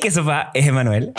Qué 0.00 0.12
sopa, 0.12 0.50
es 0.54 0.66
Emanuel. 0.66 1.12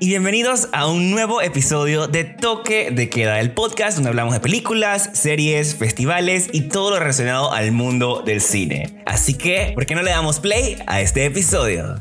Y 0.00 0.08
bienvenidos 0.08 0.68
a 0.72 0.88
un 0.88 1.12
nuevo 1.12 1.42
episodio 1.42 2.08
de 2.08 2.24
Toque 2.24 2.90
de 2.90 3.08
Queda, 3.08 3.38
el 3.38 3.52
podcast 3.52 3.96
donde 3.96 4.08
hablamos 4.08 4.34
de 4.34 4.40
películas, 4.40 5.10
series, 5.12 5.76
festivales 5.76 6.48
y 6.52 6.62
todo 6.62 6.90
lo 6.90 6.98
relacionado 6.98 7.52
al 7.52 7.70
mundo 7.70 8.22
del 8.26 8.40
cine. 8.40 9.02
Así 9.06 9.34
que, 9.34 9.72
¿por 9.74 9.86
qué 9.86 9.94
no 9.94 10.02
le 10.02 10.10
damos 10.10 10.40
play 10.40 10.76
a 10.86 11.00
este 11.00 11.24
episodio? 11.24 12.00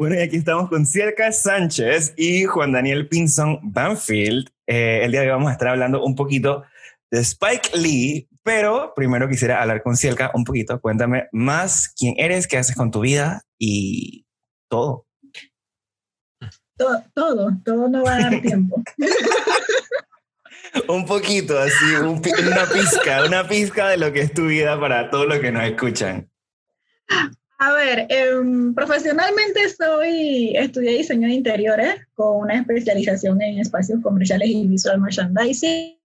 Bueno, 0.00 0.16
y 0.16 0.20
aquí 0.20 0.36
estamos 0.36 0.70
con 0.70 0.86
Cielka 0.86 1.30
Sánchez 1.30 2.14
y 2.16 2.46
Juan 2.46 2.72
Daniel 2.72 3.06
Pinson 3.06 3.58
Banfield. 3.62 4.48
Eh, 4.66 5.00
el 5.04 5.12
día 5.12 5.20
de 5.20 5.26
hoy 5.26 5.32
vamos 5.32 5.50
a 5.50 5.52
estar 5.52 5.68
hablando 5.68 6.02
un 6.02 6.16
poquito 6.16 6.64
de 7.10 7.20
Spike 7.20 7.76
Lee, 7.76 8.26
pero 8.42 8.94
primero 8.96 9.28
quisiera 9.28 9.60
hablar 9.60 9.82
con 9.82 9.98
Cielka 9.98 10.30
un 10.32 10.44
poquito. 10.44 10.80
Cuéntame 10.80 11.28
más 11.32 11.92
quién 11.94 12.14
eres, 12.16 12.46
qué 12.46 12.56
haces 12.56 12.76
con 12.76 12.90
tu 12.90 13.00
vida 13.00 13.42
y 13.58 14.24
todo. 14.70 15.06
Todo, 16.78 17.04
todo, 17.12 17.50
todo 17.62 17.88
no 17.90 18.02
va 18.02 18.16
a 18.16 18.20
dar 18.20 18.40
tiempo. 18.40 18.82
un 20.88 21.04
poquito, 21.04 21.58
así, 21.58 21.96
una 21.96 22.64
pizca, 22.72 23.26
una 23.26 23.46
pizca 23.46 23.88
de 23.90 23.98
lo 23.98 24.10
que 24.14 24.20
es 24.20 24.32
tu 24.32 24.46
vida 24.46 24.80
para 24.80 25.10
todos 25.10 25.26
los 25.26 25.40
que 25.40 25.52
nos 25.52 25.64
escuchan. 25.64 26.30
A 27.62 27.74
ver, 27.74 28.06
em, 28.08 28.74
profesionalmente 28.74 29.68
soy, 29.68 30.56
estudié 30.56 30.92
diseño 30.96 31.28
de 31.28 31.34
interiores 31.34 32.06
con 32.14 32.38
una 32.40 32.54
especialización 32.54 33.42
en 33.42 33.58
espacios 33.58 34.00
comerciales 34.02 34.48
y 34.48 34.66
visual 34.66 34.98
merchandising. 34.98 35.98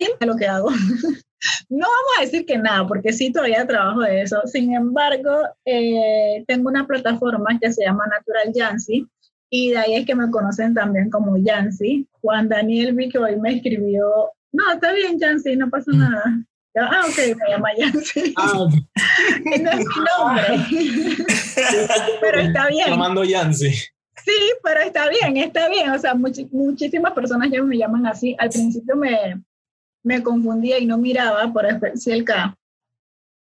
Es 0.00 0.26
lo 0.26 0.36
que 0.36 0.46
hago. 0.46 0.68
No 1.68 1.88
vamos 1.88 2.12
a 2.18 2.22
decir 2.22 2.46
que 2.46 2.56
nada, 2.56 2.86
porque 2.86 3.12
sí 3.12 3.32
todavía 3.32 3.66
trabajo 3.66 4.02
de 4.02 4.22
eso. 4.22 4.40
Sin 4.46 4.72
embargo, 4.74 5.40
eh, 5.64 6.44
tengo 6.46 6.68
una 6.68 6.86
plataforma 6.86 7.58
que 7.60 7.72
se 7.72 7.84
llama 7.84 8.06
Natural 8.06 8.52
Yancy 8.54 9.08
y 9.50 9.70
de 9.70 9.78
ahí 9.78 9.94
es 9.96 10.06
que 10.06 10.14
me 10.14 10.30
conocen 10.30 10.72
también 10.72 11.10
como 11.10 11.36
Yancy. 11.36 12.06
Juan 12.20 12.48
Daniel 12.48 12.94
vi 12.94 13.08
que 13.08 13.18
hoy 13.18 13.40
me 13.40 13.56
escribió, 13.56 14.30
no, 14.52 14.72
está 14.72 14.92
bien 14.92 15.18
Yancy, 15.18 15.56
no 15.56 15.68
pasa 15.68 15.90
mm. 15.92 15.98
nada. 15.98 16.44
Ah, 16.74 17.04
ok, 17.06 17.36
me 17.36 17.50
llama 17.50 17.68
Yancy. 17.76 18.34
Ah, 18.38 18.52
no 19.60 19.70
es 19.70 19.78
mi 19.78 20.04
nombre. 20.18 21.26
pero 22.20 22.40
está 22.40 22.68
bien. 22.68 22.88
Llamando 22.88 23.24
Yancy. 23.24 23.72
Sí, 24.24 24.52
pero 24.62 24.80
está 24.80 25.08
bien, 25.08 25.36
está 25.36 25.68
bien. 25.68 25.90
O 25.90 25.98
sea, 25.98 26.14
muchísimas 26.14 27.12
personas 27.12 27.50
ya 27.50 27.62
me 27.62 27.76
llaman 27.76 28.06
así. 28.06 28.36
Al 28.38 28.50
principio 28.50 28.96
me, 28.96 29.42
me 30.02 30.22
confundía 30.22 30.78
y 30.78 30.86
no 30.86 30.96
miraba 30.98 31.52
por 31.52 31.66
el 31.66 32.24
K. 32.24 32.56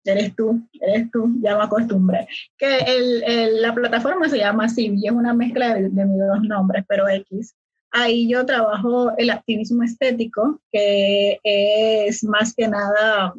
Eres 0.02 0.34
tú, 0.34 0.66
eres 0.80 1.10
tú, 1.10 1.30
ya 1.42 1.58
me 1.58 1.64
acostumbré. 1.64 2.26
Que 2.56 2.78
el, 2.78 3.22
el, 3.22 3.62
la 3.62 3.74
plataforma 3.74 4.28
se 4.30 4.38
llama 4.38 4.64
así 4.64 4.94
y 4.96 5.06
es 5.06 5.12
una 5.12 5.34
mezcla 5.34 5.74
de, 5.74 5.90
de 5.90 6.06
mis 6.06 6.18
dos 6.18 6.40
nombres, 6.42 6.84
pero 6.88 7.06
X. 7.06 7.54
Ahí 7.92 8.28
yo 8.28 8.46
trabajo 8.46 9.12
el 9.18 9.30
activismo 9.30 9.82
estético, 9.82 10.60
que 10.72 11.40
es 11.42 12.22
más 12.24 12.54
que 12.54 12.68
nada 12.68 13.34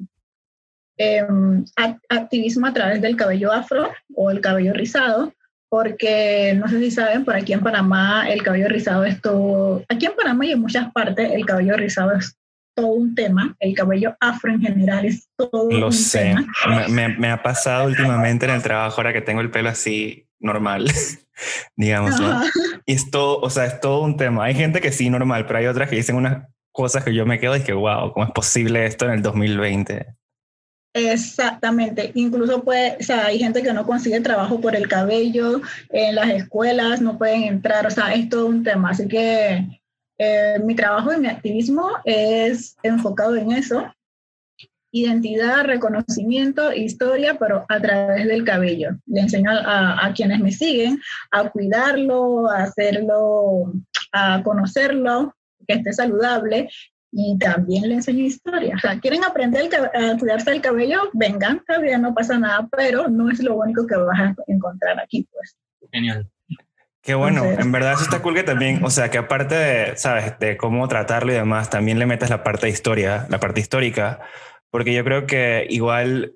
em, 0.97 1.63
activismo 2.09 2.67
a 2.67 2.73
través 2.73 3.01
del 3.01 3.15
cabello 3.15 3.51
afro 3.51 3.89
o 4.13 4.29
el 4.29 4.41
cabello 4.41 4.73
rizado, 4.73 5.33
porque 5.69 6.53
no 6.59 6.67
sé 6.67 6.79
si 6.79 6.91
saben, 6.91 7.23
por 7.23 7.35
aquí 7.35 7.53
en 7.53 7.61
Panamá 7.61 8.29
el 8.29 8.43
cabello 8.43 8.67
rizado 8.67 9.05
es 9.05 9.21
todo, 9.21 9.83
aquí 9.87 10.05
en 10.05 10.15
Panamá 10.15 10.45
y 10.45 10.51
en 10.51 10.59
muchas 10.59 10.91
partes 10.91 11.31
el 11.31 11.45
cabello 11.45 11.77
rizado 11.77 12.11
es 12.11 12.35
todo 12.75 12.87
un 12.87 13.15
tema, 13.15 13.55
el 13.59 13.73
cabello 13.73 14.15
afro 14.19 14.51
en 14.51 14.61
general 14.61 15.05
es 15.05 15.29
todo 15.37 15.71
Lo 15.71 15.87
un 15.87 15.93
sé. 15.93 16.19
tema. 16.19 16.45
Me, 16.89 17.07
me, 17.17 17.29
ha 17.29 17.41
pasado 17.41 17.87
últimamente 17.87 18.45
en 18.45 18.51
el 18.51 18.61
trabajo 18.61 18.97
ahora 18.97 19.13
que 19.13 19.21
tengo 19.21 19.41
el 19.41 19.49
pelo 19.49 19.69
así 19.69 20.27
normal, 20.41 20.91
digamos. 21.75 22.15
Y 22.85 22.93
es 22.93 23.09
todo, 23.09 23.39
o 23.39 23.49
sea, 23.49 23.65
es 23.65 23.79
todo 23.79 24.01
un 24.01 24.17
tema. 24.17 24.45
Hay 24.45 24.55
gente 24.55 24.81
que 24.81 24.91
sí, 24.91 25.09
normal, 25.09 25.45
pero 25.45 25.59
hay 25.59 25.67
otras 25.67 25.89
que 25.89 25.95
dicen 25.95 26.15
unas 26.15 26.47
cosas 26.71 27.03
que 27.03 27.13
yo 27.13 27.25
me 27.25 27.39
quedo 27.39 27.55
y 27.55 27.61
que, 27.61 27.73
wow, 27.73 28.11
¿cómo 28.13 28.25
es 28.25 28.31
posible 28.31 28.85
esto 28.85 29.05
en 29.05 29.11
el 29.11 29.21
2020? 29.21 30.05
Exactamente, 30.93 32.11
incluso 32.15 32.63
puede, 32.63 32.97
o 32.99 33.03
sea, 33.03 33.27
hay 33.27 33.39
gente 33.39 33.63
que 33.63 33.71
no 33.71 33.85
consigue 33.85 34.19
trabajo 34.19 34.59
por 34.59 34.75
el 34.75 34.89
cabello, 34.89 35.61
en 35.89 36.15
las 36.15 36.29
escuelas 36.29 36.99
no 36.99 37.17
pueden 37.17 37.43
entrar, 37.43 37.87
o 37.87 37.89
sea, 37.89 38.13
es 38.13 38.27
todo 38.27 38.47
un 38.47 38.63
tema. 38.63 38.89
Así 38.89 39.07
que 39.07 39.65
eh, 40.17 40.59
mi 40.63 40.75
trabajo 40.75 41.13
y 41.13 41.17
mi 41.17 41.27
activismo 41.27 41.91
es 42.03 42.75
enfocado 42.83 43.37
en 43.37 43.53
eso, 43.53 43.85
identidad, 44.91 45.65
reconocimiento, 45.65 46.73
historia, 46.73 47.37
pero 47.39 47.65
a 47.69 47.79
través 47.79 48.27
del 48.27 48.43
cabello. 48.43 48.91
Le 49.05 49.21
enseño 49.21 49.51
a, 49.51 50.11
quienes 50.15 50.39
me 50.39 50.51
siguen 50.51 50.99
a 51.31 51.49
cuidarlo, 51.49 52.49
a 52.49 52.63
hacerlo, 52.63 53.73
a 54.11 54.43
conocerlo, 54.43 55.35
que 55.67 55.75
esté 55.75 55.93
saludable 55.93 56.69
y 57.11 57.37
también 57.37 57.87
le 57.87 57.95
enseño 57.95 58.25
historia. 58.25 58.75
O 58.75 58.79
sea, 58.79 58.99
quieren 58.99 59.23
aprender 59.23 59.69
a 59.75 60.17
cuidarse 60.17 60.51
el 60.51 60.61
cabello, 60.61 61.09
vengan, 61.13 61.61
todavía 61.65 61.97
no 61.97 62.13
pasa 62.13 62.37
nada, 62.37 62.67
pero 62.75 63.07
no 63.07 63.29
es 63.29 63.41
lo 63.41 63.55
único 63.55 63.87
que 63.87 63.95
vas 63.95 64.19
a 64.19 64.35
encontrar 64.47 64.99
aquí, 64.99 65.27
pues. 65.31 65.57
Genial. 65.91 66.29
Qué 67.01 67.15
bueno, 67.15 67.43
en 67.45 67.71
verdad 67.71 67.93
eso 67.93 68.03
está 68.03 68.21
cool 68.21 68.35
que 68.35 68.43
también, 68.43 68.83
o 68.83 68.91
sea, 68.91 69.09
que 69.09 69.17
aparte 69.17 69.55
de, 69.55 69.97
sabes, 69.97 70.37
de 70.37 70.55
cómo 70.55 70.87
tratarlo 70.87 71.31
y 71.31 71.35
demás, 71.35 71.71
también 71.71 71.97
le 71.97 72.05
metas 72.05 72.29
la 72.29 72.43
parte 72.43 72.67
de 72.67 72.73
historia, 72.73 73.25
la 73.27 73.39
parte 73.39 73.59
histórica, 73.59 74.19
porque 74.71 74.93
yo 74.93 75.03
creo 75.03 75.27
que 75.27 75.67
igual 75.69 76.33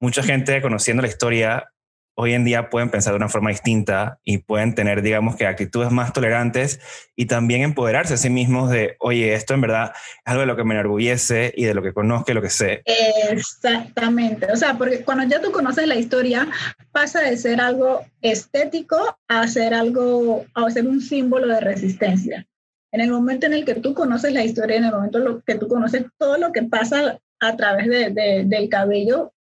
mucha 0.00 0.22
gente 0.22 0.62
conociendo 0.62 1.02
la 1.02 1.08
historia 1.08 1.70
hoy 2.16 2.32
en 2.32 2.44
día 2.44 2.70
pueden 2.70 2.90
pensar 2.90 3.12
de 3.12 3.16
una 3.16 3.28
forma 3.28 3.50
distinta 3.50 4.20
y 4.24 4.38
pueden 4.38 4.74
tener, 4.74 5.02
digamos, 5.02 5.36
que 5.36 5.46
actitudes 5.46 5.90
más 5.90 6.12
tolerantes 6.12 6.80
y 7.16 7.26
también 7.26 7.62
empoderarse 7.62 8.14
a 8.14 8.16
sí 8.16 8.30
mismos 8.30 8.70
de, 8.70 8.96
oye, 9.00 9.34
esto 9.34 9.54
en 9.54 9.62
verdad 9.62 9.92
es 9.94 10.30
algo 10.30 10.40
de 10.40 10.46
lo 10.46 10.56
que 10.56 10.64
me 10.64 10.74
enorgullece 10.74 11.52
y 11.56 11.64
de 11.64 11.74
lo 11.74 11.82
que 11.82 11.92
conozco 11.92 12.30
y 12.30 12.34
lo 12.34 12.42
que 12.42 12.50
sé. 12.50 12.82
Exactamente, 13.30 14.50
o 14.52 14.56
sea, 14.56 14.78
porque 14.78 15.04
cuando 15.04 15.24
ya 15.24 15.40
tú 15.40 15.50
conoces 15.50 15.86
la 15.88 15.96
historia, 15.96 16.48
pasa 16.92 17.20
de 17.20 17.36
ser 17.36 17.60
algo 17.60 18.04
estético 18.22 19.18
a 19.28 19.46
ser 19.48 19.74
algo, 19.74 20.44
a 20.54 20.70
ser 20.70 20.86
un 20.86 21.00
símbolo 21.00 21.48
de 21.48 21.60
resistencia. 21.60 22.46
En 22.92 23.00
el 23.00 23.10
momento 23.10 23.46
en 23.46 23.54
el 23.54 23.64
que 23.64 23.74
tú 23.74 23.92
conoces 23.92 24.32
la 24.32 24.44
historia, 24.44 24.76
en 24.76 24.84
el 24.84 24.92
momento 24.92 25.18
en 25.18 25.26
el 25.26 25.42
que 25.44 25.56
tú 25.56 25.66
conoces 25.66 26.04
todo 26.16 26.38
lo 26.38 26.52
que 26.52 26.62
pasa 26.62 27.18
a 27.48 27.56
través 27.56 27.88
de, 27.88 28.44
del 28.46 28.68
cabello, 28.68 29.32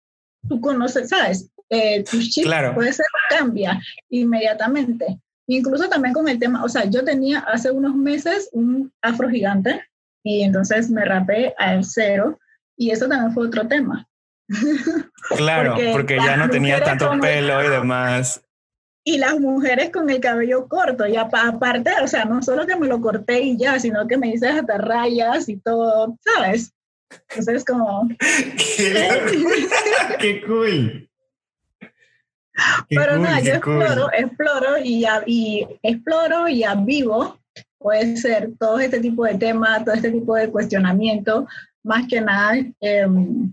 tú 0.48 0.60
conoces, 0.60 1.08
¿sabes? 1.08 1.50
Eh, 1.70 2.04
tu 2.04 2.20
chip 2.20 2.46
puede 2.74 2.92
ser 2.92 3.06
cambia 3.30 3.80
inmediatamente. 4.10 5.18
Incluso 5.46 5.88
también 5.88 6.14
con 6.14 6.28
el 6.28 6.38
tema, 6.38 6.62
o 6.62 6.68
sea, 6.68 6.84
yo 6.84 7.04
tenía 7.04 7.40
hace 7.40 7.70
unos 7.70 7.94
meses 7.94 8.48
un 8.52 8.92
afro 9.02 9.28
gigante 9.28 9.82
y 10.22 10.42
entonces 10.42 10.90
me 10.90 11.04
rapé 11.04 11.54
al 11.58 11.84
cero 11.84 12.38
y 12.76 12.90
eso 12.90 13.08
también 13.08 13.32
fue 13.32 13.46
otro 13.46 13.66
tema. 13.66 14.06
Claro, 15.36 15.76
porque, 15.92 16.16
ya 16.16 16.36
no 16.36 16.50
tenía 16.50 16.82
tanto 16.82 17.10
pelo 17.20 17.64
y 17.64 17.68
demás. 17.68 18.42
Y 19.04 19.18
las 19.18 19.38
mujeres 19.40 19.90
con 19.90 20.10
el 20.10 20.20
cabello 20.20 20.68
corto, 20.68 21.06
y 21.06 21.16
aparte, 21.16 21.90
o 22.02 22.06
sea, 22.06 22.24
no 22.24 22.42
solo 22.42 22.66
que 22.66 22.76
me 22.76 22.86
lo 22.86 23.00
corté 23.00 23.40
y 23.40 23.56
ya, 23.56 23.78
sino 23.78 24.06
que 24.06 24.18
me 24.18 24.28
hice 24.28 24.48
hasta 24.48 24.78
rayas 24.78 25.48
y 25.48 25.56
todo, 25.56 26.16
¿sabes? 26.20 26.72
Entonces, 27.30 27.64
como... 27.64 28.08
¡Qué, 30.18 30.42
cool! 30.46 31.08
Pero 32.88 33.18
nada, 33.18 33.40
yo 33.40 33.54
exploro, 33.54 34.12
exploro 34.12 34.78
y, 34.82 35.06
y 35.26 35.66
exploro 35.82 36.48
y 36.48 36.64
vivo 36.84 37.38
puede 37.82 38.16
ser 38.16 38.52
todo 38.58 38.78
este 38.78 39.00
tipo 39.00 39.24
de 39.24 39.34
temas, 39.34 39.84
todo 39.84 39.94
este 39.94 40.10
tipo 40.10 40.34
de 40.36 40.50
cuestionamiento, 40.50 41.46
más 41.82 42.06
que 42.06 42.20
nada 42.20 42.54
em, 42.80 43.52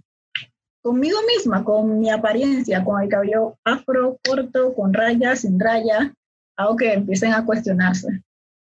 conmigo 0.82 1.18
misma, 1.28 1.64
con 1.64 2.00
mi 2.00 2.10
apariencia, 2.10 2.84
con 2.84 3.02
el 3.02 3.10
cabello 3.10 3.58
afro, 3.64 4.18
corto, 4.26 4.74
con 4.74 4.94
rayas, 4.94 5.42
sin 5.42 5.60
rayas, 5.60 6.12
hago 6.56 6.76
que 6.76 6.94
empiecen 6.94 7.34
a 7.34 7.46
cuestionarse. 7.46 8.22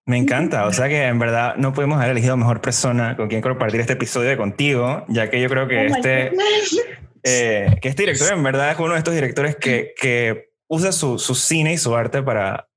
Me 0.07 0.17
encanta, 0.17 0.67
o 0.67 0.73
sea 0.73 0.87
que 0.87 1.03
en 1.05 1.17
verdad 1.17 1.55
no 1.55 1.73
podemos 1.73 1.97
haber 1.97 2.11
elegido 2.11 2.37
mejor 2.37 2.61
persona 2.61 3.17
con 3.17 3.27
quien 3.27 3.41
compartir 3.41 3.79
este 3.79 3.93
episodio 3.93 4.37
contigo, 4.37 5.03
ya 5.07 5.31
que 5.31 5.41
yo 5.41 5.49
creo 5.49 5.67
que 5.67 5.77
oh 5.77 5.95
este, 5.95 6.31
eh, 7.23 7.75
que 7.81 7.89
este 7.89 8.03
director 8.03 8.31
en 8.31 8.43
verdad 8.43 8.71
es 8.71 8.77
uno 8.77 8.93
de 8.93 8.99
estos 8.99 9.15
directores 9.15 9.55
que, 9.55 9.95
que 9.99 10.51
usa 10.67 10.91
su, 10.91 11.17
su, 11.17 11.33
cine 11.33 11.73
y 11.73 11.77
su 11.79 11.95
arte 11.95 12.21
para 12.21 12.69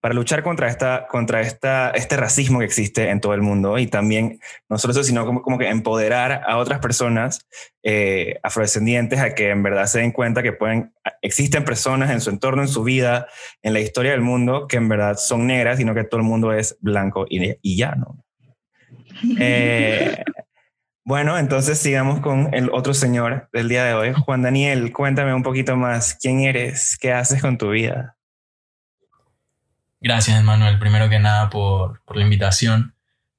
para 0.00 0.14
luchar 0.14 0.42
contra, 0.42 0.68
esta, 0.68 1.06
contra 1.08 1.40
esta, 1.40 1.90
este 1.90 2.16
racismo 2.16 2.60
que 2.60 2.64
existe 2.64 3.10
en 3.10 3.20
todo 3.20 3.34
el 3.34 3.42
mundo 3.42 3.78
y 3.78 3.88
también 3.88 4.38
no 4.68 4.78
solo 4.78 4.92
eso, 4.92 5.02
sino 5.02 5.26
como, 5.26 5.42
como 5.42 5.58
que 5.58 5.68
empoderar 5.68 6.42
a 6.46 6.56
otras 6.58 6.78
personas 6.78 7.46
eh, 7.82 8.38
afrodescendientes 8.42 9.18
a 9.18 9.34
que 9.34 9.50
en 9.50 9.62
verdad 9.62 9.86
se 9.86 9.98
den 9.98 10.12
cuenta 10.12 10.42
que 10.42 10.52
pueden, 10.52 10.92
existen 11.20 11.64
personas 11.64 12.10
en 12.10 12.20
su 12.20 12.30
entorno, 12.30 12.62
en 12.62 12.68
su 12.68 12.84
vida, 12.84 13.26
en 13.62 13.72
la 13.72 13.80
historia 13.80 14.12
del 14.12 14.20
mundo, 14.20 14.68
que 14.68 14.76
en 14.76 14.88
verdad 14.88 15.16
son 15.16 15.46
negras, 15.46 15.78
sino 15.78 15.94
que 15.94 16.04
todo 16.04 16.20
el 16.20 16.26
mundo 16.26 16.52
es 16.52 16.76
blanco 16.80 17.26
y, 17.28 17.56
y 17.60 17.76
ya, 17.76 17.94
¿no? 17.94 18.24
Eh, 19.40 20.22
bueno, 21.04 21.38
entonces 21.38 21.78
sigamos 21.78 22.20
con 22.20 22.52
el 22.52 22.70
otro 22.70 22.92
señor 22.92 23.48
del 23.52 23.68
día 23.68 23.82
de 23.82 23.94
hoy. 23.94 24.12
Juan 24.12 24.42
Daniel, 24.42 24.92
cuéntame 24.92 25.32
un 25.32 25.42
poquito 25.42 25.74
más. 25.74 26.14
¿Quién 26.20 26.40
eres? 26.40 26.98
¿Qué 27.00 27.12
haces 27.12 27.40
con 27.40 27.56
tu 27.56 27.70
vida? 27.70 28.17
Gracias, 30.00 30.42
Manuel. 30.44 30.78
Primero 30.78 31.08
que 31.08 31.18
nada 31.18 31.50
por, 31.50 32.02
por 32.04 32.16
la 32.16 32.22
invitación. 32.22 32.94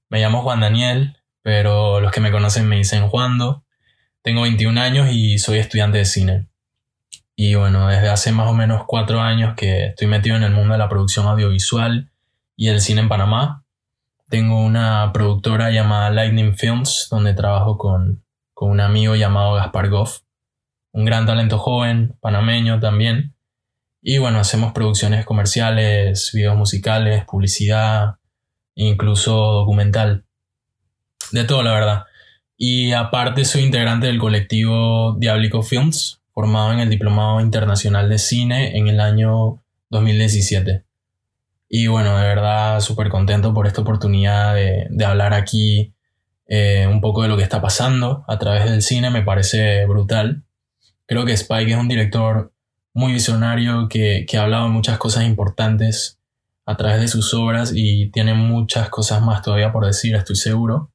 Me 0.10 0.20
llamo 0.20 0.42
Juan 0.42 0.60
Daniel, 0.60 1.18
pero 1.42 2.02
los 2.02 2.12
que 2.12 2.20
me 2.20 2.32
conocen 2.32 2.68
me 2.68 2.78
dicen 2.78 3.08
Juando. 3.08 3.64
Tengo 4.22 4.42
21 4.42 4.80
años 4.82 5.10
y 5.12 5.38
soy 5.38 5.60
estudiante 5.60 6.00
de 6.00 6.06
cine. 6.06 6.48
Y 7.36 7.56
bueno, 7.56 7.88
desde 7.88 8.10
hace 8.10 8.34
más 8.34 8.50
o 8.50 8.54
menos 8.54 8.84
cuatro 8.86 9.22
años 9.22 9.56
que 9.56 9.88
estoy 9.88 10.08
metido 10.08 10.36
en 10.36 10.44
el 10.44 10.52
mundo 10.52 10.74
de 10.74 10.78
la 10.78 10.90
producción 10.90 11.26
audiovisual 11.28 12.12
y 12.58 12.68
el 12.68 12.82
cine 12.82 13.00
en 13.00 13.08
Panamá. 13.08 13.64
Tengo 14.28 14.62
una 14.62 15.12
productora 15.14 15.72
llamada 15.72 16.10
Lightning 16.10 16.58
Films, 16.58 17.08
donde 17.10 17.34
trabajo 17.34 17.78
con, 17.78 18.26
con 18.54 18.70
un 18.72 18.82
amigo 18.82 19.16
llamado 19.16 19.54
Gaspar 19.54 19.90
Goff, 19.90 20.20
un 20.92 21.06
gran 21.06 21.26
talento 21.26 21.58
joven, 21.58 22.18
panameño 22.20 22.82
también, 22.82 23.34
y 24.02 24.18
bueno, 24.18 24.40
hacemos 24.40 24.74
producciones 24.74 25.26
comerciales, 25.26 26.32
videos 26.34 26.56
musicales, 26.56 27.26
publicidad, 27.26 28.16
incluso 28.76 29.34
documental. 29.34 30.24
De 31.32 31.44
todo, 31.44 31.64
la 31.64 31.74
verdad. 31.74 32.04
Y 32.58 32.94
aparte 32.94 33.46
soy 33.46 33.64
integrante 33.64 34.08
del 34.08 34.20
colectivo 34.20 35.16
Diablico 35.20 35.62
Films, 35.62 36.22
formado 36.34 36.74
en 36.74 36.80
el 36.80 36.90
Diplomado 36.90 37.42
Internacional 37.42 38.10
de 38.10 38.18
Cine 38.18 38.78
en 38.78 38.88
el 38.88 39.00
año 39.00 39.62
2017. 39.90 40.84
Y 41.70 41.88
bueno, 41.88 42.18
de 42.18 42.28
verdad 42.28 42.80
súper 42.80 43.10
contento 43.10 43.54
por 43.54 43.68
esta 43.68 43.82
oportunidad 43.82 44.56
de, 44.56 44.88
de 44.90 45.06
hablar 45.06 45.34
aquí 45.34 45.94
eh, 46.52 46.88
un 46.88 47.00
poco 47.00 47.22
de 47.22 47.28
lo 47.28 47.38
que 47.38 47.44
está 47.44 47.62
pasando 47.62 48.26
a 48.28 48.40
través 48.40 48.66
del 48.66 48.82
cine, 48.82 49.12
me 49.12 49.22
parece 49.22 49.86
brutal. 49.86 50.44
Creo 51.06 51.24
que 51.24 51.34
Spike 51.34 51.72
es 51.72 51.78
un 51.78 51.88
director 51.88 52.52
muy 52.94 53.14
visionario 53.14 53.88
que, 53.88 54.26
que 54.28 54.38
ha 54.38 54.44
hablado 54.44 54.66
de 54.66 54.72
muchas 54.72 54.98
cosas 54.98 55.26
importantes 55.26 56.20
a 56.66 56.78
través 56.78 57.02
de 57.02 57.08
sus 57.08 57.34
obras 57.34 57.72
y 57.76 58.12
tiene 58.12 58.34
muchas 58.34 58.90
cosas 58.90 59.22
más 59.22 59.42
todavía 59.42 59.72
por 59.72 59.86
decir, 59.86 60.16
estoy 60.16 60.36
seguro. 60.36 60.92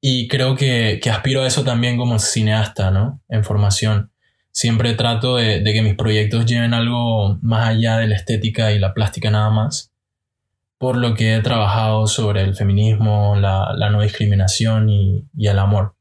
Y 0.00 0.28
creo 0.28 0.54
que, 0.54 1.00
que 1.02 1.10
aspiro 1.10 1.42
a 1.42 1.46
eso 1.46 1.64
también 1.64 1.96
como 1.96 2.18
cineasta, 2.18 2.90
¿no? 2.90 3.20
En 3.28 3.42
formación. 3.42 4.12
Siempre 4.52 4.94
trato 4.94 5.36
de, 5.36 5.60
de, 5.60 5.72
que 5.72 5.82
mis 5.82 5.96
proyectos 5.96 6.46
lleven 6.46 6.74
algo 6.74 7.38
más 7.42 7.68
allá 7.68 7.98
de 7.98 8.06
la 8.06 8.16
estética 8.16 8.72
y 8.72 8.78
la 8.78 8.94
plástica 8.94 9.30
nada 9.30 9.50
más. 9.50 9.92
Por 10.78 10.96
lo 10.96 11.14
que 11.14 11.34
he 11.34 11.40
trabajado 11.40 12.06
sobre 12.06 12.42
el 12.42 12.54
feminismo, 12.54 13.34
la, 13.36 13.72
la 13.74 13.90
no 13.90 14.02
discriminación 14.02 14.88
y, 14.88 15.24
y, 15.36 15.48
el 15.48 15.58
amor. 15.58 15.94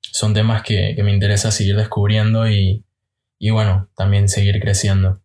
Son 0.00 0.34
temas 0.34 0.62
que, 0.62 0.94
que 0.96 1.02
me 1.02 1.12
interesa 1.12 1.50
seguir 1.50 1.76
descubriendo 1.76 2.48
y, 2.48 2.83
y 3.38 3.50
bueno, 3.50 3.88
también 3.96 4.28
seguir 4.28 4.60
creciendo. 4.60 5.20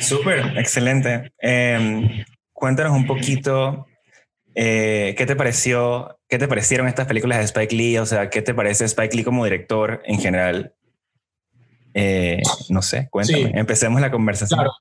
Súper, 0.00 0.58
excelente. 0.58 1.32
Eh, 1.40 2.24
cuéntanos 2.52 2.92
un 2.92 3.06
poquito 3.06 3.86
eh, 4.54 5.14
qué 5.18 5.26
te 5.26 5.36
pareció, 5.36 6.18
qué 6.28 6.38
te 6.38 6.48
parecieron 6.48 6.88
estas 6.88 7.06
películas 7.06 7.38
de 7.38 7.44
Spike 7.44 7.76
Lee, 7.76 7.98
o 7.98 8.06
sea, 8.06 8.30
qué 8.30 8.40
te 8.42 8.54
parece 8.54 8.86
Spike 8.86 9.14
Lee 9.14 9.24
como 9.24 9.44
director 9.44 10.02
en 10.06 10.18
general. 10.18 10.74
Eh, 11.92 12.42
no 12.68 12.82
sé, 12.82 13.08
cuéntame. 13.10 13.44
Sí. 13.44 13.50
Empecemos 13.54 14.00
la 14.00 14.10
conversación. 14.10 14.58
Claro. 14.58 14.72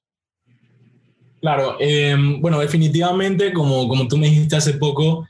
Claro, 1.42 1.78
eh, 1.80 2.16
bueno, 2.40 2.60
definitivamente, 2.60 3.54
como, 3.54 3.88
como 3.88 4.08
tú 4.08 4.18
me 4.18 4.28
dijiste 4.28 4.56
hace 4.56 4.74
poco, 4.74 5.28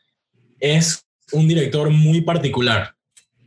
es 0.59 1.05
un 1.33 1.47
director 1.47 1.89
muy 1.89 2.21
particular 2.21 2.94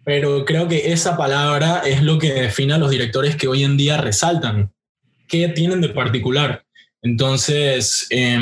pero 0.09 0.47
creo 0.47 0.67
que 0.69 0.91
esa 0.91 1.19
palabra 1.19 1.83
es 1.85 2.03
lo 2.03 2.19
que 2.19 2.33
define 2.33 2.73
a 2.73 2.79
los 2.79 2.89
directores 2.89 3.37
que 3.37 3.47
hoy 3.47 3.63
en 3.63 3.77
día 3.77 3.99
resaltan. 3.99 4.73
¿Qué 5.27 5.49
tienen 5.49 5.83
de 5.83 5.91
particular? 5.91 6.65
Entonces, 7.03 8.07
eh, 8.09 8.41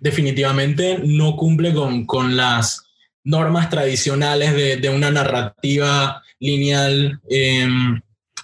definitivamente 0.00 1.00
no 1.02 1.34
cumple 1.34 1.74
con, 1.74 2.06
con, 2.06 2.36
las 2.36 2.84
normas 3.24 3.68
tradicionales 3.68 4.80
de, 4.80 4.88
una 4.90 5.10
narrativa 5.10 6.22
lineal, 6.38 7.20
eh, 7.28 7.68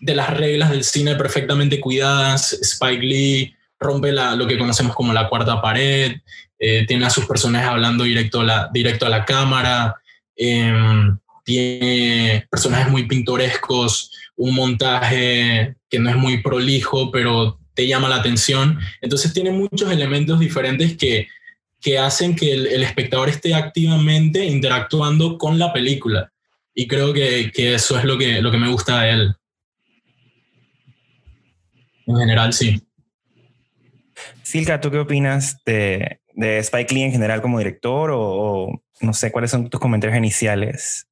de 0.00 0.14
las 0.16 0.36
reglas 0.36 0.70
del 0.70 0.82
cine 0.82 1.14
perfectamente 1.14 1.78
cuidadas. 1.78 2.54
Spike 2.54 3.06
Lee 3.06 3.54
rompe 3.78 4.10
lo 4.10 4.48
que 4.48 4.58
conocemos 4.58 4.96
como 4.96 5.12
la 5.12 5.28
cuarta 5.28 5.62
pared, 5.62 6.16
eh, 6.58 6.86
tiene 6.88 7.06
a 7.06 7.10
sus 7.10 7.26
personajes 7.26 7.68
hablando 7.68 8.02
directo 8.02 8.40
a 8.40 8.44
la, 8.44 8.70
directo 8.72 9.06
a 9.06 9.10
la 9.10 9.24
cámara. 9.24 9.94
Eh, 10.36 10.74
tiene 11.46 12.44
personajes 12.50 12.90
muy 12.90 13.06
pintorescos, 13.06 14.10
un 14.34 14.52
montaje 14.52 15.76
que 15.88 15.98
no 16.00 16.10
es 16.10 16.16
muy 16.16 16.42
prolijo, 16.42 17.12
pero 17.12 17.60
te 17.72 17.86
llama 17.86 18.08
la 18.08 18.16
atención. 18.16 18.80
Entonces 19.00 19.32
tiene 19.32 19.52
muchos 19.52 19.90
elementos 19.92 20.40
diferentes 20.40 20.96
que, 20.96 21.28
que 21.80 21.98
hacen 21.98 22.34
que 22.34 22.52
el, 22.52 22.82
espectador 22.82 23.28
esté 23.28 23.54
activamente 23.54 24.44
interactuando 24.44 25.38
con 25.38 25.56
la 25.56 25.72
película. 25.72 26.32
Y 26.74 26.88
creo 26.88 27.12
que, 27.12 27.52
que, 27.54 27.74
eso 27.74 27.96
es 27.96 28.04
lo 28.04 28.18
que, 28.18 28.42
lo 28.42 28.50
que 28.50 28.58
me 28.58 28.68
gusta 28.68 29.02
de 29.02 29.10
él. 29.10 29.34
En 32.06 32.16
general, 32.16 32.52
sí. 32.52 32.82
Silka, 34.42 34.80
¿tú 34.80 34.90
qué 34.90 34.98
opinas 34.98 35.62
de, 35.64 36.20
de 36.34 36.58
Spike 36.58 36.92
Lee 36.92 37.02
en 37.02 37.12
general 37.12 37.40
como 37.40 37.58
director? 37.58 38.10
O 38.12 38.82
no 39.00 39.12
sé, 39.12 39.30
¿cuáles 39.30 39.52
son 39.52 39.70
tus 39.70 39.80
comentarios 39.80 40.18
iniciales 40.18 41.06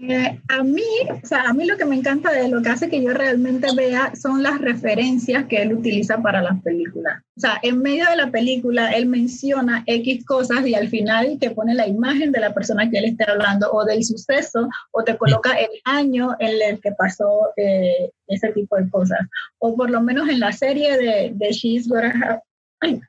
eh, 0.00 0.40
a 0.48 0.62
mí, 0.62 0.84
o 1.10 1.26
sea, 1.26 1.42
a 1.42 1.52
mí 1.52 1.64
lo 1.64 1.76
que 1.76 1.84
me 1.84 1.96
encanta 1.96 2.30
de 2.30 2.48
lo 2.48 2.62
que 2.62 2.68
hace 2.68 2.88
que 2.88 3.02
yo 3.02 3.12
realmente 3.12 3.66
vea 3.74 4.12
son 4.14 4.42
las 4.42 4.60
referencias 4.60 5.46
que 5.46 5.60
él 5.62 5.74
utiliza 5.74 6.22
para 6.22 6.40
las 6.40 6.62
películas. 6.62 7.20
O 7.36 7.40
sea, 7.40 7.58
en 7.62 7.80
medio 7.80 8.04
de 8.08 8.16
la 8.16 8.30
película 8.30 8.92
él 8.92 9.06
menciona 9.06 9.82
X 9.86 10.24
cosas 10.24 10.64
y 10.66 10.74
al 10.74 10.88
final 10.88 11.38
te 11.40 11.50
pone 11.50 11.74
la 11.74 11.88
imagen 11.88 12.30
de 12.30 12.40
la 12.40 12.54
persona 12.54 12.88
que 12.88 12.98
él 12.98 13.06
está 13.06 13.32
hablando 13.32 13.72
o 13.72 13.84
del 13.84 14.04
suceso 14.04 14.68
o 14.92 15.02
te 15.02 15.16
coloca 15.16 15.58
el 15.58 15.70
año 15.84 16.36
en 16.38 16.62
el 16.62 16.80
que 16.80 16.92
pasó 16.92 17.52
eh, 17.56 18.10
ese 18.28 18.52
tipo 18.52 18.76
de 18.76 18.88
cosas. 18.90 19.18
O 19.58 19.74
por 19.74 19.90
lo 19.90 20.00
menos 20.00 20.28
en 20.28 20.38
la 20.38 20.52
serie 20.52 20.96
de, 20.96 21.32
de 21.34 21.52
She's 21.52 21.88
Gotta 21.88 22.12
Have... 22.22 22.40
Ay, 22.80 23.00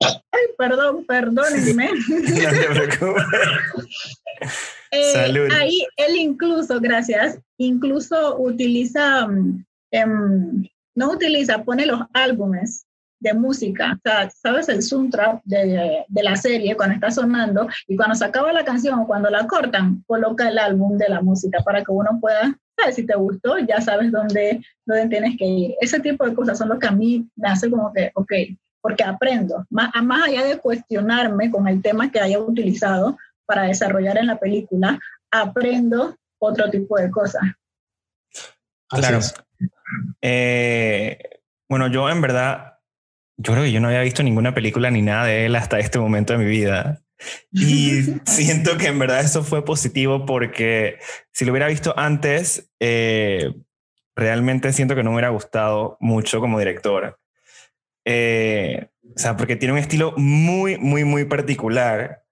Ay, 0.00 0.46
perdón, 0.56 1.04
perdónenme. 1.06 1.90
No 2.08 2.50
te 2.50 2.68
preocupes. 2.68 3.24
eh, 4.90 5.48
ahí 5.52 5.86
él 5.96 6.16
incluso, 6.16 6.80
gracias, 6.80 7.38
incluso 7.56 8.38
utiliza, 8.38 9.28
eh, 9.90 10.04
no 10.94 11.10
utiliza, 11.10 11.64
pone 11.64 11.86
los 11.86 12.00
álbumes 12.12 12.86
de 13.20 13.34
música, 13.34 13.94
o 13.96 14.00
sea, 14.02 14.30
sabes 14.30 14.68
el 14.68 14.80
soundtrack 14.80 15.42
de, 15.44 16.04
de, 16.06 16.22
la 16.22 16.36
serie 16.36 16.76
cuando 16.76 16.94
está 16.94 17.10
sonando 17.10 17.66
y 17.88 17.96
cuando 17.96 18.14
se 18.14 18.24
acaba 18.24 18.52
la 18.52 18.64
canción 18.64 19.00
o 19.00 19.06
cuando 19.08 19.28
la 19.28 19.46
cortan, 19.48 20.04
coloca 20.06 20.48
el 20.48 20.56
álbum 20.56 20.96
de 20.96 21.08
la 21.08 21.20
música 21.20 21.58
para 21.64 21.82
que 21.82 21.90
uno 21.90 22.18
pueda, 22.20 22.56
¿sabes? 22.78 22.94
si 22.94 23.04
te 23.04 23.16
gustó, 23.16 23.58
ya 23.58 23.80
sabes 23.80 24.12
dónde, 24.12 24.62
dónde 24.86 25.08
tienes 25.08 25.36
que 25.36 25.44
ir. 25.44 25.74
Ese 25.80 25.98
tipo 25.98 26.24
de 26.24 26.34
cosas 26.34 26.58
son 26.58 26.68
lo 26.68 26.78
que 26.78 26.86
a 26.86 26.92
mí 26.92 27.28
me 27.34 27.48
hace 27.48 27.68
como 27.68 27.92
que, 27.92 28.12
ok, 28.14 28.32
porque 28.80 29.04
aprendo, 29.04 29.66
más, 29.70 29.90
más 30.02 30.28
allá 30.28 30.44
de 30.44 30.58
cuestionarme 30.58 31.50
con 31.50 31.68
el 31.68 31.82
tema 31.82 32.10
que 32.10 32.20
haya 32.20 32.38
utilizado 32.38 33.16
para 33.46 33.62
desarrollar 33.62 34.18
en 34.18 34.26
la 34.26 34.38
película, 34.38 34.98
aprendo 35.30 36.16
otro 36.38 36.70
tipo 36.70 36.98
de 36.98 37.10
cosas. 37.10 37.42
Claro. 38.88 39.20
Eh, 40.22 41.18
bueno, 41.68 41.88
yo 41.88 42.08
en 42.08 42.20
verdad, 42.20 42.78
yo 43.36 43.52
creo 43.52 43.64
que 43.64 43.72
yo 43.72 43.80
no 43.80 43.88
había 43.88 44.00
visto 44.00 44.22
ninguna 44.22 44.54
película 44.54 44.90
ni 44.90 45.02
nada 45.02 45.24
de 45.24 45.46
él 45.46 45.56
hasta 45.56 45.78
este 45.78 45.98
momento 45.98 46.32
de 46.32 46.38
mi 46.38 46.46
vida. 46.46 47.02
Y 47.52 48.02
siento 48.24 48.76
que 48.78 48.86
en 48.86 48.98
verdad 48.98 49.20
eso 49.20 49.42
fue 49.42 49.64
positivo 49.64 50.24
porque 50.24 50.98
si 51.32 51.44
lo 51.44 51.52
hubiera 51.52 51.68
visto 51.68 51.94
antes, 51.96 52.70
eh, 52.80 53.52
realmente 54.16 54.72
siento 54.72 54.94
que 54.94 55.02
no 55.02 55.10
me 55.10 55.16
hubiera 55.16 55.30
gustado 55.30 55.96
mucho 56.00 56.40
como 56.40 56.58
director. 56.58 57.18
Eh, 58.10 58.88
o 59.14 59.18
sea, 59.18 59.36
porque 59.36 59.56
tiene 59.56 59.72
un 59.72 59.78
estilo 59.78 60.14
muy, 60.16 60.78
muy, 60.78 61.04
muy 61.04 61.26
particular 61.26 62.24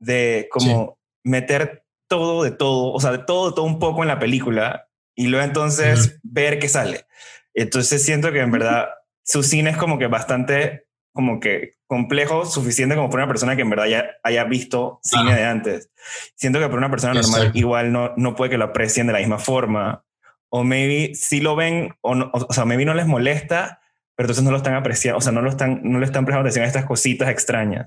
de 0.00 0.48
como 0.50 0.98
sí. 1.24 1.30
meter 1.30 1.84
todo 2.08 2.42
de 2.42 2.50
todo, 2.50 2.92
o 2.92 2.98
sea, 2.98 3.12
de 3.12 3.18
todo, 3.18 3.50
de 3.50 3.54
todo 3.54 3.64
un 3.64 3.78
poco 3.78 4.02
en 4.02 4.08
la 4.08 4.18
película 4.18 4.88
y 5.14 5.28
luego 5.28 5.44
entonces 5.44 6.00
uh 6.00 6.10
-huh. 6.10 6.20
ver 6.24 6.58
qué 6.58 6.68
sale. 6.68 7.06
Entonces 7.54 8.02
siento 8.02 8.32
que 8.32 8.40
en 8.40 8.50
verdad 8.50 8.88
su 9.22 9.44
cine 9.44 9.70
es 9.70 9.76
como 9.76 9.98
que 9.98 10.08
bastante 10.08 10.88
como 11.12 11.38
que 11.38 11.74
complejo, 11.86 12.44
suficiente 12.44 12.96
como 12.96 13.10
para 13.10 13.24
una 13.24 13.32
persona 13.32 13.54
que 13.54 13.62
en 13.62 13.70
verdad 13.70 13.86
ya 13.86 14.10
haya 14.24 14.42
visto 14.44 14.98
cine 15.02 15.34
de 15.34 15.44
antes. 15.44 15.90
Siento 16.34 16.58
que 16.58 16.66
para 16.66 16.78
una 16.78 16.90
persona 16.90 17.14
normal 17.14 17.52
igual 17.54 17.92
no, 17.92 18.14
no 18.16 18.34
puede 18.34 18.50
que 18.50 18.58
lo 18.58 18.64
aprecien 18.64 19.06
de 19.06 19.12
la 19.12 19.20
misma 19.20 19.38
forma. 19.38 20.04
O 20.48 20.64
maybe 20.64 21.14
sí 21.14 21.40
lo 21.40 21.54
ven, 21.54 21.94
o, 22.00 22.16
no, 22.16 22.30
o 22.32 22.52
sea, 22.52 22.64
maybe 22.64 22.84
no 22.84 22.94
les 22.94 23.06
molesta, 23.06 23.79
pero 24.20 24.26
entonces 24.26 24.44
no 24.44 24.50
lo 24.50 24.58
están 24.58 24.74
apreciando, 24.74 25.16
o 25.16 25.20
sea, 25.22 25.32
no 25.32 25.40
lo 25.40 25.48
están, 25.48 25.80
no 25.82 25.98
le 25.98 26.04
están 26.04 26.26
prestando 26.26 26.42
atención 26.42 26.66
a 26.66 26.68
estas 26.68 26.84
cositas 26.84 27.30
extrañas. 27.30 27.86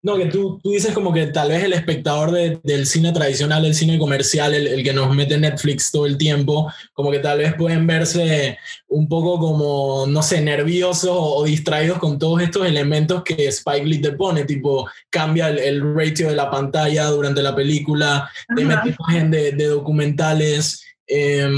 No, 0.00 0.16
que 0.16 0.26
tú, 0.26 0.60
tú 0.62 0.70
dices 0.70 0.94
como 0.94 1.12
que 1.12 1.26
tal 1.26 1.48
vez 1.48 1.64
el 1.64 1.72
espectador 1.72 2.30
del 2.30 2.86
cine 2.86 3.10
tradicional, 3.10 3.64
del 3.64 3.74
cine 3.74 3.98
comercial, 3.98 4.54
el, 4.54 4.68
el, 4.68 4.84
que 4.84 4.92
nos 4.92 5.12
mete 5.12 5.36
Netflix 5.36 5.90
todo 5.90 6.06
el 6.06 6.16
tiempo, 6.16 6.72
como 6.92 7.10
que 7.10 7.18
tal 7.18 7.38
vez 7.38 7.54
pueden 7.54 7.88
verse 7.88 8.56
un 8.86 9.08
poco 9.08 9.40
como, 9.40 10.06
no 10.06 10.22
sé, 10.22 10.40
nerviosos 10.42 11.10
o, 11.12 11.42
distraídos 11.42 11.98
con 11.98 12.20
todos 12.20 12.40
estos 12.40 12.64
elementos 12.64 13.24
que 13.24 13.48
Spike 13.48 13.84
Lee 13.84 14.00
te 14.00 14.12
pone, 14.12 14.44
tipo 14.44 14.88
cambia 15.10 15.48
el, 15.48 15.58
el 15.58 15.96
ratio 15.96 16.28
de 16.28 16.36
la 16.36 16.48
pantalla 16.52 17.06
durante 17.06 17.42
la 17.42 17.56
película, 17.56 18.30
te 18.54 18.64
mete 18.64 18.90
imagen 18.90 19.32
de, 19.32 19.50
de 19.50 19.66
documentales. 19.66 20.84
Eh, 21.08 21.50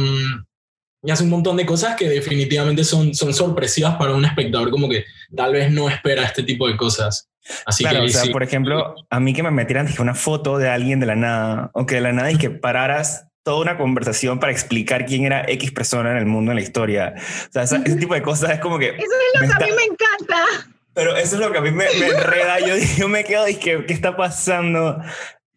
y 1.08 1.10
hace 1.10 1.24
un 1.24 1.30
montón 1.30 1.56
de 1.56 1.64
cosas 1.64 1.96
que 1.96 2.06
definitivamente 2.06 2.84
son, 2.84 3.14
son 3.14 3.32
sorpresivas 3.32 3.96
para 3.96 4.12
un 4.12 4.26
espectador, 4.26 4.70
como 4.70 4.90
que 4.90 5.06
tal 5.34 5.54
vez 5.54 5.70
no 5.70 5.88
espera 5.88 6.22
este 6.22 6.42
tipo 6.42 6.68
de 6.68 6.76
cosas. 6.76 7.30
Así 7.64 7.82
claro, 7.82 8.00
que, 8.00 8.04
o 8.04 8.08
sea, 8.10 8.30
por 8.30 8.42
ejemplo, 8.42 8.94
a 9.08 9.18
mí 9.18 9.32
que 9.32 9.42
me 9.42 9.50
metieran 9.50 9.86
dije, 9.86 10.02
una 10.02 10.14
foto 10.14 10.58
de 10.58 10.68
alguien 10.68 11.00
de 11.00 11.06
la 11.06 11.16
nada, 11.16 11.70
o 11.72 11.86
que 11.86 11.94
de 11.94 12.02
la 12.02 12.12
nada 12.12 12.30
y 12.30 12.36
que 12.36 12.50
pararas 12.50 13.24
toda 13.42 13.62
una 13.62 13.78
conversación 13.78 14.38
para 14.38 14.52
explicar 14.52 15.06
quién 15.06 15.24
era 15.24 15.46
X 15.48 15.72
persona 15.72 16.10
en 16.10 16.18
el 16.18 16.26
mundo, 16.26 16.52
en 16.52 16.56
la 16.56 16.62
historia. 16.62 17.14
O 17.16 17.52
sea, 17.52 17.62
ese, 17.62 17.78
tipo 17.96 18.12
de 18.12 18.20
cosas 18.20 18.50
es 18.50 18.60
como 18.60 18.78
que... 18.78 18.88
Eso 18.88 18.98
es 18.98 19.40
lo 19.40 19.48
que 19.48 19.64
a 19.64 19.66
mí 19.66 19.72
me 19.74 19.84
encanta. 19.84 20.44
Pero 20.92 21.16
eso 21.16 21.36
es 21.36 21.40
lo 21.40 21.50
que 21.50 21.56
a 21.56 21.62
mí 21.62 21.70
me, 21.70 21.86
me 21.98 22.06
enreda. 22.08 22.60
Yo, 22.60 22.74
yo 22.98 23.08
me 23.08 23.24
quedo 23.24 23.48
y 23.48 23.54
que, 23.54 23.86
¿qué 23.86 23.94
está 23.94 24.14
pasando? 24.14 25.00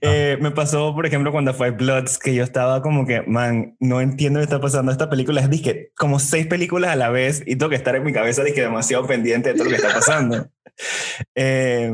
Eh, 0.02 0.38
me 0.42 0.50
pasó, 0.50 0.96
por 0.96 1.06
ejemplo, 1.06 1.32
cuando 1.32 1.54
fue 1.54 1.70
Bloods, 1.70 2.18
que 2.18 2.34
yo 2.34 2.44
estaba 2.44 2.82
como 2.82 3.06
que, 3.06 3.22
man, 3.22 3.76
no 3.80 4.02
entiendo 4.02 4.40
qué 4.40 4.46
está 4.46 4.60
pasando. 4.60 4.92
Esta 4.92 5.10
película 5.10 5.42
es, 5.42 5.50
dije, 5.50 5.92
como 5.96 6.20
seis 6.20 6.48
películas 6.48 6.92
a 6.92 6.96
la 6.96 7.10
vez 7.10 7.44
y 7.46 7.56
tengo 7.56 7.70
que 7.70 7.76
estar 7.76 7.96
en 7.96 8.04
mi 8.04 8.12
cabeza, 8.12 8.44
dije, 8.44 8.62
demasiado 8.62 9.06
pendiente 9.06 9.50
de 9.50 9.56
todo 9.56 9.66
lo 9.66 9.70
que 9.70 9.76
está 9.76 9.94
pasando. 9.94 10.50
eh, 11.36 11.94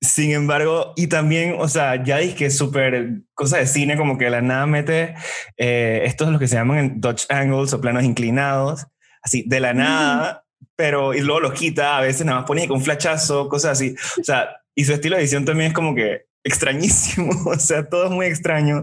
sin 0.00 0.32
embargo, 0.32 0.94
y 0.96 1.06
también, 1.06 1.56
o 1.58 1.68
sea, 1.68 2.02
ya 2.02 2.18
dije 2.18 2.50
súper 2.50 3.20
cosa 3.34 3.58
de 3.58 3.66
cine, 3.66 3.96
como 3.96 4.18
que 4.18 4.30
la 4.30 4.40
nada 4.40 4.66
mete 4.66 5.14
eh, 5.56 6.02
estos 6.04 6.28
los 6.28 6.40
que 6.40 6.48
se 6.48 6.56
llaman 6.56 7.00
Dutch 7.00 7.26
angles 7.28 7.72
o 7.72 7.80
planos 7.80 8.02
inclinados, 8.02 8.86
así, 9.22 9.44
de 9.46 9.60
la 9.60 9.74
nada, 9.74 10.44
pero 10.74 11.14
y 11.14 11.20
luego 11.20 11.40
los 11.40 11.52
quita, 11.52 11.98
a 11.98 12.00
veces 12.00 12.26
nada 12.26 12.38
más 12.38 12.46
pone 12.48 12.66
con 12.66 12.78
un 12.78 12.82
flachazo, 12.82 13.48
cosas 13.48 13.72
así. 13.72 13.94
O 14.20 14.24
sea, 14.24 14.56
y 14.74 14.84
su 14.84 14.92
estilo 14.92 15.16
de 15.16 15.22
edición 15.22 15.44
también 15.44 15.68
es 15.68 15.74
como 15.74 15.94
que 15.94 16.22
extrañísimo, 16.44 17.30
o 17.46 17.58
sea, 17.58 17.88
todo 17.88 18.06
es 18.06 18.10
muy 18.10 18.26
extraño. 18.26 18.82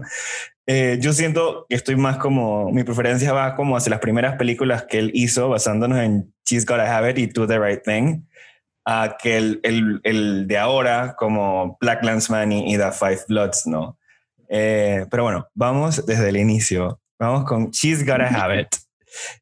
Eh, 0.66 0.98
yo 1.00 1.12
siento 1.12 1.66
que 1.68 1.74
estoy 1.74 1.96
más 1.96 2.18
como, 2.18 2.70
mi 2.70 2.84
preferencia 2.84 3.32
va 3.32 3.56
como 3.56 3.76
hacia 3.76 3.90
las 3.90 4.00
primeras 4.00 4.36
películas 4.36 4.84
que 4.84 4.98
él 4.98 5.10
hizo, 5.14 5.48
basándonos 5.48 5.98
en 5.98 6.32
She's 6.44 6.64
Gotta 6.64 6.96
Have 6.96 7.10
It 7.10 7.18
y 7.18 7.26
Do 7.26 7.46
the 7.46 7.58
Right 7.58 7.82
Thing, 7.82 8.22
a 8.84 9.16
que 9.20 9.36
el, 9.36 9.60
el, 9.62 10.00
el 10.04 10.46
de 10.46 10.58
ahora, 10.58 11.14
como 11.16 11.76
Black 11.80 12.04
Landsman 12.04 12.52
y, 12.52 12.76
The 12.76 12.92
Five 12.92 13.20
Bloods, 13.28 13.66
¿no? 13.66 13.98
Eh, 14.48 15.06
pero 15.10 15.24
bueno, 15.24 15.48
vamos 15.54 16.04
desde 16.06 16.28
el 16.28 16.36
inicio. 16.36 17.00
Vamos 17.18 17.44
con 17.44 17.70
She's 17.70 18.06
Gotta 18.06 18.28
Have 18.28 18.62
It. 18.62 18.68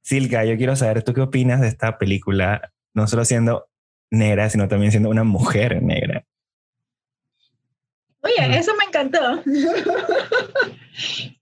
Silka, 0.02 0.44
yo 0.44 0.56
quiero 0.56 0.76
saber, 0.76 1.02
¿tú 1.02 1.12
qué 1.12 1.20
opinas 1.20 1.60
de 1.60 1.68
esta 1.68 1.98
película? 1.98 2.72
No 2.94 3.06
solo 3.06 3.24
siendo 3.24 3.68
negra, 4.10 4.48
sino 4.50 4.68
también 4.68 4.90
siendo 4.90 5.10
una 5.10 5.24
mujer 5.24 5.82
negra. 5.82 6.07
Oye, 8.22 8.58
eso 8.58 8.72
me 8.76 8.84
encantó. 8.84 9.42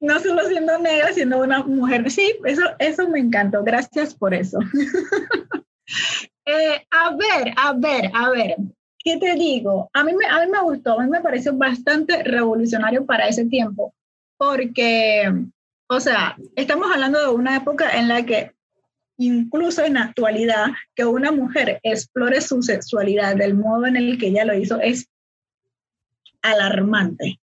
no 0.00 0.20
solo 0.20 0.46
siendo 0.48 0.78
negra, 0.78 1.12
siendo 1.12 1.38
una 1.38 1.62
mujer. 1.62 2.10
Sí, 2.10 2.34
eso, 2.44 2.62
eso 2.78 3.08
me 3.08 3.18
encantó. 3.18 3.64
Gracias 3.64 4.14
por 4.14 4.34
eso. 4.34 4.58
eh, 6.46 6.86
a 6.90 7.16
ver, 7.16 7.54
a 7.56 7.72
ver, 7.72 8.10
a 8.14 8.30
ver. 8.30 8.56
¿Qué 8.98 9.18
te 9.18 9.34
digo? 9.34 9.88
A 9.94 10.02
mí, 10.02 10.12
me, 10.14 10.26
a 10.26 10.44
mí 10.44 10.50
me 10.50 10.60
gustó, 10.62 10.98
a 10.98 11.04
mí 11.04 11.08
me 11.08 11.20
pareció 11.20 11.54
bastante 11.54 12.24
revolucionario 12.24 13.06
para 13.06 13.28
ese 13.28 13.44
tiempo, 13.44 13.94
porque, 14.36 15.32
o 15.88 16.00
sea, 16.00 16.36
estamos 16.56 16.90
hablando 16.92 17.20
de 17.20 17.28
una 17.28 17.56
época 17.56 17.96
en 17.96 18.08
la 18.08 18.26
que 18.26 18.50
incluso 19.16 19.84
en 19.84 19.94
la 19.94 20.02
actualidad, 20.02 20.66
que 20.94 21.04
una 21.04 21.30
mujer 21.30 21.78
explore 21.84 22.40
su 22.40 22.62
sexualidad 22.62 23.36
del 23.36 23.54
modo 23.54 23.86
en 23.86 23.96
el 23.96 24.18
que 24.18 24.26
ella 24.26 24.44
lo 24.44 24.54
hizo 24.54 24.80
es 24.80 25.08
alarmante. 26.50 27.40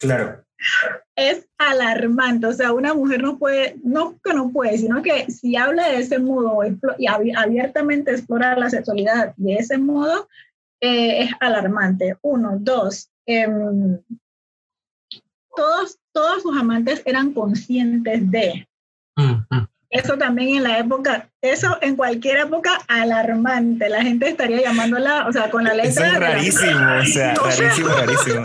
Claro. 0.00 0.44
Es 1.16 1.48
alarmante, 1.58 2.46
o 2.46 2.52
sea, 2.52 2.72
una 2.72 2.94
mujer 2.94 3.22
no 3.22 3.38
puede, 3.38 3.76
no 3.82 4.16
que 4.22 4.32
no 4.32 4.50
puede, 4.50 4.78
sino 4.78 5.02
que 5.02 5.30
si 5.30 5.56
habla 5.56 5.88
de 5.88 5.98
ese 5.98 6.18
modo 6.18 6.60
y 6.98 7.06
abiertamente 7.06 8.12
explora 8.12 8.56
la 8.56 8.70
sexualidad 8.70 9.34
de 9.36 9.54
ese 9.54 9.78
modo, 9.78 10.28
eh, 10.80 11.24
es 11.24 11.30
alarmante. 11.40 12.16
Uno, 12.22 12.56
dos, 12.58 13.10
eh, 13.26 13.46
todos, 15.56 15.98
todos 16.12 16.42
sus 16.42 16.56
amantes 16.56 17.02
eran 17.04 17.32
conscientes 17.32 18.30
de. 18.30 18.68
Eso 19.92 20.16
también 20.16 20.56
en 20.56 20.62
la 20.62 20.78
época, 20.78 21.28
eso 21.42 21.76
en 21.82 21.96
cualquier 21.96 22.38
época 22.38 22.78
alarmante. 22.88 23.90
La 23.90 24.02
gente 24.02 24.26
estaría 24.26 24.62
llamándola, 24.62 25.26
o 25.28 25.32
sea, 25.32 25.50
con 25.50 25.64
la 25.64 25.74
letra. 25.74 25.90
Eso 25.90 26.04
es 26.04 26.18
rarísimo, 26.18 26.96
o 26.98 27.04
sea, 27.04 27.34
rarísimo, 27.58 27.88
rarísimo. 27.88 28.42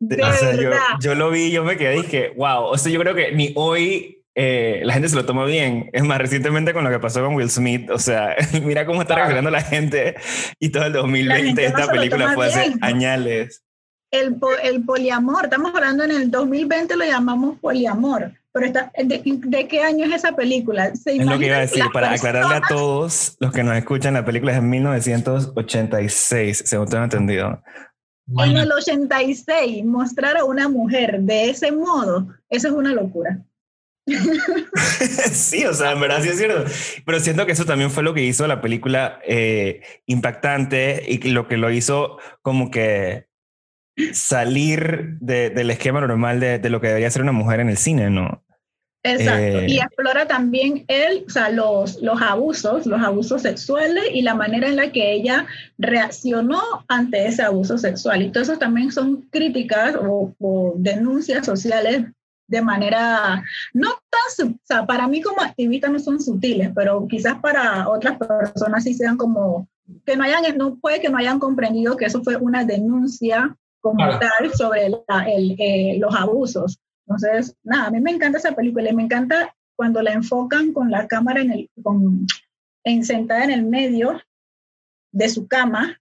De 0.00 0.22
o 0.22 0.32
sea, 0.32 0.54
yo, 0.54 0.70
yo, 1.00 1.14
lo 1.14 1.30
vi, 1.30 1.50
yo 1.50 1.64
me 1.64 1.76
quedé 1.76 1.98
y 1.98 2.02
dije, 2.02 2.32
wow, 2.34 2.64
o 2.64 2.78
sea, 2.78 2.90
yo 2.90 2.98
creo 3.00 3.14
que 3.14 3.32
ni 3.32 3.52
hoy 3.56 4.24
eh, 4.34 4.80
la 4.84 4.94
gente 4.94 5.10
se 5.10 5.16
lo 5.16 5.26
toma 5.26 5.44
bien. 5.44 5.90
Es 5.92 6.02
más, 6.02 6.18
recientemente 6.18 6.72
con 6.72 6.82
lo 6.84 6.90
que 6.90 6.98
pasó 6.98 7.22
con 7.22 7.34
Will 7.34 7.50
Smith, 7.50 7.90
o 7.90 7.98
sea, 7.98 8.36
mira 8.62 8.86
cómo 8.86 9.02
está 9.02 9.16
reaccionando 9.16 9.50
la 9.50 9.62
gente 9.62 10.16
y 10.58 10.70
todo 10.70 10.86
el 10.86 10.94
2020 10.94 11.60
no 11.60 11.68
esta 11.68 11.92
película 11.92 12.32
fue 12.32 12.46
hace 12.46 12.74
añales. 12.80 13.62
El, 14.10 14.36
el 14.62 14.82
poliamor, 14.82 15.44
estamos 15.44 15.74
hablando 15.74 16.04
en 16.04 16.12
el 16.12 16.30
2020 16.30 16.96
lo 16.96 17.04
llamamos 17.04 17.58
poliamor, 17.58 18.32
pero 18.54 18.66
está, 18.66 18.92
¿de, 18.96 19.20
de 19.24 19.68
qué 19.68 19.80
año 19.82 20.06
es 20.06 20.12
esa 20.14 20.30
película? 20.36 20.94
¿Se 20.94 21.16
Es 21.16 21.26
lo 21.26 21.38
que 21.38 21.46
iba 21.46 21.56
a 21.56 21.60
decir, 21.60 21.82
para 21.92 22.12
aclararle 22.12 22.54
a 22.54 22.60
personas- 22.60 22.68
todos 22.68 23.36
los 23.40 23.52
que 23.52 23.64
nos 23.64 23.76
escuchan, 23.76 24.14
la 24.14 24.24
película 24.24 24.52
es 24.52 24.58
de 24.62 24.66
1986, 24.66 26.62
según 26.64 26.86
tengo 26.88 27.02
entendido. 27.04 27.62
En 28.38 28.56
el 28.56 28.70
86, 28.72 29.84
mostrar 29.84 30.36
a 30.38 30.44
una 30.44 30.68
mujer 30.68 31.20
de 31.20 31.50
ese 31.50 31.72
modo, 31.72 32.28
eso 32.48 32.68
es 32.68 32.74
una 32.74 32.92
locura. 32.94 33.40
sí, 35.32 35.64
o 35.66 35.74
sea, 35.74 35.92
en 35.92 36.00
verdad 36.00 36.22
sí 36.22 36.28
es 36.28 36.38
cierto. 36.38 36.64
Pero 37.04 37.20
siento 37.20 37.46
que 37.46 37.52
eso 37.52 37.64
también 37.64 37.90
fue 37.90 38.02
lo 38.02 38.14
que 38.14 38.22
hizo 38.22 38.46
la 38.46 38.60
película 38.60 39.18
eh, 39.26 39.82
impactante 40.06 41.02
y 41.08 41.18
lo 41.30 41.48
que 41.48 41.56
lo 41.56 41.70
hizo 41.70 42.18
como 42.42 42.70
que 42.70 43.26
salir 44.12 45.16
de- 45.20 45.50
del 45.50 45.70
esquema 45.70 46.00
normal 46.00 46.40
de, 46.40 46.58
de 46.58 46.70
lo 46.70 46.80
que 46.80 46.88
debería 46.88 47.10
ser 47.10 47.22
una 47.22 47.32
mujer 47.32 47.60
en 47.60 47.68
el 47.70 47.76
cine, 47.78 48.10
¿no? 48.10 48.43
Exacto. 49.06 49.58
Eh, 49.58 49.66
y 49.68 49.78
explora 49.78 50.26
también 50.26 50.84
el, 50.88 51.24
o 51.26 51.30
sea, 51.30 51.50
los, 51.50 52.00
los 52.02 52.20
abusos, 52.22 52.86
los 52.86 53.00
abusos 53.02 53.42
sexuales 53.42 54.04
y 54.12 54.22
la 54.22 54.34
manera 54.34 54.66
en 54.68 54.76
la 54.76 54.90
que 54.90 55.12
ella 55.12 55.46
reaccionó 55.78 56.60
ante 56.88 57.26
ese 57.26 57.42
abuso 57.42 57.78
sexual. 57.78 58.22
Y 58.22 58.30
todo 58.30 58.42
eso 58.42 58.58
también 58.58 58.90
son 58.90 59.22
críticas 59.30 59.94
o, 59.96 60.32
o 60.40 60.72
denuncias 60.76 61.46
sociales 61.46 62.06
de 62.46 62.60
manera 62.62 63.42
no 63.72 63.88
tan, 64.10 64.48
o 64.52 64.58
sea, 64.64 64.84
para 64.86 65.06
mí 65.08 65.20
como 65.22 65.40
activista 65.40 65.88
no 65.88 65.98
son 65.98 66.20
sutiles, 66.20 66.70
pero 66.74 67.06
quizás 67.08 67.36
para 67.40 67.88
otras 67.88 68.18
personas 68.18 68.84
sí 68.84 68.94
sean 68.94 69.16
como 69.16 69.66
que 70.04 70.16
no 70.16 70.24
hayan, 70.24 70.56
no 70.56 70.76
puede 70.76 71.00
que 71.00 71.08
no 71.10 71.18
hayan 71.18 71.38
comprendido 71.38 71.96
que 71.96 72.06
eso 72.06 72.22
fue 72.22 72.36
una 72.36 72.64
denuncia 72.64 73.54
como 73.80 73.96
Claro. 73.96 74.18
tal 74.18 74.52
sobre 74.54 74.88
la- 74.90 75.24
el, 75.30 75.56
eh, 75.58 75.96
los 76.00 76.14
abusos. 76.14 76.80
Entonces, 77.06 77.56
nada, 77.62 77.86
a 77.86 77.90
mí 77.90 78.00
me 78.00 78.10
encanta 78.10 78.38
esa 78.38 78.52
película 78.52 78.88
y 78.90 78.94
me 78.94 79.02
encanta 79.04 79.54
cuando 79.76 80.00
la 80.02 80.12
enfocan 80.12 80.72
con 80.72 80.90
la 80.90 81.06
cámara 81.08 81.40
en 81.40 81.50
el, 81.52 81.70
con, 81.82 82.26
en, 82.84 83.04
sentada 83.04 83.44
en 83.44 83.50
el 83.50 83.62
medio 83.64 84.20
de 85.12 85.28
su 85.28 85.46
cama, 85.46 86.00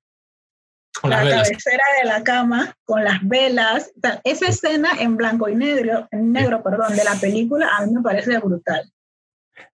Con 1.01 1.09
la 1.09 1.17
cabecera 1.31 1.83
de 2.01 2.07
la 2.07 2.23
cama, 2.23 2.77
con 2.85 3.03
las 3.03 3.19
velas. 3.27 3.91
O 3.97 3.99
sea, 4.01 4.21
esa 4.23 4.47
escena 4.47 4.89
en 4.99 5.17
blanco 5.17 5.49
y 5.49 5.55
negro, 5.55 6.07
en 6.11 6.31
negro, 6.31 6.63
perdón, 6.63 6.95
de 6.95 7.03
la 7.03 7.15
película, 7.15 7.67
a 7.77 7.85
mí 7.85 7.93
me 7.93 8.01
parece 8.01 8.37
brutal. 8.39 8.89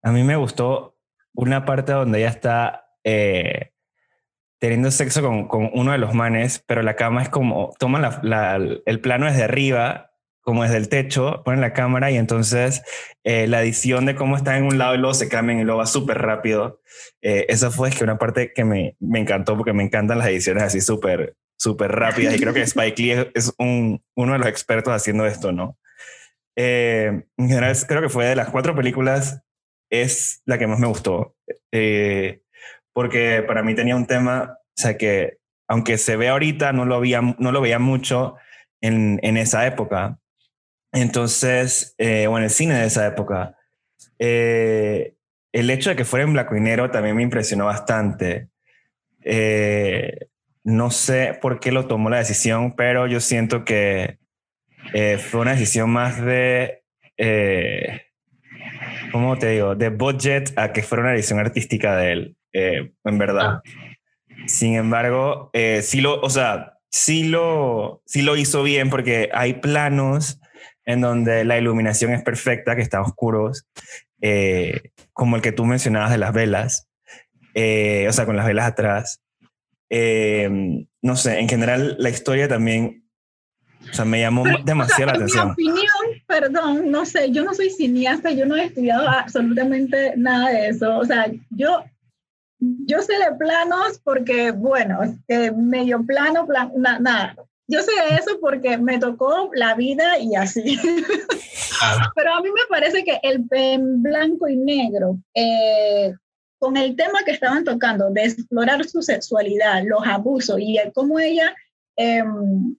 A 0.02 0.12
mí 0.12 0.24
me 0.24 0.36
gustó 0.36 0.98
una 1.34 1.66
parte 1.66 1.92
donde 1.92 2.20
ella 2.20 2.30
está 2.30 2.88
eh, 3.04 3.72
teniendo 4.60 4.92
sexo 4.92 5.22
con, 5.22 5.48
con 5.48 5.70
uno 5.74 5.92
de 5.92 5.98
los 6.00 6.14
manes, 6.14 6.64
pero 6.66 6.82
la 6.84 6.96
cama 6.96 7.22
es 7.22 7.30
como, 7.30 7.74
toma 7.80 8.00
la- 8.00 8.20
la- 8.24 8.56
el 8.86 9.00
plano 9.02 9.26
desde 9.28 9.44
arriba 9.44 10.12
como 10.42 10.64
desde 10.64 10.78
el 10.78 10.90
techo, 10.90 11.42
ponen 11.44 11.62
la 11.62 11.74
cámara 11.74 12.12
y 12.12 12.18
entonces 12.18 12.82
eh, 13.24 13.48
la 13.48 13.62
edición 13.62 14.06
de 14.06 14.16
cómo 14.16 14.36
está 14.36 14.58
en 14.58 14.64
un 14.64 14.78
lado 14.78 14.96
y 14.96 14.98
luego 14.98 15.14
se 15.14 15.30
cambian 15.30 15.60
y 15.60 15.64
luego 15.64 15.80
va 15.80 15.86
súper 15.86 16.20
rápido. 16.20 16.82
Eh, 17.22 17.46
esa 17.50 17.72
fue 17.72 17.92
que 17.92 18.04
una 18.04 18.18
parte 18.18 18.52
que 18.54 18.64
me, 18.64 18.96
me, 19.00 19.20
encantó 19.20 19.56
porque 19.56 19.74
me 19.74 19.84
encantan 19.84 20.18
las 20.18 20.28
ediciones 20.28 20.64
así 20.64 20.82
súper 20.82 21.36
súper 21.58 21.92
rápidas 21.92 22.36
y 22.36 22.40
creo 22.40 22.54
que 22.54 22.62
Spike 22.62 23.02
Lee 23.02 23.32
es 23.36 23.54
un, 23.58 24.02
uno 24.16 24.34
de 24.34 24.40
los 24.40 24.48
expertos 24.48 24.94
haciendo 24.94 25.26
esto, 25.26 25.52
¿no? 25.52 25.78
Eh, 26.56 27.24
en 27.38 27.48
general 27.48 27.76
creo 27.86 28.02
que 28.02 28.10
fue 28.10 28.26
de 28.26 28.36
las 28.36 28.50
cuatro 28.50 28.74
películas 28.76 29.42
es 29.92 30.42
la 30.46 30.58
que 30.58 30.68
más 30.68 30.80
me 30.80 30.88
gustó 30.88 31.36
porque 32.94 33.44
para 33.48 33.64
mí 33.64 33.76
tenía 33.76 33.96
un 33.96 34.08
tema, 34.08 34.58
o 34.58 34.82
sea 34.82 34.98
que 34.98 35.38
aunque 35.70 35.98
se 35.98 36.18
ve 36.18 36.30
ahorita, 36.30 36.74
no 36.74 36.84
lo, 36.84 36.96
había, 36.96 37.22
no 37.22 37.52
lo 37.52 37.62
veía 37.62 37.80
mucho 37.80 38.36
en, 38.82 39.20
en 39.24 39.38
esa 39.38 39.68
época. 39.68 40.18
Entonces, 40.92 41.94
eh, 41.98 42.28
o 42.28 42.38
en 42.38 42.46
el 42.46 42.50
cine 42.50 42.76
de 42.76 42.88
esa 42.88 43.06
época, 43.06 43.56
eh, 44.18 45.14
el 45.52 45.70
hecho 45.70 45.90
de 45.90 45.96
que 45.96 46.06
fuera 46.06 46.26
en 46.26 46.34
blanco 46.34 46.56
y 46.56 46.62
negro 46.62 46.90
también 46.92 47.16
me 47.16 47.24
impresionó 47.24 47.66
bastante. 47.66 48.50
Eh, 49.24 50.28
no 50.64 50.92
sé 50.92 51.38
por 51.42 51.60
qué 51.60 51.72
lo 51.72 51.88
tomó 51.88 52.10
la 52.10 52.18
decisión, 52.18 52.76
pero 52.76 53.08
yo 53.08 53.20
siento 53.20 53.66
que 53.66 54.18
fue 55.30 55.42
una 55.42 55.52
decisión 55.52 55.90
más 55.92 56.24
de, 56.24 56.84
¿cómo 59.12 59.38
te 59.38 59.50
digo? 59.50 59.76
De 59.76 59.90
budget 59.90 60.52
a 60.58 60.74
que 60.74 60.82
fuera 60.82 61.04
una 61.04 61.14
edición 61.14 61.40
artística 61.40 61.96
de 61.96 62.12
él, 62.12 62.38
en 62.54 63.18
verdad. 63.18 63.46
Ah. 63.46 63.62
Sin 64.48 64.76
embargo, 64.76 65.52
sí 65.82 66.02
lo, 66.02 66.20
o 66.22 66.30
sea, 66.30 66.80
sí 66.90 67.26
lo, 67.26 68.02
sí 68.06 68.22
lo 68.22 68.36
hizo 68.36 68.64
bien 68.64 68.90
porque 68.90 69.30
hay 69.34 69.54
planos 69.56 70.40
en 70.90 71.02
donde 71.02 71.46
la 71.46 71.60
iluminación 71.60 72.14
es 72.14 72.24
perfecta, 72.24 72.76
que 72.76 72.82
están 72.82 73.02
oscuros, 73.02 73.68
eh, 74.22 74.90
como 75.14 75.36
el 75.36 75.42
que 75.44 75.52
tú 75.52 75.64
mencionabas 75.64 76.10
de 76.10 76.18
las 76.18 76.34
velas, 76.34 76.90
eh, 77.54 78.08
o 78.10 78.12
sea, 78.12 78.26
con 78.26 78.36
las 78.36 78.48
velas 78.48 78.66
atrás. 78.66 79.22
Eh, 79.92 80.50
no 81.04 81.16
sé, 81.16 81.38
en 81.38 81.48
general 81.48 81.96
la 82.00 82.10
historia 82.10 82.48
también, 82.48 83.08
o 83.88 83.94
sea, 83.94 84.04
me 84.04 84.20
llamó 84.20 84.46
demasiado 84.66 85.12
la 85.12 85.18
atención. 85.18 85.54
Mi 85.58 85.70
opinión, 85.70 86.24
perdón, 86.26 86.90
no 86.90 87.06
sé, 87.06 87.30
yo 87.30 87.44
no 87.44 87.54
soy 87.54 87.70
cineasta, 87.70 88.32
yo 88.32 88.48
no 88.48 88.56
he 88.56 88.66
estudiado 88.66 89.08
absolutamente 89.08 90.14
nada 90.18 90.50
de 90.50 90.70
eso, 90.70 90.98
o 90.98 91.06
sea, 91.06 91.32
yo 91.52 91.84
yo 92.60 93.02
sé 93.02 93.14
de 93.14 93.38
planos 93.38 94.02
porque, 94.04 94.52
bueno, 94.52 95.00
medio 95.56 96.04
plano, 96.04 96.46
plan, 96.46 96.72
nada, 96.76 97.36
yo 97.70 97.84
sé 97.84 97.92
eso 98.20 98.40
porque 98.42 98.80
me 98.80 98.98
tocó 98.98 99.52
la 99.54 99.76
vida 99.76 100.18
y 100.18 100.36
así. 100.36 100.76
Pero 102.16 102.34
a 102.34 102.42
mí 102.42 102.50
me 102.50 102.68
parece 102.68 103.04
que 103.04 103.20
el 103.22 103.46
en 103.52 104.02
blanco 104.02 104.48
y 104.48 104.58
negro, 104.58 105.20
eh, 105.36 106.14
con 106.58 106.76
el 106.78 106.96
tema 106.96 107.24
que 107.24 107.32
estaban 107.32 107.64
tocando, 107.64 108.10
de 108.10 108.24
explorar 108.24 108.84
su 108.88 109.04
sexualidad, 109.04 109.84
los 109.86 110.06
abusos 110.06 110.58
y 110.60 110.80
cómo 110.96 111.20
ella 111.20 111.56
em, 111.96 112.76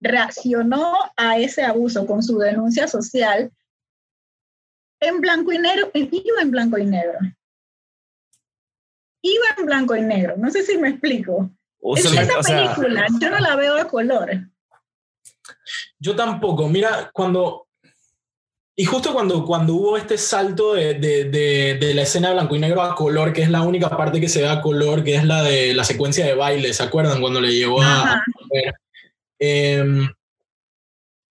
reaccionó 0.00 0.94
a 1.16 1.38
ese 1.38 1.62
abuso 1.62 2.06
con 2.06 2.22
su 2.22 2.38
denuncia 2.38 2.88
social, 2.88 3.52
en 5.00 5.20
blanco 5.20 5.52
y 5.52 5.58
negro, 5.58 5.90
iba 5.92 6.40
en 6.40 6.50
blanco 6.50 6.78
y 6.78 6.86
negro. 6.86 7.18
Iba 9.22 9.44
en 9.58 9.66
blanco 9.66 9.94
y 9.96 10.00
negro, 10.00 10.36
no 10.38 10.50
sé 10.50 10.62
si 10.62 10.78
me 10.78 10.88
explico 10.88 11.50
esa 11.96 12.40
película, 12.40 13.06
yo 13.20 13.30
no 13.30 13.38
la 13.38 13.56
veo 13.56 13.74
de 13.76 13.86
color. 13.86 14.30
Yo 15.98 16.16
tampoco. 16.16 16.68
Mira, 16.68 17.10
cuando. 17.12 17.66
Y 18.76 18.84
justo 18.84 19.12
cuando, 19.12 19.44
cuando 19.44 19.74
hubo 19.74 19.96
este 19.98 20.16
salto 20.16 20.72
de, 20.72 20.94
de, 20.94 21.24
de, 21.78 21.94
la 21.94 22.02
escena 22.02 22.28
de 22.28 22.34
blanco 22.34 22.56
y 22.56 22.60
negro 22.60 22.80
a 22.80 22.94
color, 22.94 23.30
que 23.32 23.42
es 23.42 23.50
la 23.50 23.60
única 23.60 23.90
parte 23.94 24.20
que 24.20 24.28
se 24.28 24.40
ve 24.40 24.48
a 24.48 24.62
color, 24.62 25.04
que 25.04 25.16
es 25.16 25.24
la 25.24 25.42
de 25.42 25.74
la 25.74 25.84
secuencia 25.84 26.24
de 26.24 26.34
baile, 26.34 26.72
¿se 26.72 26.82
acuerdan? 26.82 27.20
Cuando 27.20 27.40
le 27.40 27.52
llevó 27.52 27.82
a. 27.82 28.22
Em, 29.38 30.08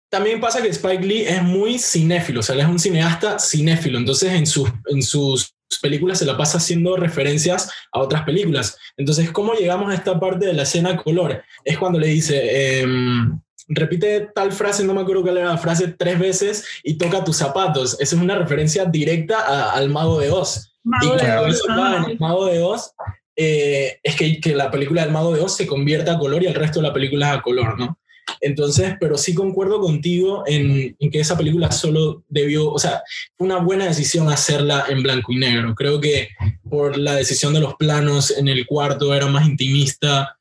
también 0.09 0.39
pasa 0.39 0.61
que 0.61 0.69
Spike 0.69 1.05
Lee 1.05 1.25
es 1.27 1.43
muy 1.43 1.77
cinéfilo, 1.77 2.39
o 2.39 2.43
sea, 2.43 2.55
él 2.55 2.61
es 2.61 2.67
un 2.67 2.79
cineasta 2.79 3.37
cinéfilo, 3.37 3.97
entonces 3.97 4.31
en 4.31 4.47
sus, 4.47 4.69
en 4.85 5.01
sus 5.01 5.56
películas 5.81 6.19
se 6.19 6.25
la 6.25 6.37
pasa 6.37 6.57
haciendo 6.57 6.95
referencias 6.95 7.71
a 7.91 7.99
otras 7.99 8.23
películas. 8.23 8.77
Entonces, 8.95 9.31
¿cómo 9.31 9.53
llegamos 9.53 9.91
a 9.91 9.95
esta 9.95 10.19
parte 10.19 10.45
de 10.45 10.53
la 10.53 10.63
escena 10.63 10.97
color? 10.97 11.43
Es 11.63 11.77
cuando 11.77 11.99
le 11.99 12.07
dice, 12.07 12.81
em, 12.81 13.39
repite 13.67 14.29
tal 14.33 14.51
frase, 14.51 14.83
no 14.83 14.93
me 14.93 15.01
acuerdo 15.01 15.23
cuál 15.23 15.37
era 15.37 15.49
la 15.49 15.57
frase, 15.57 15.89
tres 15.89 16.19
veces 16.19 16.65
y 16.83 16.97
toca 16.97 17.23
tus 17.23 17.37
zapatos. 17.37 17.97
Esa 17.99 18.15
es 18.15 18.21
una 18.21 18.37
referencia 18.37 18.85
directa 18.85 19.71
al 19.71 19.89
Mago 19.89 20.19
de 20.19 20.31
Oz. 20.31 20.73
y 21.01 21.07
en 21.07 22.11
el 22.11 22.19
Mago 22.19 22.45
de 22.45 22.61
Oz, 22.61 22.93
eh, 23.35 23.99
es 24.01 24.15
que, 24.15 24.39
que 24.39 24.55
la 24.55 24.71
película 24.71 25.03
del 25.03 25.11
Mago 25.11 25.33
de 25.33 25.41
Oz 25.41 25.57
se 25.57 25.67
convierte 25.67 26.09
a 26.09 26.17
color 26.17 26.41
y 26.43 26.47
el 26.47 26.55
resto 26.55 26.79
de 26.79 26.87
la 26.87 26.93
película 26.93 27.33
es 27.33 27.39
a 27.39 27.41
color, 27.41 27.77
¿no? 27.77 27.99
Entonces, 28.41 28.95
pero 28.99 29.17
sí 29.17 29.33
concuerdo 29.33 29.79
contigo 29.79 30.43
en, 30.45 30.95
que 31.11 31.19
esa 31.19 31.37
película 31.37 31.71
solo 31.71 32.23
debió, 32.29 32.71
o 32.71 32.79
sea, 32.79 33.01
fue 33.37 33.47
una 33.47 33.57
buena 33.57 33.85
decisión 33.85 34.29
hacerla 34.29 34.85
en 34.89 35.03
blanco 35.03 35.31
y 35.31 35.37
negro. 35.37 35.75
Creo 35.75 35.99
que 35.99 36.29
por 36.69 36.97
la 36.97 37.15
decisión 37.15 37.53
de 37.53 37.59
los 37.59 37.75
planos 37.75 38.35
en 38.37 38.47
el 38.47 38.65
cuarto 38.65 39.13
era 39.13 39.27
más 39.27 39.47
intimista. 39.47 40.37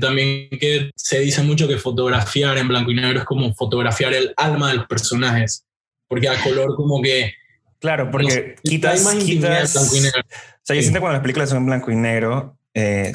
también 0.00 0.48
que 0.60 0.90
se 0.94 1.20
dice 1.20 1.42
mucho 1.42 1.68
que 1.68 1.76
fotografiar 1.76 2.58
en 2.58 2.68
blanco 2.68 2.90
y 2.90 2.94
negro 2.94 3.20
es 3.20 3.24
como 3.24 3.54
fotografiar 3.54 4.14
el 4.14 4.32
alma 4.36 4.70
de 4.70 4.78
los 4.78 4.86
personajes, 4.86 5.64
porque 6.08 6.28
a 6.28 6.42
color 6.42 6.74
como 6.76 7.02
que... 7.02 7.32
Claro, 7.78 8.10
porque 8.10 8.56
quitas, 8.62 9.04
más 9.04 9.16
quitas, 9.16 9.74
blanco 9.74 9.96
y 9.96 10.00
negro. 10.00 10.20
O 10.22 10.60
sea, 10.62 10.76
yo 10.76 10.82
siento 10.82 11.00
cuando 11.00 11.12
las 11.14 11.22
películas 11.22 11.50
son 11.50 11.58
en 11.58 11.66
blanco 11.66 11.92
y 11.92 11.96
negro, 11.96 12.56
eh, 12.74 13.12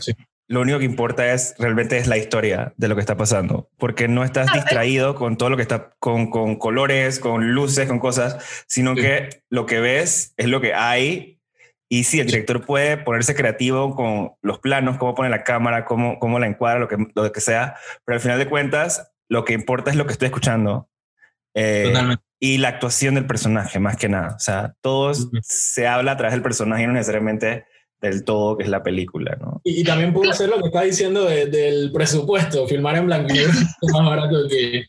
lo 0.51 0.59
único 0.59 0.79
que 0.79 0.85
importa 0.85 1.31
es 1.31 1.55
realmente 1.57 1.97
es 1.97 2.07
la 2.07 2.17
historia 2.17 2.73
de 2.75 2.89
lo 2.89 2.95
que 2.95 2.99
está 2.99 3.15
pasando, 3.15 3.69
porque 3.77 4.09
no 4.09 4.25
estás 4.25 4.51
distraído 4.51 5.15
con 5.15 5.37
todo 5.37 5.49
lo 5.49 5.55
que 5.55 5.61
está, 5.61 5.91
con, 5.99 6.29
con 6.29 6.57
colores, 6.57 7.19
con 7.19 7.53
luces, 7.53 7.87
con 7.87 7.99
cosas, 7.99 8.37
sino 8.67 8.93
que 8.93 9.29
lo 9.49 9.65
que 9.65 9.79
ves 9.79 10.33
es 10.35 10.47
lo 10.47 10.59
que 10.59 10.73
hay. 10.73 11.39
Y 11.87 12.03
sí, 12.03 12.19
el 12.19 12.27
director 12.27 12.65
puede 12.65 12.97
ponerse 12.97 13.33
creativo 13.33 13.95
con 13.95 14.33
los 14.41 14.59
planos, 14.59 14.97
cómo 14.97 15.15
pone 15.15 15.29
la 15.29 15.43
cámara, 15.43 15.85
cómo, 15.85 16.19
cómo 16.19 16.37
la 16.37 16.47
encuadra, 16.47 16.79
lo 16.79 16.89
que, 16.89 16.97
lo 17.15 17.31
que 17.31 17.41
sea, 17.41 17.75
pero 18.03 18.17
al 18.17 18.21
final 18.21 18.37
de 18.37 18.47
cuentas, 18.47 19.13
lo 19.29 19.45
que 19.45 19.53
importa 19.53 19.89
es 19.89 19.95
lo 19.95 20.05
que 20.05 20.11
estoy 20.11 20.25
escuchando. 20.25 20.89
Eh, 21.53 21.93
y 22.41 22.57
la 22.57 22.69
actuación 22.69 23.15
del 23.15 23.25
personaje, 23.25 23.79
más 23.79 23.95
que 23.95 24.09
nada. 24.09 24.35
O 24.35 24.39
sea, 24.39 24.73
todo 24.81 25.13
se 25.43 25.87
habla 25.87 26.11
a 26.11 26.17
través 26.17 26.33
del 26.33 26.41
personaje 26.41 26.83
y 26.83 26.87
no 26.87 26.93
necesariamente 26.93 27.65
del 28.01 28.23
todo 28.23 28.57
que 28.57 28.63
es 28.63 28.69
la 28.69 28.83
película, 28.83 29.37
¿no? 29.39 29.61
Y, 29.63 29.83
también 29.83 30.11
puedo 30.13 30.31
hacer 30.31 30.49
lo 30.49 30.59
que 30.59 30.67
está 30.67 30.81
diciendo 30.81 31.25
del 31.25 31.91
presupuesto, 31.91 32.67
filmar 32.67 32.97
en 32.97 33.05
blanco 33.05 33.31
y 33.31 33.37
negro 33.37 33.51
es 33.81 33.93
más 33.93 34.05
barato 34.05 34.47
que, 34.49 34.85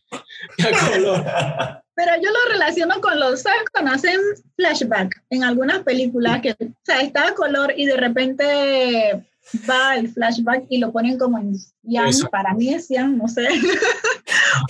color. 0.90 1.24
Pero 1.94 2.12
yo 2.22 2.30
lo 2.30 2.52
relaciono 2.52 3.00
con 3.02 3.20
los, 3.20 3.42
¿sabes? 3.42 3.64
Cuando 3.70 3.92
hacen 3.92 4.18
flashback 4.56 5.22
en 5.28 5.44
algunas 5.44 5.82
películas 5.82 6.40
que, 6.40 6.52
o 6.52 6.72
sea, 6.82 7.02
está 7.02 7.28
a 7.28 7.34
color 7.34 7.74
y 7.76 7.84
de 7.84 7.96
repente 7.98 9.22
va 9.68 9.96
el 9.96 10.08
flashback 10.08 10.64
y 10.70 10.78
lo 10.78 10.90
ponen 10.90 11.18
como 11.18 11.38
en 11.38 11.54
Yang, 11.82 12.30
para 12.30 12.54
mí 12.54 12.72
es 12.72 12.88
Yang, 12.88 13.18
no 13.18 13.28
sé, 13.28 13.46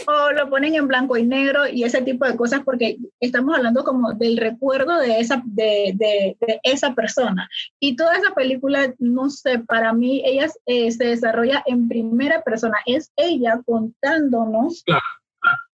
o 0.07 0.33
lo 0.33 0.49
ponen 0.51 0.75
en 0.75 0.89
blanco 0.89 1.17
y 1.17 1.25
negro 1.25 1.67
y 1.67 1.85
ese 1.85 2.03
tipo 2.03 2.27
de 2.27 2.37
cosas 2.37 2.63
porque 2.65 2.99
estamos 3.21 3.57
hablando 3.57 3.85
como 3.85 4.13
del 4.13 4.37
recuerdo 4.37 4.99
de 4.99 5.21
esa, 5.21 5.43
de, 5.45 5.93
de, 5.97 6.37
esa 6.63 6.95
persona. 6.95 7.49
Y 7.81 7.97
toda 7.97 8.17
esa 8.17 8.35
película, 8.35 8.95
no 8.99 9.31
sé, 9.31 9.59
para 9.61 9.93
mí 9.93 10.23
ella 10.25 10.49
eh, 10.67 10.91
se 10.91 11.05
desarrolla 11.05 11.63
en 11.67 11.89
primera 11.89 12.43
persona, 12.43 12.77
es 12.87 13.13
ella 13.17 13.61
contándonos 13.65 14.85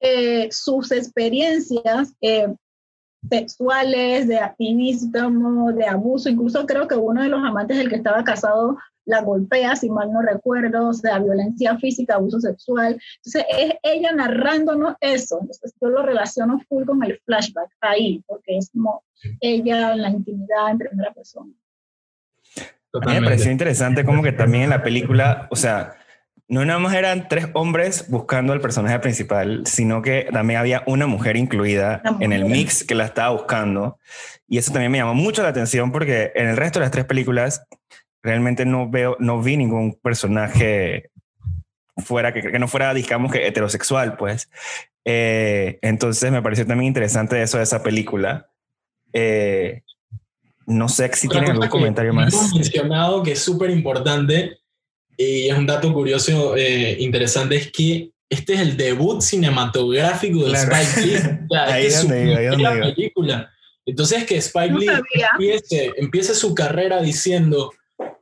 eh, 0.00 0.48
sus 0.50 0.92
experiencias. 0.92 2.14
Eh, 2.20 2.48
sexuales, 3.28 4.28
de 4.28 4.38
activismo, 4.38 5.72
de 5.72 5.86
abuso. 5.86 6.28
Incluso 6.28 6.64
creo 6.66 6.86
que 6.86 6.94
uno 6.94 7.22
de 7.22 7.28
los 7.28 7.44
amantes 7.44 7.76
del 7.76 7.88
que 7.88 7.96
estaba 7.96 8.22
casado 8.22 8.78
la 9.08 9.22
golpea, 9.22 9.74
si 9.74 9.88
mal 9.88 10.12
no 10.12 10.20
recuerdo, 10.22 10.88
o 10.88 10.92
sea, 10.92 11.18
violencia 11.18 11.76
física, 11.78 12.14
abuso 12.14 12.40
sexual. 12.40 13.00
Entonces, 13.24 13.44
es 13.58 13.74
ella 13.82 14.12
narrándonos 14.12 14.96
eso. 15.00 15.38
Entonces, 15.40 15.74
yo 15.80 15.88
lo 15.88 16.02
relaciono 16.02 16.60
full 16.68 16.84
con 16.84 17.02
el 17.02 17.18
flashback 17.24 17.70
ahí, 17.80 18.22
porque 18.26 18.58
es 18.58 18.70
como 18.70 19.02
ella 19.40 19.94
en 19.94 20.02
la 20.02 20.10
intimidad 20.10 20.70
en 20.70 20.78
primera 20.78 21.12
persona. 21.12 21.50
A 22.92 23.06
mí 23.06 23.14
me 23.14 23.22
pareció 23.22 23.50
interesante 23.50 24.04
como 24.04 24.22
que 24.22 24.32
también 24.32 24.64
en 24.64 24.70
la 24.70 24.82
película, 24.82 25.46
o 25.50 25.56
sea, 25.56 25.94
no 26.48 26.64
nada 26.64 26.78
más 26.78 26.94
eran 26.94 27.28
tres 27.28 27.48
hombres 27.52 28.06
buscando 28.08 28.52
al 28.52 28.60
personaje 28.60 28.98
principal, 28.98 29.62
sino 29.66 30.02
que 30.02 30.28
también 30.32 30.60
había 30.60 30.82
una 30.86 31.06
mujer 31.06 31.36
incluida 31.36 32.02
en 32.20 32.32
el 32.32 32.46
mix 32.46 32.84
que 32.84 32.94
la 32.94 33.04
estaba 33.04 33.30
buscando. 33.30 33.98
Y 34.48 34.56
eso 34.56 34.72
también 34.72 34.90
me 34.90 34.98
llamó 34.98 35.14
mucho 35.14 35.42
la 35.42 35.50
atención 35.50 35.92
porque 35.92 36.32
en 36.34 36.48
el 36.48 36.56
resto 36.56 36.78
de 36.78 36.86
las 36.86 36.90
tres 36.90 37.04
películas 37.04 37.66
realmente 38.22 38.64
no 38.64 38.90
veo, 38.90 39.16
no 39.20 39.42
vi 39.42 39.56
ningún 39.56 39.94
personaje 39.94 41.10
fuera 41.96 42.32
que, 42.32 42.42
que 42.42 42.58
no 42.58 42.68
fuera, 42.68 42.94
digamos 42.94 43.32
que 43.32 43.46
heterosexual, 43.46 44.16
pues. 44.16 44.48
Eh, 45.04 45.78
entonces 45.82 46.30
me 46.30 46.42
pareció 46.42 46.66
también 46.66 46.88
interesante 46.88 47.40
eso 47.40 47.56
de 47.58 47.64
esa 47.64 47.82
película. 47.82 48.50
Eh, 49.12 49.82
no 50.66 50.88
sé 50.88 51.10
si 51.14 51.28
tienen 51.28 51.52
algún 51.52 51.68
comentario 51.68 52.12
más. 52.12 52.32
Hemos 52.32 52.54
mencionado 52.54 53.22
que 53.22 53.32
es 53.32 53.38
súper 53.38 53.70
importante 53.70 54.58
y 55.16 55.48
es 55.48 55.56
un 55.56 55.66
dato 55.66 55.92
curioso, 55.92 56.56
eh, 56.56 56.96
interesante, 57.00 57.56
es 57.56 57.72
que 57.72 58.10
este 58.28 58.52
es 58.52 58.60
el 58.60 58.76
debut 58.76 59.22
cinematográfico 59.22 60.44
de 60.44 60.52
Spike 60.52 61.06
Lee. 61.06 61.56
ahí 61.56 61.86
es 61.86 62.00
su 62.00 62.08
película. 62.08 63.50
Entonces 63.86 64.24
que 64.24 64.36
Spike 64.36 64.74
Lee 64.74 64.90
empiece, 65.32 65.92
empiece, 65.96 66.34
su 66.34 66.54
carrera 66.54 67.00
diciendo 67.00 67.72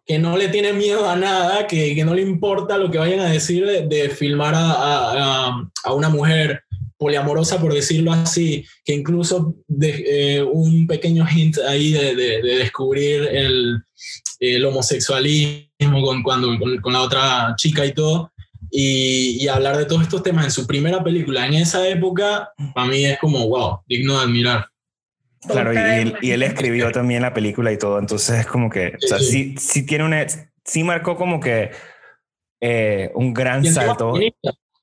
que 0.06 0.18
no 0.20 0.36
le 0.36 0.48
tiene 0.48 0.72
miedo 0.72 1.10
a 1.10 1.16
nada, 1.16 1.66
que, 1.66 1.94
que 1.94 2.04
no 2.04 2.14
le 2.14 2.22
importa 2.22 2.78
lo 2.78 2.90
que 2.90 2.98
vayan 2.98 3.20
a 3.20 3.30
decir 3.30 3.66
de, 3.66 4.08
filmar 4.10 4.54
a, 4.54 4.70
a, 4.70 5.70
a, 5.84 5.92
una 5.92 6.08
mujer 6.08 6.62
poliamorosa, 6.96 7.60
por 7.60 7.74
decirlo 7.74 8.12
así, 8.12 8.64
que 8.84 8.94
incluso 8.94 9.56
de, 9.66 10.04
eh, 10.06 10.42
un 10.42 10.86
pequeño 10.86 11.26
hint 11.28 11.58
ahí 11.58 11.90
de, 11.90 12.14
de, 12.14 12.40
descubrir 12.40 13.28
el, 13.32 13.82
el, 14.38 14.64
homosexualismo 14.64 16.02
con, 16.04 16.22
cuando, 16.22 16.56
con, 16.80 16.92
la 16.92 17.02
otra 17.02 17.54
chica 17.56 17.84
y 17.84 17.92
todo, 17.92 18.32
y, 18.70 19.42
y, 19.42 19.48
hablar 19.48 19.76
de 19.76 19.86
todos 19.86 20.02
estos 20.02 20.22
temas 20.22 20.44
en 20.44 20.50
su 20.52 20.66
primera 20.68 21.02
película 21.02 21.46
en 21.46 21.54
esa 21.54 21.86
época, 21.88 22.50
para 22.74 22.86
mí 22.86 23.04
es 23.04 23.18
como, 23.18 23.48
wow, 23.48 23.80
digno 23.88 24.18
de 24.18 24.24
admirar. 24.24 24.66
Claro, 25.48 25.72
y 25.72 25.76
él, 25.76 26.16
y 26.22 26.30
él, 26.30 26.42
escribió 26.42 26.90
también 26.90 27.22
la 27.22 27.34
película 27.34 27.70
y 27.72 27.78
todo, 27.78 27.98
entonces 27.98 28.40
es 28.40 28.46
como 28.46 28.70
que, 28.70 28.94
o 28.96 29.06
sea, 29.06 29.18
sí, 29.18 29.54
sí 29.58 29.86
tiene 29.86 30.04
una, 30.04 30.26
sí 30.64 30.82
marcó 30.82 31.16
como 31.16 31.40
que 31.40 31.70
eh, 32.60 33.10
un 33.14 33.32
gran 33.34 33.64
salto. 33.64 34.14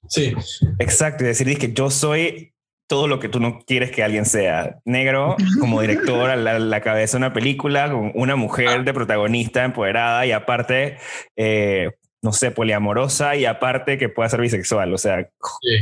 Sí. 0.07 0.33
Exacto, 0.79 1.23
y 1.23 1.27
decir 1.27 1.57
que 1.57 1.73
yo 1.73 1.89
soy 1.89 2.53
todo 2.87 3.07
lo 3.07 3.19
que 3.19 3.29
tú 3.29 3.39
no 3.39 3.59
quieres 3.65 3.91
que 3.91 4.03
alguien 4.03 4.25
sea. 4.25 4.79
Negro, 4.85 5.35
como 5.59 5.81
director 5.81 6.29
a 6.29 6.35
la, 6.35 6.81
cabeza 6.81 7.17
de 7.17 7.25
una 7.25 7.33
película, 7.33 7.91
con 7.91 8.11
una 8.13 8.35
mujer 8.35 8.83
de 8.83 8.93
protagonista 8.93 9.63
empoderada 9.63 10.25
y 10.25 10.31
aparte, 10.31 10.97
eh, 11.35 11.91
no 12.21 12.33
sé, 12.33 12.51
poliamorosa 12.51 13.35
y 13.35 13.45
aparte 13.45 13.97
que 13.97 14.09
pueda 14.09 14.29
ser 14.29 14.41
bisexual. 14.41 14.93
O 14.93 14.97
sea, 14.97 15.27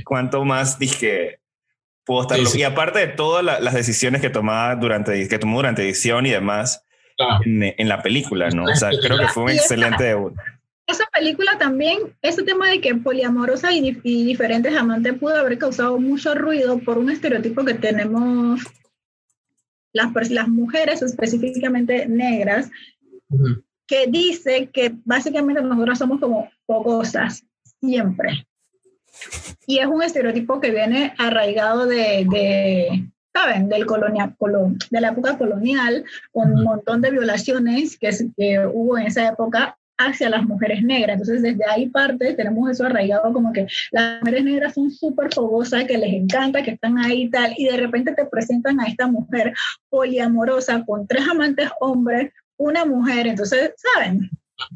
¿cuánto 0.06 0.46
más 0.46 0.80
dije? 0.80 1.41
Puedo 2.06 2.22
estar 2.22 2.40
Y 2.58 2.64
aparte 2.64 3.00
de 3.00 3.08
todas 3.08 3.44
las 3.44 3.74
decisiones 3.74 4.22
que 4.22 4.30
tomaba 4.30 4.76
durante, 4.76 5.28
que 5.28 5.40
tomó 5.40 5.58
durante 5.58 5.84
edición 5.84 6.26
y 6.26 6.32
demás 6.32 6.84
en, 7.46 7.90
la 7.90 8.02
película, 8.02 8.50
¿no? 8.50 8.66
O 8.66 8.76
sea, 8.76 8.90
creo 8.90 9.18
que 9.18 9.28
fue 9.28 9.44
un 9.44 9.50
excelente 9.52 10.04
debut. 10.04 10.34
Esa 10.88 11.06
película 11.14 11.58
también, 11.58 12.00
ese 12.22 12.44
tema 12.44 12.70
de 12.70 12.82
que 12.82 12.96
poliamorosa 12.96 13.72
y, 13.72 13.92
diferentes 14.04 14.76
amantes 14.76 15.14
pudo 15.14 15.36
haber 15.36 15.58
causado 15.58 15.98
mucho 16.00 16.36
ruido 16.36 16.80
por 16.80 16.98
un 16.98 17.10
estereotipo 17.10 17.64
que 17.64 17.76
tenemos 17.76 18.62
las, 19.94 20.32
las 20.32 20.48
mujeres, 20.48 21.02
específicamente 21.02 22.08
negras, 22.08 22.70
que 23.88 24.08
dice 24.08 24.70
que 24.74 24.94
básicamente 25.06 25.62
nosotros 25.62 25.98
somos 25.98 26.20
como 26.20 26.50
fogosas, 26.66 27.46
siempre. 27.80 28.46
Y 29.66 29.80
es 29.80 29.88
un 29.88 30.04
estereotipo 30.04 30.60
que 30.60 30.72
viene 30.72 31.14
arraigado 31.18 31.86
de, 31.86 32.26
de 32.30 33.06
¿saben? 33.34 33.70
Del 33.70 33.86
colonial, 33.86 34.36
de 34.90 35.02
la 35.02 35.10
época 35.10 35.38
colonial, 35.38 36.04
con 36.32 36.52
un 36.52 36.64
montón 36.64 37.02
de 37.02 37.12
violaciones 37.12 37.98
que, 37.98 38.10
que 38.38 38.60
hubo 38.72 38.98
en 38.98 39.08
esa 39.08 39.30
época 39.30 39.78
hacia 39.98 40.30
las 40.30 40.44
mujeres 40.44 40.84
negras. 40.84 41.20
Entonces, 41.20 41.42
desde 41.42 41.64
ahí 41.70 41.88
parte, 41.88 42.34
tenemos 42.34 42.70
eso 42.70 42.86
arraigado 42.86 43.32
como 43.32 43.54
que 43.54 43.68
las 43.92 44.22
mujeres 44.22 44.44
negras 44.44 44.74
son 44.74 44.92
súper 44.92 45.34
fogosas, 45.34 45.86
que 45.86 45.98
les 45.98 46.14
encanta, 46.14 46.64
que 46.64 46.72
están 46.72 46.98
ahí 46.98 47.24
y 47.24 47.30
tal, 47.30 47.54
y 47.58 47.66
de 47.66 47.78
repente 47.78 48.14
te 48.14 48.26
presentan 48.26 48.80
a 48.80 48.88
esta 48.88 49.08
mujer 49.08 49.54
poliamorosa 49.90 50.84
con 50.86 51.08
tres 51.08 51.28
amantes 51.30 51.70
hombres, 51.80 52.32
una 52.58 52.86
mujer. 52.86 53.28
Entonces, 53.28 53.74
¿saben? 53.78 54.30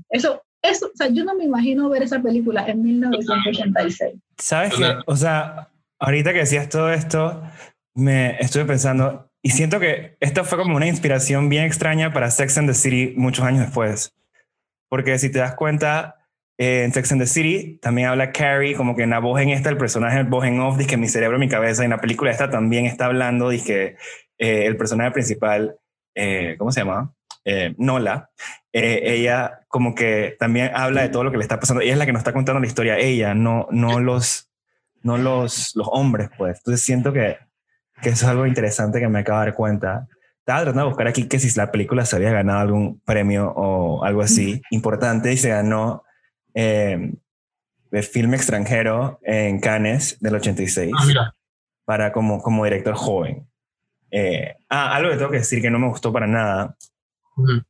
Eso 0.09 0.41
eso, 0.69 0.87
o 0.93 0.97
sea, 0.97 1.07
yo 1.07 1.23
no 1.23 1.35
me 1.35 1.45
imagino 1.45 1.89
ver 1.89 2.03
esa 2.03 2.21
película 2.21 2.65
en 2.67 2.83
1986. 2.83 4.15
¿Sabes 4.37 4.73
qué? 4.75 4.95
O 5.05 5.15
sea, 5.15 5.69
ahorita 5.99 6.33
que 6.33 6.39
decías 6.39 6.69
todo 6.69 6.91
esto, 6.91 7.41
me 7.93 8.37
estuve 8.39 8.65
pensando 8.65 9.29
y 9.45 9.51
siento 9.51 9.79
que 9.79 10.17
esto 10.21 10.43
fue 10.43 10.57
como 10.57 10.75
una 10.75 10.87
inspiración 10.87 11.49
bien 11.49 11.65
extraña 11.65 12.11
para 12.11 12.31
Sex 12.31 12.57
and 12.57 12.67
the 12.67 12.73
City 12.73 13.13
muchos 13.15 13.45
años 13.45 13.61
después. 13.61 14.15
Porque 14.89 15.19
si 15.19 15.31
te 15.31 15.37
das 15.37 15.53
cuenta, 15.53 16.15
eh, 16.57 16.83
en 16.83 16.91
Sex 16.91 17.11
and 17.11 17.21
the 17.21 17.27
City 17.27 17.77
también 17.79 18.07
habla 18.07 18.31
Carrie, 18.31 18.75
como 18.75 18.95
que 18.95 19.03
en 19.03 19.11
la 19.11 19.19
voz 19.19 19.39
en 19.39 19.49
esta, 19.49 19.69
el 19.69 19.77
personaje 19.77 20.19
en 20.19 20.29
voz 20.29 20.45
en 20.45 20.59
off, 20.59 20.77
dice 20.77 20.89
que 20.89 20.97
mi 20.97 21.07
cerebro, 21.07 21.37
mi 21.37 21.47
cabeza, 21.47 21.83
y 21.83 21.85
en 21.85 21.91
la 21.91 22.01
película 22.01 22.31
esta 22.31 22.49
también 22.49 22.85
está 22.85 23.05
hablando, 23.05 23.49
dice 23.49 23.65
que 23.65 23.85
eh, 24.39 24.65
el 24.65 24.77
personaje 24.77 25.11
principal, 25.11 25.77
eh, 26.15 26.55
¿cómo 26.57 26.71
se 26.71 26.81
llama? 26.81 27.13
Nola, 27.77 28.31
ella 28.71 29.59
como 29.67 29.93
que 29.93 30.35
también 30.39 30.71
habla 30.73 31.03
de 31.03 31.09
todo 31.09 31.23
lo 31.23 31.31
que 31.31 31.37
le 31.37 31.43
está 31.43 31.59
pasando. 31.59 31.81
Ella 31.81 31.93
es 31.93 31.99
la 31.99 32.05
que 32.05 32.13
nos 32.13 32.21
está 32.21 32.33
contando 32.33 32.59
la 32.59 32.67
historia, 32.67 32.97
ella, 32.97 33.33
no, 33.35 33.67
no, 33.71 33.99
los, 33.99 34.49
no 35.03 35.17
los, 35.17 35.75
los 35.75 35.87
hombres, 35.91 36.29
pues. 36.37 36.57
Entonces 36.57 36.83
siento 36.83 37.13
que, 37.13 37.37
que 38.01 38.09
eso 38.09 38.25
es 38.25 38.31
algo 38.31 38.45
interesante 38.45 38.99
que 38.99 39.07
me 39.07 39.19
acabo 39.19 39.39
de 39.39 39.45
dar 39.45 39.55
cuenta. 39.55 40.07
Estaba 40.39 40.61
tratando 40.61 40.83
de 40.83 40.87
buscar 40.89 41.07
aquí 41.07 41.27
que 41.27 41.39
si 41.39 41.57
la 41.57 41.71
película 41.71 42.05
se 42.05 42.15
había 42.15 42.31
ganado 42.31 42.59
algún 42.59 42.99
premio 43.01 43.51
o 43.55 44.03
algo 44.03 44.21
así 44.21 44.61
importante 44.69 45.33
y 45.33 45.37
se 45.37 45.49
ganó 45.49 46.03
eh, 46.53 47.13
de 47.91 48.01
filme 48.03 48.37
extranjero 48.37 49.19
en 49.23 49.59
Cannes 49.59 50.17
del 50.19 50.35
86 50.35 50.91
ah, 50.95 51.33
para 51.83 52.11
como, 52.11 52.41
como 52.41 52.63
director 52.63 52.93
joven. 52.95 53.47
Eh, 54.11 54.55
ah, 54.69 54.95
algo 54.95 55.09
que 55.09 55.17
tengo 55.17 55.31
que 55.31 55.39
decir 55.39 55.61
que 55.61 55.71
no 55.71 55.79
me 55.79 55.87
gustó 55.87 56.13
para 56.13 56.27
nada. 56.27 56.75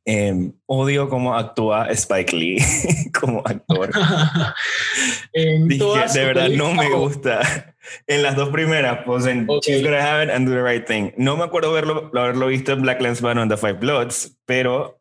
Em, 0.04 0.52
odio 0.66 1.08
cómo 1.08 1.34
actúa 1.34 1.90
Spike 1.90 2.36
Lee 2.36 2.58
como 3.20 3.42
actor. 3.44 3.90
de 5.32 6.24
verdad 6.24 6.48
no 6.50 6.72
me 6.72 6.88
gusta 6.90 7.74
en 8.06 8.22
las 8.22 8.36
dos 8.36 8.50
primeras, 8.50 9.00
pues 9.04 9.26
en 9.26 9.44
okay. 9.48 9.74
She's 9.74 9.82
Gonna 9.82 9.98
Have 9.98 10.24
It 10.24 10.30
and 10.30 10.48
Do 10.48 10.54
the 10.54 10.62
Right 10.62 10.86
Thing. 10.86 11.10
No 11.16 11.36
me 11.36 11.44
acuerdo 11.44 11.72
verlo, 11.72 12.10
haberlo 12.14 12.46
visto 12.46 12.72
en 12.72 12.82
Black 12.82 13.00
Lens 13.00 13.22
Man 13.22 13.38
and 13.38 13.50
The 13.50 13.56
Five 13.56 13.74
Bloods, 13.74 14.36
pero 14.44 15.00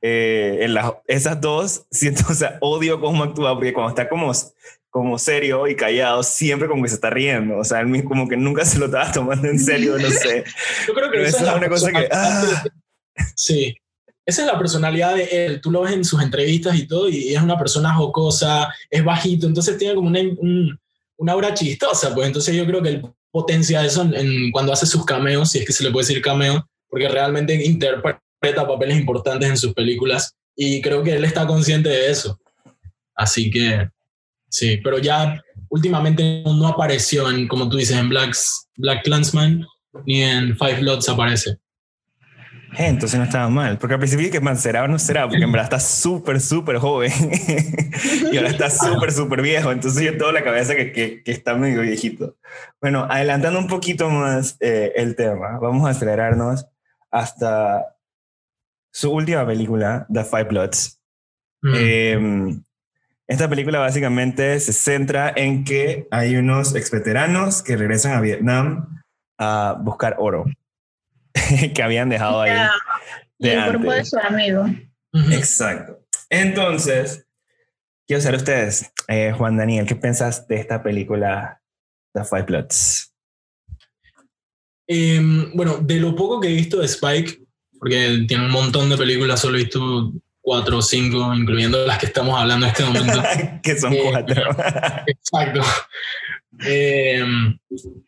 eh, 0.00 0.58
en 0.62 0.74
las, 0.74 0.92
esas 1.06 1.40
dos 1.40 1.86
siento, 1.90 2.24
o 2.30 2.34
sea, 2.34 2.56
odio 2.60 3.00
cómo 3.00 3.24
actúa, 3.24 3.54
porque 3.54 3.74
cuando 3.74 3.90
está 3.90 4.08
como, 4.08 4.32
como 4.88 5.18
serio 5.18 5.66
y 5.66 5.76
callado, 5.76 6.22
siempre 6.22 6.66
como 6.66 6.82
que 6.82 6.88
se 6.88 6.94
está 6.94 7.10
riendo, 7.10 7.58
o 7.58 7.64
sea, 7.64 7.80
él 7.80 8.04
como 8.04 8.26
que 8.26 8.38
nunca 8.38 8.64
se 8.64 8.78
lo 8.78 8.86
estaba 8.86 9.12
tomando 9.12 9.48
en 9.48 9.58
serio, 9.58 9.98
no 9.98 10.08
sé. 10.08 10.44
Yo 10.86 10.94
creo 10.94 11.10
que 11.10 11.24
esa 11.24 11.50
es 11.50 11.56
una 11.56 11.68
cosa 11.68 11.92
que... 11.92 12.08
Ah. 12.10 12.64
Sí, 13.34 13.74
esa 14.28 14.42
es 14.42 14.46
la 14.46 14.58
personalidad 14.58 15.14
de 15.16 15.46
él. 15.46 15.60
Tú 15.62 15.70
lo 15.70 15.80
ves 15.80 15.94
en 15.94 16.04
sus 16.04 16.20
entrevistas 16.22 16.76
y 16.76 16.86
todo, 16.86 17.08
y 17.08 17.34
es 17.34 17.40
una 17.40 17.58
persona 17.58 17.94
jocosa, 17.94 18.68
es 18.90 19.02
bajito, 19.02 19.46
entonces 19.46 19.78
tiene 19.78 19.94
como 19.94 20.08
una, 20.08 20.20
un, 20.20 20.78
una 21.16 21.32
aura 21.32 21.54
chistosa, 21.54 22.14
pues 22.14 22.26
entonces 22.26 22.54
yo 22.54 22.66
creo 22.66 22.82
que 22.82 22.90
él 22.90 23.02
potencia 23.30 23.82
eso 23.82 24.06
cuando 24.52 24.74
hace 24.74 24.84
sus 24.84 25.06
cameos, 25.06 25.50
si 25.50 25.60
es 25.60 25.66
que 25.66 25.72
se 25.72 25.82
le 25.82 25.90
puede 25.90 26.06
decir 26.06 26.20
cameo, 26.20 26.68
porque 26.90 27.08
realmente 27.08 27.54
interpreta 27.54 28.66
papeles 28.66 28.98
importantes 28.98 29.48
en 29.48 29.56
sus 29.56 29.72
películas 29.72 30.34
y 30.54 30.82
creo 30.82 31.02
que 31.02 31.16
él 31.16 31.24
está 31.24 31.46
consciente 31.46 31.88
de 31.88 32.10
eso. 32.10 32.38
Así 33.14 33.50
que 33.50 33.88
sí, 34.50 34.78
pero 34.84 34.98
ya 34.98 35.42
últimamente 35.70 36.42
no 36.44 36.68
apareció 36.68 37.30
en, 37.30 37.48
como 37.48 37.66
tú 37.70 37.78
dices, 37.78 37.96
en 37.96 38.10
Black's, 38.10 38.68
Black 38.76 39.04
Clansman 39.04 39.66
ni 40.04 40.22
en 40.22 40.54
Five 40.58 40.82
Lots 40.82 41.08
aparece. 41.08 41.56
Eh, 42.76 42.86
entonces 42.86 43.18
no 43.18 43.24
estaba 43.24 43.48
mal, 43.48 43.78
porque 43.78 43.94
al 43.94 44.00
principio 44.00 44.26
dije 44.26 44.38
que 44.38 44.40
man, 44.40 44.58
será 44.58 44.84
o 44.84 44.88
no 44.88 44.98
será, 44.98 45.26
porque 45.26 45.42
en 45.42 45.50
verdad 45.50 45.64
está 45.64 45.80
súper, 45.80 46.40
súper 46.40 46.76
joven 46.76 47.10
y 48.32 48.36
ahora 48.36 48.50
está 48.50 48.68
súper, 48.68 49.10
súper 49.10 49.40
viejo, 49.40 49.72
entonces 49.72 50.02
yo 50.02 50.12
tengo 50.18 50.32
la 50.32 50.44
cabeza 50.44 50.74
que, 50.76 50.92
que, 50.92 51.22
que, 51.22 51.32
está 51.32 51.54
medio 51.54 51.80
viejito. 51.80 52.36
Bueno, 52.80 53.06
adelantando 53.08 53.58
un 53.58 53.68
poquito 53.68 54.10
más 54.10 54.56
eh, 54.60 54.92
el 54.96 55.16
tema, 55.16 55.58
vamos 55.58 55.86
a 55.86 55.90
acelerarnos 55.90 56.66
hasta 57.10 57.96
su 58.92 59.12
última 59.12 59.46
película, 59.46 60.06
The 60.12 60.24
Five 60.24 60.44
Bloods. 60.44 61.00
Mm. 61.62 61.74
Em, 61.74 62.64
esta 63.26 63.48
película 63.48 63.78
básicamente 63.78 64.58
se 64.60 64.72
centra 64.72 65.32
en 65.34 65.64
que 65.64 66.06
hay 66.10 66.36
unos 66.36 66.74
exveteranos 66.74 67.62
que 67.62 67.76
regresan 67.76 68.12
a 68.12 68.20
Vietnam 68.20 69.02
a 69.38 69.76
buscar 69.80 70.16
oro. 70.18 70.44
que 71.74 71.82
habían 71.82 72.08
dejado 72.08 72.40
ahí. 72.40 72.52
De 73.38 73.54
el 73.54 73.64
cuerpo 73.64 73.92
de 73.92 74.04
su 74.04 74.18
amigo. 74.18 74.66
Exacto. 75.30 76.00
Entonces, 76.28 77.26
quiero 78.06 78.22
saber 78.22 78.38
ustedes, 78.38 78.92
eh, 79.08 79.32
Juan 79.36 79.56
Daniel, 79.56 79.86
¿qué 79.86 79.94
piensas 79.94 80.46
de 80.48 80.56
esta 80.56 80.82
película 80.82 81.60
The 82.12 82.24
Five 82.24 82.42
Bloods? 82.42 83.14
Em, 84.86 85.52
bueno, 85.54 85.78
de 85.78 86.00
lo 86.00 86.16
poco 86.16 86.40
que 86.40 86.48
he 86.48 86.54
visto 86.54 86.78
de 86.78 86.86
Spike, 86.86 87.42
porque 87.78 88.24
tiene 88.26 88.46
un 88.46 88.50
montón 88.50 88.88
de 88.88 88.96
películas, 88.96 89.40
solo 89.40 89.58
he 89.58 89.64
visto 89.64 90.12
cuatro 90.40 90.78
o 90.78 90.82
cinco, 90.82 91.34
incluyendo 91.34 91.84
las 91.86 91.98
que 91.98 92.06
estamos 92.06 92.38
hablando 92.38 92.66
en 92.66 92.72
este 92.72 92.84
momento. 92.84 93.22
que 93.62 93.78
son 93.78 93.92
eh, 93.92 94.00
cuatro. 94.10 94.50
exacto. 95.06 95.60
Em, 96.60 97.58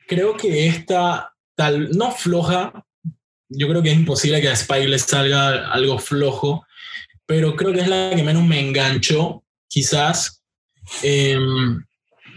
creo 0.06 0.36
que 0.36 0.66
esta, 0.66 1.34
tal, 1.54 1.90
no 1.90 2.10
floja, 2.10 2.84
yo 3.50 3.68
creo 3.68 3.82
que 3.82 3.90
es 3.90 3.96
imposible 3.96 4.40
que 4.40 4.48
a 4.48 4.54
Spike 4.54 4.88
le 4.88 4.98
salga 4.98 5.70
algo 5.70 5.98
flojo, 5.98 6.64
pero 7.26 7.54
creo 7.56 7.72
que 7.72 7.80
es 7.80 7.88
la 7.88 8.12
que 8.14 8.22
menos 8.22 8.44
me 8.44 8.60
enganchó, 8.60 9.44
quizás. 9.68 10.42
Em, 11.02 11.84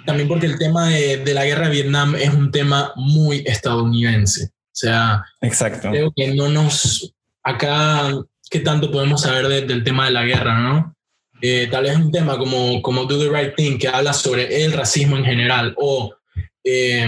también 0.06 0.28
porque 0.28 0.48
el 0.48 0.58
tema 0.58 0.90
de, 0.90 1.18
de, 1.18 1.34
la 1.34 1.46
guerra 1.46 1.68
de 1.68 1.74
Vietnam 1.74 2.16
es 2.16 2.34
un 2.34 2.52
tema 2.52 2.92
muy 2.96 3.44
estadounidense. 3.46 4.46
O 4.46 4.76
sea, 4.76 5.24
Exacto. 5.42 5.90
creo 5.90 6.12
que 6.16 6.34
no 6.34 6.50
nos... 6.50 7.14
Acá, 7.44 8.12
¿qué 8.50 8.60
tanto 8.60 8.92
podemos 8.92 9.22
saber 9.22 9.68
del 9.68 9.84
tema 9.84 10.06
de 10.06 10.12
la 10.12 10.26
guerra, 10.26 10.60
no? 10.60 10.96
Eh, 11.42 11.68
tal 11.70 11.84
vez 11.84 11.98
un 11.98 12.12
tema 12.12 12.38
como, 12.38 12.82
como 12.82 13.04
Do 13.04 13.20
the 13.20 13.30
Right 13.30 13.56
Thing, 13.56 13.78
que 13.78 13.90
habla 13.90 14.14
sobre 14.14 14.64
el 14.64 14.72
racismo 14.72 15.18
en 15.18 15.26
general, 15.26 15.74
o 15.78 16.16
eh, 16.64 17.06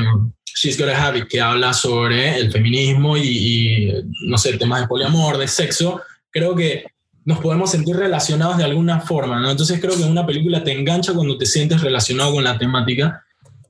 She's 0.56 0.80
Gotta 0.80 1.06
Have 1.06 1.20
It, 1.20 1.28
que 1.28 1.41
habla 1.41 1.74
sobre 1.74 2.38
el 2.38 2.52
feminismo 2.52 3.18
y, 3.18 3.22
y, 3.22 3.94
no 4.28 4.38
sé, 4.38 4.58
temas 4.58 4.82
de 4.82 4.88
poliamor, 4.88 5.38
de 5.38 5.48
sexo, 5.48 6.02
creo 6.32 6.56
que 6.56 6.86
nos 7.26 7.39
podemos 7.39 7.72
sentir 7.72 7.98
relacionados 7.98 8.58
de 8.58 8.63
alguna 8.63 9.02
forma, 9.02 9.39
¿no? 9.39 9.52
Entonces 9.52 9.82
creo 9.82 9.98
que 9.98 10.04
una 10.04 10.26
película 10.26 10.63
te 10.63 10.72
engancha 10.72 11.13
cuando 11.13 11.38
te 11.38 11.46
sientes 11.46 11.82
relacionado 11.82 12.34
con 12.34 12.44
la 12.44 12.58
temática, 12.58 13.24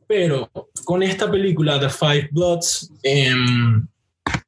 pero 0.08 0.52
con 0.84 1.02
esta 1.02 1.32
película, 1.32 1.80
The 1.80 1.89
Five 1.89 2.30
Bloods, 2.32 2.91
eh, 3.02 3.34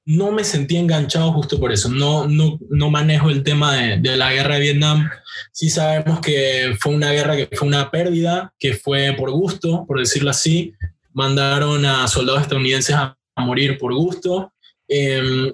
no 0.06 0.32
me 0.32 0.44
sentí 0.44 0.78
enganchado 0.78 1.34
justo 1.34 1.60
por 1.60 1.72
eso. 1.72 1.90
No, 1.90 2.28
no, 2.28 2.60
no 2.70 2.90
manejo 2.90 3.30
el 3.30 3.44
tema 3.44 3.76
de, 3.76 3.98
de, 3.98 4.16
la 4.16 4.32
guerra 4.32 4.56
de 4.56 4.62
Vietnam. 4.62 5.10
Sí 5.52 5.70
sabemos 5.70 6.20
que 6.22 6.76
fue 6.80 6.94
una 6.94 7.12
guerra 7.12 7.36
que 7.36 7.50
fue 7.56 7.68
una 7.68 7.90
pérdida, 7.90 8.54
que 8.60 8.74
fue 8.74 9.16
por 9.18 9.32
gusto, 9.32 9.86
por 9.88 10.00
decirlo 10.00 10.30
así. 10.30 10.74
Mandaron 11.18 11.84
a 11.84 12.08
soldados 12.08 12.44
estadounidenses 12.44 12.96
a, 12.96 13.18
a 13.36 13.42
morir 13.42 13.80
por 13.80 13.92
gusto. 13.92 14.54
Eh, 14.88 15.52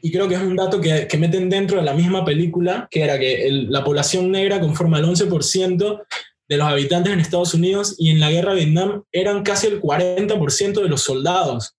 y 0.00 0.10
creo 0.10 0.26
que 0.26 0.36
es 0.36 0.40
un 0.40 0.56
dato 0.56 0.80
que, 0.80 1.06
que, 1.06 1.18
meten 1.18 1.50
dentro 1.50 1.76
de 1.76 1.84
la 1.84 1.92
misma 1.92 2.24
película, 2.24 2.88
que 2.90 3.02
era 3.02 3.18
que 3.18 3.46
el, 3.46 3.70
la 3.70 3.84
población 3.84 4.30
negra 4.30 4.58
conforma 4.58 4.98
el 4.98 5.04
11% 5.04 6.02
de 6.48 6.56
los 6.56 6.66
habitantes 6.66 7.12
en 7.12 7.20
Estados 7.20 7.52
Unidos 7.52 7.96
y 7.98 8.08
en 8.08 8.20
la 8.20 8.30
guerra 8.30 8.54
de 8.54 8.64
Vietnam 8.64 9.04
eran 9.12 9.42
casi 9.42 9.66
el 9.66 9.82
40% 9.82 10.82
de 10.82 10.88
los 10.88 11.02
soldados. 11.02 11.76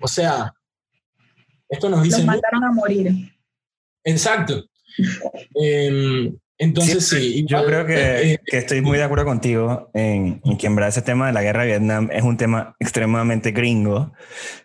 O 0.00 0.06
sea, 0.06 0.54
esto 1.68 1.90
nos 1.90 2.04
dice... 2.04 2.18
Los 2.18 2.26
mataron 2.26 2.62
a 2.62 2.70
morir. 2.70 3.10
Exacto. 4.04 4.64
eh, 5.60 6.32
entonces, 6.58 7.06
sí, 7.06 7.16
sí 7.16 7.38
igual, 7.40 7.62
yo 7.62 7.68
creo 7.68 7.86
que, 7.86 8.32
eh, 8.32 8.40
que, 8.44 8.58
estoy 8.58 8.80
muy 8.80 8.98
de 8.98 9.04
acuerdo 9.04 9.24
contigo 9.24 9.90
en, 9.94 10.40
en, 10.44 10.56
que 10.56 10.66
en 10.66 10.74
verdad 10.74 10.88
ese 10.88 11.02
tema 11.02 11.26
de 11.26 11.32
la 11.32 11.42
guerra 11.42 11.62
de 11.62 11.68
Vietnam 11.68 12.08
es 12.12 12.22
un 12.22 12.36
tema 12.36 12.76
extremadamente 12.78 13.50
gringo. 13.52 14.12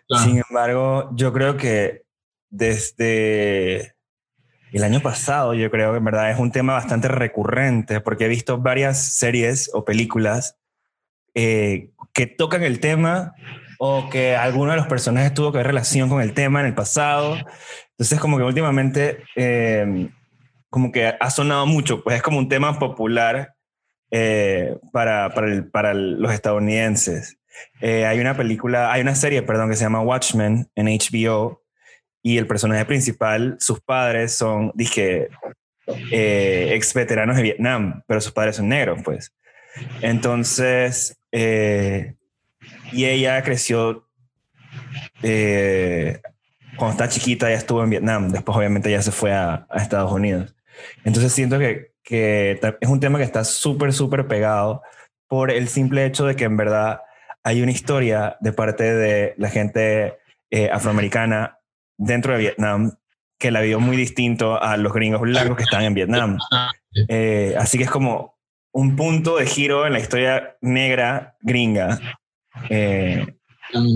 Claro. 0.08 0.24
Sin 0.24 0.42
embargo, 0.48 1.10
yo 1.14 1.32
creo 1.32 1.56
que 1.56 2.02
desde 2.50 3.94
el 4.72 4.84
año 4.84 5.00
pasado, 5.00 5.54
yo 5.54 5.70
creo 5.70 5.92
que 5.92 5.98
en 5.98 6.04
verdad 6.04 6.30
es 6.30 6.38
un 6.38 6.50
tema 6.50 6.72
bastante 6.72 7.08
recurrente, 7.08 8.00
porque 8.00 8.24
he 8.24 8.28
visto 8.28 8.58
varias 8.58 8.98
series 9.14 9.70
o 9.74 9.84
películas 9.84 10.56
eh, 11.34 11.90
que 12.14 12.26
tocan 12.26 12.62
el 12.62 12.80
tema 12.80 13.34
o 13.78 14.08
que 14.10 14.36
alguno 14.36 14.70
de 14.70 14.76
los 14.78 14.86
personajes 14.86 15.34
tuvo 15.34 15.52
que 15.52 15.58
ver 15.58 15.66
relación 15.66 16.08
con 16.08 16.22
el 16.22 16.32
tema 16.32 16.60
en 16.60 16.66
el 16.66 16.74
pasado. 16.74 17.36
Entonces, 17.90 18.20
como 18.20 18.38
que 18.38 18.44
últimamente, 18.44 19.24
eh, 19.36 20.08
como 20.72 20.90
que 20.90 21.06
ha 21.06 21.30
sonado 21.30 21.66
mucho, 21.66 22.02
pues 22.02 22.16
es 22.16 22.22
como 22.22 22.38
un 22.38 22.48
tema 22.48 22.78
popular 22.78 23.54
eh, 24.10 24.78
para, 24.90 25.28
para, 25.34 25.52
el, 25.52 25.70
para 25.70 25.90
el, 25.90 26.18
los 26.18 26.32
estadounidenses. 26.32 27.36
Eh, 27.82 28.06
hay 28.06 28.18
una 28.20 28.34
película, 28.34 28.90
hay 28.90 29.02
una 29.02 29.14
serie, 29.14 29.42
perdón, 29.42 29.68
que 29.68 29.76
se 29.76 29.84
llama 29.84 30.00
Watchmen 30.00 30.70
en 30.74 30.86
HBO 30.86 31.62
y 32.22 32.38
el 32.38 32.46
personaje 32.46 32.86
principal, 32.86 33.58
sus 33.60 33.82
padres 33.82 34.34
son, 34.34 34.72
dije, 34.74 35.28
eh, 36.10 36.70
ex 36.72 36.94
veteranos 36.94 37.36
de 37.36 37.42
Vietnam, 37.42 38.02
pero 38.06 38.22
sus 38.22 38.32
padres 38.32 38.56
son 38.56 38.70
negros, 38.70 39.00
pues. 39.04 39.30
Entonces, 40.00 41.18
eh, 41.32 42.14
y 42.92 43.04
ella 43.04 43.42
creció, 43.42 44.08
eh, 45.22 46.18
cuando 46.78 46.92
estaba 46.92 47.10
chiquita 47.10 47.50
ya 47.50 47.56
estuvo 47.56 47.84
en 47.84 47.90
Vietnam, 47.90 48.30
después 48.30 48.56
obviamente 48.56 48.90
ya 48.90 49.02
se 49.02 49.12
fue 49.12 49.34
a, 49.34 49.66
a 49.68 49.82
Estados 49.82 50.10
Unidos. 50.12 50.56
Entonces 51.04 51.32
siento 51.32 51.58
que, 51.58 51.92
que 52.02 52.60
es 52.80 52.88
un 52.88 53.00
tema 53.00 53.18
que 53.18 53.24
está 53.24 53.44
súper, 53.44 53.92
súper 53.92 54.26
pegado 54.26 54.82
por 55.28 55.50
el 55.50 55.68
simple 55.68 56.04
hecho 56.04 56.26
de 56.26 56.36
que 56.36 56.44
en 56.44 56.56
verdad 56.56 57.00
hay 57.42 57.62
una 57.62 57.72
historia 57.72 58.36
de 58.40 58.52
parte 58.52 58.94
de 58.94 59.34
la 59.36 59.48
gente 59.48 60.18
eh, 60.50 60.70
afroamericana 60.70 61.58
dentro 61.96 62.32
de 62.34 62.38
Vietnam 62.38 62.92
que 63.38 63.50
la 63.50 63.60
vio 63.60 63.80
muy 63.80 63.96
distinto 63.96 64.62
a 64.62 64.76
los 64.76 64.92
gringos 64.92 65.22
blancos 65.22 65.56
que 65.56 65.64
están 65.64 65.82
en 65.82 65.94
Vietnam. 65.94 66.38
Eh, 67.08 67.54
así 67.58 67.78
que 67.78 67.84
es 67.84 67.90
como 67.90 68.38
un 68.72 68.94
punto 68.94 69.36
de 69.36 69.46
giro 69.46 69.86
en 69.86 69.94
la 69.94 69.98
historia 69.98 70.56
negra 70.60 71.36
gringa. 71.40 71.98
Eh, 72.70 73.26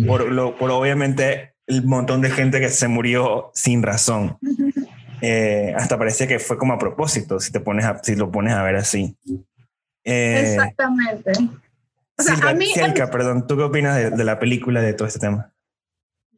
por, 0.06 0.32
lo, 0.32 0.56
por, 0.56 0.70
obviamente 0.70 1.54
el 1.66 1.84
montón 1.84 2.22
de 2.22 2.30
gente 2.30 2.58
que 2.58 2.70
se 2.70 2.88
murió 2.88 3.50
sin 3.54 3.82
razón. 3.82 4.38
Eh, 5.28 5.74
hasta 5.74 5.98
parecía 5.98 6.28
que 6.28 6.38
fue 6.38 6.56
como 6.56 6.72
a 6.72 6.78
propósito, 6.78 7.40
si, 7.40 7.50
te 7.50 7.58
pones 7.58 7.84
a, 7.84 8.00
si 8.02 8.14
lo 8.14 8.30
pones 8.30 8.54
a 8.54 8.62
ver 8.62 8.76
así. 8.76 9.16
Exactamente. 10.04 11.32
O 12.16 12.22
sea, 12.22 12.34
Silka, 12.34 12.50
a 12.50 12.54
mí, 12.54 12.66
Silka, 12.66 13.10
perdón, 13.10 13.46
¿tú 13.46 13.56
qué 13.56 13.64
opinas 13.64 13.96
de, 13.96 14.10
de 14.10 14.24
la 14.24 14.38
película 14.38 14.80
de 14.80 14.94
todo 14.94 15.08
este 15.08 15.18
tema? 15.18 15.52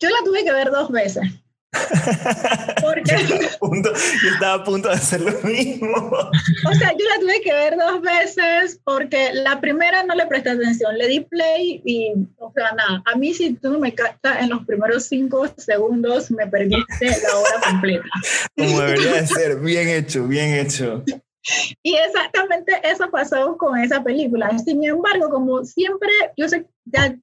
Yo 0.01 0.09
la 0.09 0.25
tuve 0.25 0.43
que 0.43 0.53
ver 0.53 0.71
dos 0.71 0.91
veces. 0.91 1.23
Porque 2.81 3.13
yo 3.27 3.35
estaba, 3.35 3.59
punto, 3.59 3.93
yo 3.93 4.31
estaba 4.33 4.55
a 4.55 4.65
punto 4.65 4.89
de 4.89 4.95
hacer 4.95 5.21
lo 5.21 5.33
mismo. 5.43 6.11
O 6.67 6.75
sea, 6.75 6.93
yo 6.93 7.05
la 7.07 7.21
tuve 7.21 7.41
que 7.43 7.53
ver 7.53 7.77
dos 7.77 8.01
veces 8.01 8.81
porque 8.85 9.33
la 9.35 9.61
primera 9.61 10.03
no 10.05 10.15
le 10.15 10.27
presté 10.27 10.51
atención, 10.51 10.97
le 10.97 11.07
di 11.09 11.21
play 11.21 11.83
y, 11.85 12.13
o 12.39 12.53
sea, 12.55 12.73
nada, 12.73 13.03
a 13.05 13.17
mí 13.17 13.35
si 13.35 13.55
tú 13.55 13.71
no 13.73 13.79
me 13.79 13.95
captas 13.95 14.41
en 14.41 14.51
los 14.51 14.65
primeros 14.65 15.05
cinco 15.07 15.47
segundos, 15.57 16.31
me 16.31 16.47
perdiste 16.47 17.07
la 17.07 17.37
hora 17.37 17.61
completa. 17.71 18.09
Como 18.57 18.81
debería 18.81 19.13
de 19.13 19.27
ser, 19.27 19.57
bien 19.61 19.89
hecho, 19.89 20.27
bien 20.27 20.55
hecho. 20.55 21.05
Y 21.83 21.95
exactamente 21.95 22.81
eso 22.85 23.11
pasó 23.11 23.57
con 23.57 23.79
esa 23.79 24.03
película. 24.03 24.59
Sin 24.59 24.85
embargo, 24.85 25.31
como 25.31 25.65
siempre, 25.65 26.11
yo 26.37 26.49
sé, 26.49 26.67
ya 26.85 27.15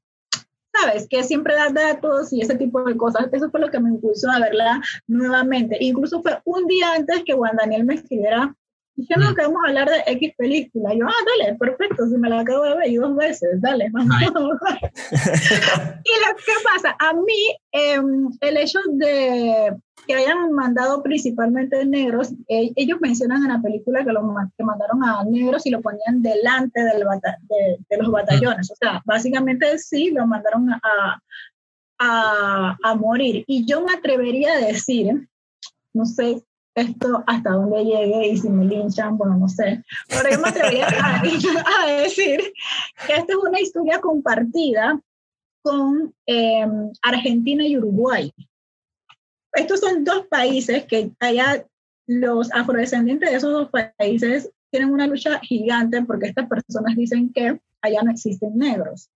sabes, 0.80 1.08
que 1.08 1.24
siempre 1.24 1.56
da 1.56 1.70
datos 1.70 2.32
y 2.34 2.42
ese 2.42 2.56
tipo 2.56 2.84
de 2.84 2.96
cosas. 2.96 3.28
Eso 3.32 3.50
fue 3.50 3.60
lo 3.60 3.70
que 3.70 3.80
me 3.80 3.90
impulsó 3.90 4.30
a 4.32 4.40
verla 4.40 4.82
nuevamente. 5.08 5.78
Incluso 5.80 6.22
fue 6.22 6.40
un 6.46 6.68
día 6.68 6.94
antes 6.94 7.24
que 7.24 7.34
Juan 7.34 7.56
Daniel 7.58 7.86
me 7.86 7.96
escribiera 7.96 8.56
diciendo 8.96 9.36
que 9.36 9.44
vamos 9.44 9.62
a 9.64 9.68
hablar 9.70 9.88
de 9.90 10.04
X 10.14 10.34
película. 10.38 10.94
Yo, 10.94 11.08
ah, 11.08 11.24
dale, 11.40 11.56
perfecto, 11.56 12.06
si 12.08 12.18
me 12.18 12.30
la 12.30 12.42
acabo 12.42 12.64
de 12.64 12.78
ver 12.78 12.90
y 12.90 12.96
dos 12.96 13.16
veces, 13.16 13.62
dale, 13.62 13.90
vamos. 13.92 14.16
y 14.22 14.26
lo 14.32 14.52
que 16.38 16.54
pasa, 16.64 16.96
a 17.00 17.14
mí, 17.14 17.58
eh, 17.72 18.02
el 18.42 18.58
hecho 18.58 18.80
de 18.94 19.76
que 20.08 20.14
hayan 20.14 20.52
mandado 20.52 21.02
principalmente 21.02 21.84
negros, 21.86 22.34
eh, 22.48 22.72
ellos 22.76 23.00
mencionan 23.02 23.42
en 23.44 23.50
la 23.50 23.62
película 23.62 24.06
que, 24.06 24.12
lo, 24.12 24.22
que 24.58 24.64
mandaron 24.64 25.04
a 25.04 25.24
negros 25.24 25.66
y 25.66 25.72
lo 25.72 25.82
ponían 25.82 26.22
delante 26.22 26.84
del 26.84 27.06
bata, 27.06 27.40
de, 27.42 27.80
de, 27.90 27.98
los 27.98 28.12
batallones. 28.12 28.70
O 28.72 28.76
sea, 28.76 29.02
básicamente 29.06 29.80
sí, 29.80 30.12
lo 30.12 30.28
mandaron 30.28 30.70
a, 30.70 31.20
a, 32.00 32.78
a 32.84 32.96
morir. 32.96 33.44
Y 33.48 33.66
yo 33.66 33.84
me 33.84 33.94
atrevería 33.94 34.54
a 34.54 34.60
decir, 34.60 35.28
no 35.94 36.06
sé 36.06 36.44
esto 36.76 37.24
hasta 37.26 37.52
dónde 37.52 37.84
llegue 37.84 38.28
y 38.28 38.38
si 38.38 38.50
me 38.50 38.66
linchan, 38.66 39.18
bueno, 39.18 39.38
no 39.38 39.48
sé. 39.48 39.84
Pero 40.10 40.30
yo 40.30 40.40
me 40.40 40.50
atrevería 40.50 40.88
a, 40.88 41.22
a, 41.84 42.02
decir 42.02 42.40
que 43.08 43.14
esta 43.14 43.34
es 43.34 43.40
una 43.42 43.60
historia 43.60 44.00
compartida 44.02 45.00
con 45.62 46.14
eh, 46.28 46.68
Argentina 47.02 47.66
y 47.66 47.78
Uruguay. 47.78 48.32
Estos 49.54 49.80
son 49.80 50.04
dos 50.04 50.28
países 50.28 50.86
que 50.86 51.12
allá 51.20 51.66
los 52.08 52.52
afrodescendientes 52.54 53.32
de 53.32 53.38
esos 53.38 53.52
dos 53.52 53.70
países 53.98 54.52
tienen 54.70 54.92
una 54.92 55.08
lucha 55.08 55.40
gigante 55.40 56.04
porque 56.04 56.28
estas 56.28 56.48
personas 56.48 56.96
dicen 56.96 57.32
que 57.32 57.60
allá 57.82 58.02
no 58.04 58.12
existen 58.12 58.58
negros. 58.58 59.10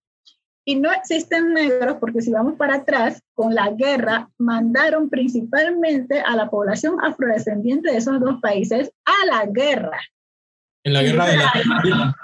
Y 0.69 0.75
no 0.75 0.91
existen 0.91 1.51
negros 1.55 1.97
porque 1.99 2.21
si 2.21 2.31
vamos 2.31 2.53
para 2.55 2.75
atrás, 2.75 3.23
con 3.33 3.55
la 3.55 3.71
guerra 3.71 4.29
mandaron 4.37 5.09
principalmente 5.09 6.19
a 6.19 6.35
la 6.35 6.47
población 6.47 7.03
afrodescendiente 7.03 7.89
de 7.89 7.97
esos 7.97 8.19
dos 8.19 8.39
países 8.39 8.91
a 9.03 9.25
la 9.25 9.47
guerra. 9.47 9.99
En 10.83 10.93
la 10.93 11.01
guerra 11.01 11.25
de 11.25 11.37
la... 11.37 12.15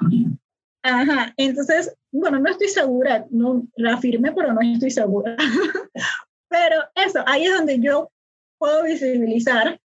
Ajá, 0.84 1.34
entonces, 1.38 1.98
bueno, 2.12 2.38
no 2.38 2.52
estoy 2.52 2.68
segura, 2.68 3.26
no 3.32 3.64
la 3.78 3.96
afirmé, 3.96 4.32
pero 4.32 4.54
no 4.54 4.62
estoy 4.62 4.92
segura. 4.92 5.36
pero 6.48 6.84
eso, 6.94 7.24
ahí 7.26 7.46
es 7.46 7.58
donde 7.58 7.80
yo 7.80 8.12
puedo 8.60 8.84
visibilizar 8.84 9.80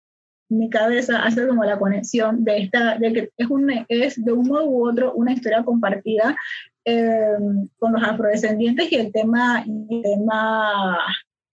mi 0.49 0.69
cabeza 0.69 1.23
hace 1.23 1.47
como 1.47 1.63
la 1.63 1.79
conexión 1.79 2.43
de 2.43 2.63
esta, 2.63 2.97
de 2.97 3.13
que 3.13 3.29
es, 3.37 3.49
un, 3.49 3.85
es 3.87 4.21
de 4.21 4.33
un 4.33 4.49
modo 4.49 4.65
u 4.65 4.89
otro 4.89 5.13
una 5.13 5.31
historia 5.31 5.63
compartida 5.63 6.35
em, 6.89 7.67
con 7.77 7.93
los 7.93 8.03
afrodescendientes 8.03 8.91
y 8.91 8.95
el 8.95 9.11
tema, 9.11 9.63
el 9.67 10.01
tema 10.01 10.97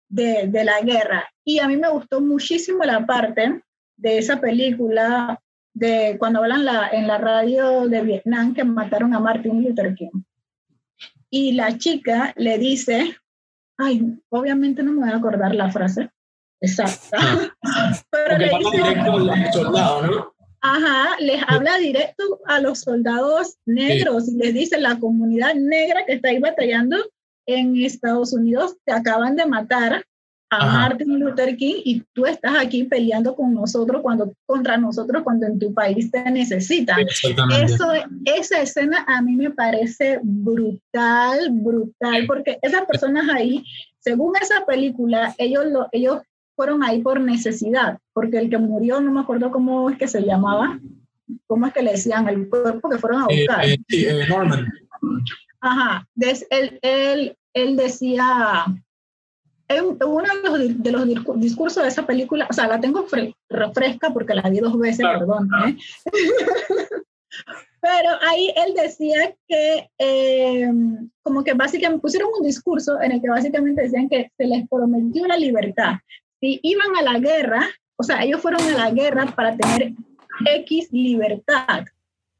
de, 0.08 0.48
de, 0.48 0.64
la 0.64 0.80
guerra. 0.80 1.28
Y 1.44 1.58
a 1.58 1.68
mí 1.68 1.76
me 1.76 1.90
gustó 1.90 2.20
muchísimo 2.20 2.84
la 2.84 3.04
parte 3.06 3.62
de 3.96 4.18
esa 4.18 4.40
película 4.40 5.40
de 5.74 6.16
cuando 6.18 6.40
hablan 6.40 6.64
la, 6.64 6.88
en 6.88 7.06
la 7.06 7.18
radio 7.18 7.88
de 7.88 8.02
Vietnam 8.02 8.54
que 8.54 8.64
mataron 8.64 9.14
a 9.14 9.20
Martin 9.20 9.62
Luther 9.62 9.94
King. 9.94 10.22
Y 11.30 11.52
la 11.52 11.78
chica 11.78 12.32
le 12.36 12.58
dice, 12.58 13.16
ay, 13.78 14.18
obviamente 14.30 14.82
no 14.82 14.92
me 14.92 15.00
voy 15.02 15.10
a 15.10 15.16
acordar 15.16 15.54
la 15.54 15.70
frase 15.70 16.10
exacta, 16.60 17.18
pero 18.10 18.36
le 18.36 18.50
dice, 18.58 19.52
soldado, 19.52 20.06
¿no? 20.06 20.34
Ajá, 20.62 21.16
les 21.20 21.42
habla 21.46 21.78
directo 21.78 22.38
a 22.46 22.60
los 22.60 22.80
soldados 22.80 23.56
negros 23.64 24.28
y 24.28 24.36
les 24.36 24.52
dice, 24.52 24.78
la 24.78 24.98
comunidad 24.98 25.54
negra 25.54 26.04
que 26.06 26.14
está 26.14 26.28
ahí 26.28 26.38
batallando 26.38 26.96
en 27.46 27.76
Estados 27.82 28.32
Unidos 28.32 28.76
te 28.84 28.92
acaban 28.92 29.36
de 29.36 29.46
matar 29.46 30.04
a 30.52 30.66
Martin 30.66 31.20
Luther 31.20 31.56
King 31.56 31.76
y 31.84 32.02
tú 32.12 32.26
estás 32.26 32.54
aquí 32.58 32.82
peleando 32.82 33.36
con 33.36 33.54
nosotros 33.54 34.02
cuando 34.02 34.34
contra 34.46 34.76
nosotros 34.76 35.22
cuando 35.22 35.46
en 35.46 35.58
tu 35.60 35.72
país 35.72 36.10
te 36.10 36.28
necesitan. 36.28 37.06
Eso, 37.62 37.92
esa 38.24 38.60
escena 38.60 39.04
a 39.06 39.22
mí 39.22 39.36
me 39.36 39.50
parece 39.50 40.18
brutal, 40.22 41.50
brutal, 41.52 42.26
porque 42.26 42.58
esas 42.62 42.84
personas 42.84 43.28
ahí, 43.32 43.64
según 44.00 44.34
esa 44.42 44.66
película, 44.66 45.34
ellos 45.38 45.66
lo, 45.66 45.88
ellos 45.92 46.20
fueron 46.60 46.82
ahí 46.82 47.00
por 47.00 47.18
necesidad, 47.18 47.98
porque 48.12 48.36
el 48.36 48.50
que 48.50 48.58
murió, 48.58 49.00
no 49.00 49.10
me 49.10 49.20
acuerdo 49.20 49.50
cómo 49.50 49.88
es 49.88 49.96
que 49.96 50.06
se 50.06 50.20
llamaba, 50.20 50.78
cómo 51.46 51.66
es 51.66 51.72
que 51.72 51.80
le 51.80 51.92
decían 51.92 52.28
el 52.28 52.50
cuerpo 52.50 52.90
que 52.90 52.98
fueron 52.98 53.22
a 53.22 53.26
eh, 53.30 53.46
buscar. 53.46 53.64
Eh, 53.64 53.78
eh, 53.88 54.26
Norman. 54.28 54.70
Ajá, 55.62 56.06
él, 56.50 56.78
él, 56.82 57.34
él 57.54 57.76
decía, 57.76 58.66
en 59.68 59.84
uno 60.04 60.26
de 60.76 60.92
los, 60.92 61.06
discursos 61.40 61.82
de 61.82 61.88
esa 61.88 62.04
película, 62.04 62.46
o 62.50 62.52
sea, 62.52 62.68
la 62.68 62.78
tengo 62.78 63.06
refresca 63.48 64.10
porque 64.12 64.34
la 64.34 64.50
vi 64.50 64.58
dos 64.58 64.78
veces, 64.78 65.06
perdón. 65.06 65.48
Pero 67.80 68.10
ahí 68.28 68.52
él 68.54 68.74
decía 68.74 69.34
que, 69.48 69.88
como 71.22 71.42
que 71.42 71.54
básicamente 71.54 72.02
pusieron 72.02 72.28
un 72.38 72.44
discurso 72.44 73.00
en 73.00 73.12
el 73.12 73.22
que 73.22 73.30
básicamente 73.30 73.80
decían 73.80 74.10
que 74.10 74.30
se 74.36 74.44
les 74.44 74.68
prometió 74.68 75.26
la 75.26 75.38
libertad, 75.38 75.94
si 76.40 76.60
iban 76.62 76.96
a 76.96 77.02
la 77.02 77.18
guerra, 77.18 77.62
o 77.96 78.02
sea, 78.02 78.22
ellos 78.22 78.40
fueron 78.40 78.62
a 78.62 78.76
la 78.76 78.90
guerra 78.90 79.26
para 79.26 79.56
tener 79.56 79.92
X 80.46 80.88
libertad. 80.92 81.84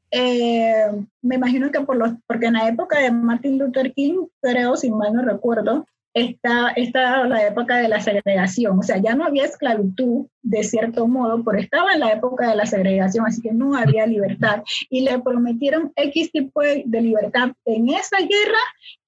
Eh, 0.09 0.87
me 1.21 1.35
imagino 1.35 1.71
que 1.71 1.79
por 1.81 1.95
los, 1.95 2.11
porque 2.27 2.47
en 2.47 2.53
la 2.53 2.67
época 2.67 2.99
de 2.99 3.11
Martin 3.11 3.57
Luther 3.57 3.93
King, 3.93 4.25
creo, 4.41 4.75
si 4.75 4.91
mal 4.91 5.13
no 5.13 5.21
recuerdo, 5.21 5.85
está, 6.13 6.69
está 6.75 7.25
la 7.25 7.47
época 7.47 7.77
de 7.77 7.87
la 7.87 8.01
segregación. 8.01 8.79
O 8.79 8.83
sea, 8.83 8.97
ya 8.97 9.15
no 9.15 9.25
había 9.25 9.45
esclavitud 9.45 10.27
de 10.41 10.63
cierto 10.63 11.07
modo, 11.07 11.43
pero 11.43 11.59
estaba 11.59 11.93
en 11.93 11.99
la 11.99 12.11
época 12.13 12.49
de 12.49 12.55
la 12.55 12.65
segregación, 12.65 13.25
así 13.25 13.41
que 13.41 13.53
no 13.53 13.75
había 13.75 14.05
libertad. 14.05 14.63
Y 14.89 15.01
le 15.01 15.19
prometieron 15.19 15.91
X 15.95 16.31
tipo 16.31 16.61
de 16.61 17.01
libertad 17.01 17.51
en 17.65 17.89
esa 17.89 18.17
guerra 18.17 18.59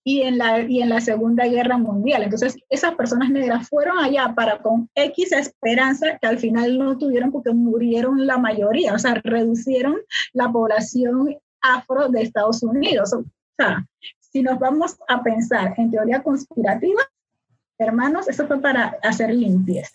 y 0.04 0.22
en, 0.22 0.38
la, 0.38 0.62
y 0.62 0.82
en 0.82 0.90
la 0.90 1.02
Segunda 1.02 1.46
Guerra 1.48 1.78
Mundial. 1.78 2.24
Entonces, 2.24 2.58
esas 2.70 2.96
personas 2.96 3.30
negras 3.30 3.70
fueron 3.70 4.00
allá 4.00 4.34
para 4.36 4.62
con 4.62 4.90
X 4.96 5.32
esperanza 5.32 6.18
que 6.20 6.28
al 6.28 6.40
final 6.40 6.78
no 6.78 6.98
tuvieron 6.98 7.32
porque 7.32 7.52
murieron 7.52 8.28
la 8.28 8.38
mayoría, 8.38 8.94
o 8.94 9.00
sea, 9.00 9.16
reducieron 9.24 9.96
la 10.34 10.52
población 10.52 11.38
afro 11.62 12.10
de 12.10 12.22
Estados 12.22 12.62
Unidos. 12.64 13.14
O 13.14 13.24
sea, 13.58 13.86
si 14.34 14.42
nos 14.42 14.60
vamos 14.60 14.98
a 15.08 15.22
pensar 15.22 15.76
en 15.78 15.92
teoría 15.92 16.24
conspirativa, 16.24 17.02
hermanos, 17.78 18.28
eso 18.28 18.48
fue 18.48 18.60
para 18.60 18.98
hacer 19.04 19.34
limpieza. 19.34 19.92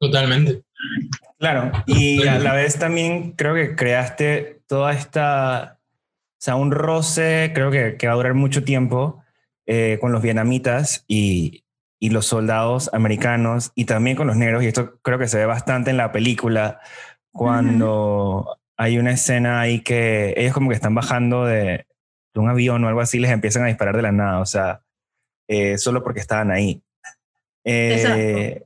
Totalmente. 0.00 0.62
Claro, 1.38 1.72
y 1.86 2.26
a 2.26 2.38
la 2.38 2.54
vez 2.54 2.78
también 2.78 3.32
creo 3.32 3.54
que 3.54 3.74
creaste 3.74 4.62
toda 4.68 4.92
esta 4.92 5.78
o 6.38 6.40
sea, 6.40 6.54
un 6.54 6.70
roce 6.70 7.50
creo 7.52 7.72
que, 7.72 7.96
que 7.96 8.06
va 8.06 8.12
a 8.12 8.16
durar 8.16 8.34
mucho 8.34 8.62
tiempo 8.62 9.24
eh, 9.66 9.98
con 10.00 10.12
los 10.12 10.22
vietnamitas 10.22 11.04
y, 11.08 11.64
y, 11.98 12.10
los 12.10 12.26
soldados 12.26 12.88
americanos 12.92 13.72
y 13.74 13.86
también 13.86 14.16
con 14.16 14.28
los 14.28 14.36
negros. 14.36 14.62
Y 14.62 14.68
esto 14.68 15.00
creo 15.02 15.18
que 15.18 15.26
se 15.26 15.38
ve 15.38 15.46
bastante 15.46 15.90
en 15.90 15.96
la 15.96 16.12
película 16.12 16.80
cuando 17.32 18.56
hay 18.76 18.98
una 18.98 19.10
escena 19.10 19.60
ahí 19.60 19.80
que 19.80 20.32
ellos 20.36 20.54
como 20.54 20.68
que 20.70 20.76
están 20.76 20.94
bajando 20.94 21.44
de, 21.44 21.87
de 22.34 22.40
un 22.40 22.48
avión 22.48 22.84
o 22.84 22.88
algo 22.88 23.00
así, 23.00 23.18
les 23.18 23.30
empiezan 23.30 23.64
a 23.64 23.68
disparar 23.68 23.96
de 23.96 24.02
la 24.02 24.12
nada. 24.12 24.40
O 24.40 24.46
sea, 24.46 24.82
eh, 25.48 25.78
solo 25.78 26.02
porque 26.02 26.20
estaban 26.20 26.50
ahí. 26.50 26.82
Eh, 27.64 28.64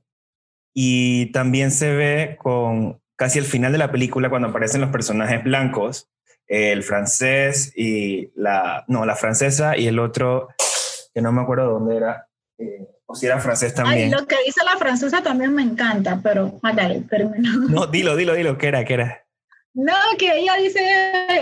y 0.75 1.27
también 1.33 1.70
se 1.70 1.94
ve 1.94 2.37
con 2.38 3.01
casi 3.16 3.38
el 3.38 3.44
final 3.44 3.72
de 3.72 3.79
la 3.79 3.92
película 3.92 4.31
cuando 4.31 4.48
aparecen 4.48 4.81
los 4.81 4.90
personajes 4.90 5.42
blancos 5.42 6.09
el 6.53 6.83
francés 6.83 7.72
y 7.77 8.31
la, 8.35 8.85
no, 8.87 9.07
la 9.07 9.16
francesa 9.16 9.77
y 9.77 9.87
el 9.87 9.98
otro, 9.98 10.48
que 11.14 11.22
no 11.22 11.33
me 11.33 11.40
acuerdo 11.40 11.72
dónde 11.72 11.96
era, 11.96 12.29
eh, 12.59 12.87
o 13.07 13.14
si 13.14 13.25
era 13.25 13.40
francés 13.40 13.75
también. 13.75 14.12
Ay, 14.12 14.20
lo 14.20 14.27
que 14.27 14.37
dice 14.44 14.61
la 14.62 14.77
francesa 14.77 15.22
también 15.22 15.55
me 15.55 15.62
encanta, 15.62 16.20
pero 16.22 16.61
dale, 16.75 17.01
termino. 17.09 17.57
No, 17.68 17.87
dilo, 17.87 18.16
dilo, 18.16 18.35
dilo, 18.35 18.59
¿qué 18.59 18.68
era, 18.68 18.85
qué 18.85 18.94
era? 18.94 19.25
No, 19.72 19.94
que 20.18 20.40
ella 20.40 20.57
dice 20.57 20.81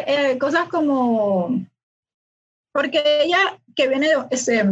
eh, 0.07 0.39
cosas 0.39 0.69
como, 0.69 1.61
porque 2.73 3.03
ella 3.23 3.59
que 3.75 3.89
viene 3.89 4.09
de 4.09 4.17
ese, 4.31 4.65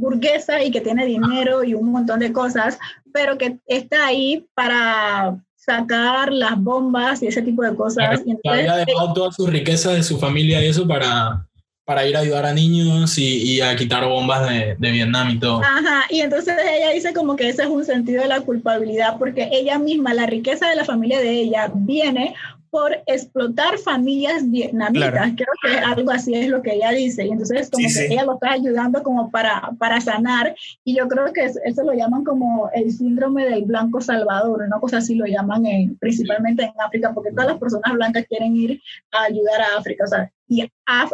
burguesa 0.00 0.62
y 0.64 0.70
que 0.70 0.80
tiene 0.80 1.06
dinero 1.06 1.62
y 1.62 1.74
un 1.74 1.92
montón 1.92 2.20
de 2.20 2.32
cosas, 2.32 2.78
pero 3.12 3.38
que 3.38 3.58
está 3.66 4.06
ahí 4.06 4.46
para 4.54 5.36
sacar 5.56 6.32
las 6.32 6.58
bombas 6.58 7.22
y 7.22 7.26
ese 7.26 7.42
tipo 7.42 7.62
de 7.62 7.76
cosas. 7.76 8.22
y 8.24 8.48
había 8.48 8.76
dejado 8.76 9.12
toda 9.12 9.32
su 9.32 9.46
riqueza 9.46 9.92
de 9.92 10.02
su 10.02 10.18
familia 10.18 10.64
y 10.64 10.68
eso 10.68 10.88
para, 10.88 11.46
para 11.84 12.06
ir 12.06 12.16
a 12.16 12.20
ayudar 12.20 12.46
a 12.46 12.54
niños 12.54 13.18
y, 13.18 13.42
y 13.42 13.60
a 13.60 13.76
quitar 13.76 14.06
bombas 14.06 14.48
de, 14.48 14.76
de, 14.78 14.90
Vietnam 14.90 15.30
y 15.30 15.38
todo. 15.38 15.60
Ajá, 15.62 16.04
y 16.08 16.20
entonces 16.20 16.56
ella 16.58 16.90
dice 16.90 17.12
como 17.12 17.36
que 17.36 17.50
ese 17.50 17.62
es 17.62 17.68
un 17.68 17.84
sentido 17.84 18.22
de 18.22 18.28
la 18.28 18.40
culpabilidad 18.40 19.18
porque 19.18 19.50
ella 19.52 19.78
misma, 19.78 20.14
la 20.14 20.26
riqueza 20.26 20.66
de 20.68 20.76
la 20.76 20.84
familia 20.84 21.20
de 21.20 21.30
ella 21.30 21.70
viene 21.74 22.34
por 22.70 22.96
explotar 23.06 23.78
familias 23.78 24.48
vietnamitas. 24.48 25.32
Creo 25.36 25.52
que 25.62 25.78
algo 25.78 26.10
así 26.10 26.34
es 26.34 26.48
lo 26.48 26.62
que 26.62 26.74
ella 26.74 26.90
dice. 26.90 27.26
Y 27.26 27.30
entonces 27.30 27.68
como 27.70 27.88
que 27.88 28.06
ella 28.06 28.24
lo 28.24 28.34
está 28.34 28.52
ayudando 28.52 29.02
como 29.02 29.30
para, 29.30 29.70
para 29.78 30.00
sanar. 30.00 30.54
Y 30.84 30.96
yo 30.96 31.08
creo 31.08 31.32
que 31.32 31.44
eso, 31.44 31.82
lo 31.82 31.92
llaman 31.92 32.24
como 32.24 32.70
el 32.72 32.92
síndrome 32.92 33.44
del 33.44 33.64
blanco 33.64 34.00
salvador, 34.00 34.62
una 34.62 34.78
cosa 34.78 34.98
así 34.98 35.14
lo 35.14 35.26
llaman 35.26 35.66
en, 35.66 35.96
principalmente 35.96 36.62
en 36.62 36.72
África, 36.84 37.12
porque 37.12 37.30
todas 37.30 37.48
las 37.48 37.58
personas 37.58 37.92
blancas 37.92 38.26
quieren 38.28 38.54
ir 38.56 38.80
a 39.12 39.24
ayudar 39.24 39.60
a 39.60 39.78
África. 39.78 40.04
O 40.04 40.08
sea, 40.08 40.30
y 40.46 40.68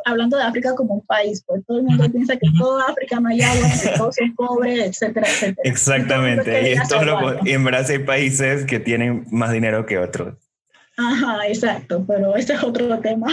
hablando 0.05 0.37
de 0.37 0.45
África 0.45 0.75
como 0.75 0.95
un 0.95 1.07
país, 1.07 1.43
pues 1.47 1.65
todo 1.67 1.79
el 1.79 1.85
mundo 1.85 2.11
piensa 2.11 2.37
que 2.37 2.49
toda 2.59 2.85
África 2.87 3.21
no 3.21 3.29
hay 3.29 3.43
agua, 3.43 3.69
que 3.83 3.89
todos 3.97 4.15
son 4.15 4.35
pobres, 4.35 4.81
etcétera, 4.89 5.27
etcétera. 5.27 5.63
Exactamente. 5.65 6.71
Y, 6.71 6.73
esto 6.73 6.97
y 7.45 7.51
en 7.53 7.65
verdad 7.65 7.91
hay 7.91 7.99
países 7.99 8.65
que 8.65 8.81
tienen 8.81 9.27
más 9.31 9.53
dinero 9.53 9.85
que 9.85 9.99
otros. 9.99 10.46
Ajá, 10.97 11.47
exacto, 11.47 12.05
pero 12.07 12.37
ese 12.37 12.55
es 12.55 12.63
otro 12.63 12.99
tema. 13.01 13.29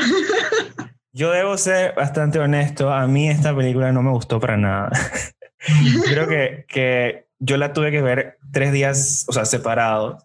Yo 1.13 1.32
debo 1.32 1.58
ser 1.58 1.93
bastante 1.95 2.39
honesto, 2.39 2.91
a 2.91 3.08
mí 3.08 3.30
esta 3.30 3.56
película 3.56 3.91
no 3.91 4.02
me 4.02 4.12
gustó 4.12 4.39
para 4.39 4.58
nada. 4.58 4.91
Creo 6.10 6.28
que, 6.28 6.65
que 6.67 7.28
yo 7.39 7.58
la 7.58 7.71
tuve 7.71 7.91
que 7.91 8.02
ver 8.02 8.39
tres 8.52 8.71
días, 8.71 9.26
o 9.28 9.34
sea, 9.34 9.45
separados. 9.45 10.23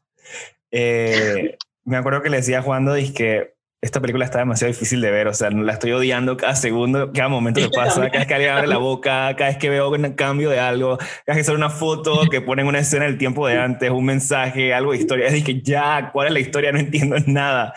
Eh, 0.70 1.56
me 1.84 1.96
acuerdo 1.96 2.22
que 2.22 2.30
le 2.30 2.38
decía 2.38 2.60
a 2.60 2.62
Juan 2.62 2.86
que 3.14 3.54
esta 3.80 4.00
película 4.00 4.24
está 4.24 4.40
demasiado 4.40 4.72
difícil 4.72 5.00
de 5.00 5.10
ver, 5.10 5.28
o 5.28 5.34
sea, 5.34 5.50
la 5.50 5.72
estoy 5.72 5.92
odiando 5.92 6.36
cada 6.36 6.56
segundo, 6.56 7.12
cada 7.12 7.28
momento 7.28 7.60
que 7.60 7.68
pasa, 7.74 8.06
cada 8.06 8.18
vez 8.18 8.26
que 8.26 8.34
alguien 8.34 8.52
abre 8.52 8.66
la 8.66 8.78
boca, 8.78 9.34
cada 9.36 9.50
vez 9.50 9.58
que 9.58 9.70
veo 9.70 9.88
un 9.88 10.12
cambio 10.14 10.50
de 10.50 10.58
algo, 10.58 10.98
cada 10.98 11.08
vez 11.26 11.36
que 11.36 11.44
sale 11.44 11.58
una 11.58 11.70
foto, 11.70 12.22
que 12.28 12.40
ponen 12.40 12.66
una 12.66 12.80
escena 12.80 13.04
del 13.04 13.18
tiempo 13.18 13.46
de 13.46 13.58
antes, 13.58 13.90
un 13.90 14.04
mensaje, 14.04 14.74
algo 14.74 14.92
de 14.92 14.98
historia, 14.98 15.28
es 15.28 15.44
que 15.44 15.62
ya, 15.62 16.10
¿cuál 16.12 16.26
es 16.26 16.32
la 16.32 16.40
historia? 16.40 16.72
No 16.72 16.78
entiendo 16.80 17.16
nada. 17.26 17.72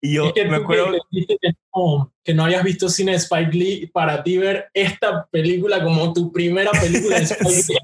Y 0.00 0.14
yo 0.14 0.32
me 0.48 0.56
acuerdo... 0.56 0.92
Que, 1.10 1.54
no, 1.74 2.12
que 2.22 2.34
no 2.34 2.44
hayas 2.44 2.62
visto 2.62 2.88
cine 2.88 3.12
de 3.12 3.18
Spike 3.18 3.52
Lee 3.52 3.86
para 3.86 4.22
ti 4.22 4.36
ver 4.36 4.66
esta 4.74 5.26
película 5.30 5.82
como 5.82 6.12
tu 6.12 6.30
primera 6.32 6.70
película 6.72 7.16
de 7.16 7.22
Spike 7.24 7.72
Lee 7.72 7.78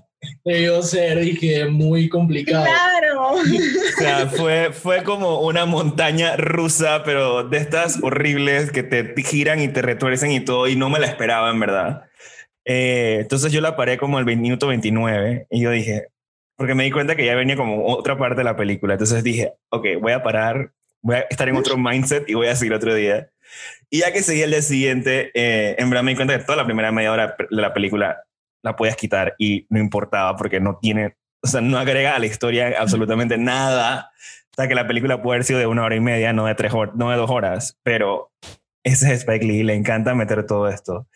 debió 0.44 0.82
ser, 0.82 1.20
dije, 1.20 1.66
muy 1.66 2.08
complicado. 2.08 2.64
Claro. 2.64 3.32
O 3.32 3.98
sea, 3.98 4.26
fue, 4.26 4.72
fue 4.72 5.04
como 5.04 5.40
una 5.40 5.66
montaña 5.66 6.36
rusa, 6.36 7.02
pero 7.04 7.44
de 7.44 7.58
estas 7.58 8.02
horribles 8.02 8.72
que 8.72 8.82
te 8.82 9.14
giran 9.22 9.60
y 9.60 9.68
te 9.68 9.82
retuercen 9.82 10.32
y 10.32 10.40
todo, 10.40 10.68
y 10.68 10.76
no 10.76 10.90
me 10.90 10.98
la 10.98 11.06
esperaba, 11.06 11.50
en 11.50 11.60
verdad. 11.60 12.02
Eh, 12.64 13.18
entonces 13.20 13.52
yo 13.52 13.60
la 13.60 13.76
paré 13.76 13.98
como 13.98 14.18
al 14.18 14.24
minuto 14.24 14.68
29 14.68 15.46
y 15.50 15.60
yo 15.60 15.70
dije, 15.70 16.08
porque 16.56 16.74
me 16.74 16.84
di 16.84 16.90
cuenta 16.90 17.16
que 17.16 17.26
ya 17.26 17.34
venía 17.34 17.56
como 17.56 17.86
otra 17.86 18.16
parte 18.18 18.36
de 18.36 18.44
la 18.44 18.56
película. 18.56 18.94
Entonces 18.94 19.22
dije, 19.24 19.52
ok, 19.70 19.86
voy 20.00 20.12
a 20.12 20.22
parar, 20.22 20.72
voy 21.00 21.16
a 21.16 21.20
estar 21.20 21.48
en 21.48 21.56
otro 21.56 21.76
mindset 21.76 22.28
y 22.28 22.34
voy 22.34 22.48
a 22.48 22.56
seguir 22.56 22.74
otro 22.74 22.94
día. 22.94 23.30
Y 23.90 24.00
ya 24.00 24.12
que 24.12 24.22
seguía 24.22 24.44
el 24.44 24.52
día 24.52 24.62
siguiente, 24.62 25.30
eh, 25.34 25.74
en 25.78 25.90
verdad 25.90 26.04
me 26.04 26.12
di 26.12 26.16
cuenta 26.16 26.38
que 26.38 26.44
toda 26.44 26.56
la 26.56 26.64
primera 26.64 26.92
media 26.92 27.12
hora 27.12 27.36
de 27.38 27.60
la 27.60 27.74
película 27.74 28.22
la 28.62 28.76
podías 28.76 28.96
quitar 28.96 29.34
y 29.38 29.66
no 29.70 29.78
importaba 29.78 30.36
porque 30.36 30.60
no 30.60 30.78
tiene, 30.80 31.16
o 31.42 31.46
sea, 31.46 31.60
no 31.60 31.78
agrega 31.78 32.14
a 32.14 32.18
la 32.18 32.26
historia 32.26 32.74
absolutamente 32.78 33.38
nada. 33.38 34.10
O 34.50 34.54
sea, 34.54 34.68
que 34.68 34.74
la 34.74 34.86
película 34.86 35.22
puede 35.22 35.36
haber 35.36 35.44
sido 35.44 35.58
de 35.58 35.66
una 35.66 35.84
hora 35.84 35.96
y 35.96 36.00
media, 36.00 36.32
no 36.32 36.46
de 36.46 36.54
tres 36.54 36.72
horas, 36.74 36.94
no 36.94 37.10
de 37.10 37.16
dos 37.16 37.30
horas, 37.30 37.78
pero 37.82 38.30
ese 38.82 39.12
es 39.12 39.20
Spike 39.20 39.44
Lee, 39.44 39.62
le 39.62 39.74
encanta 39.74 40.14
meter 40.14 40.46
todo 40.46 40.68
esto. 40.68 41.06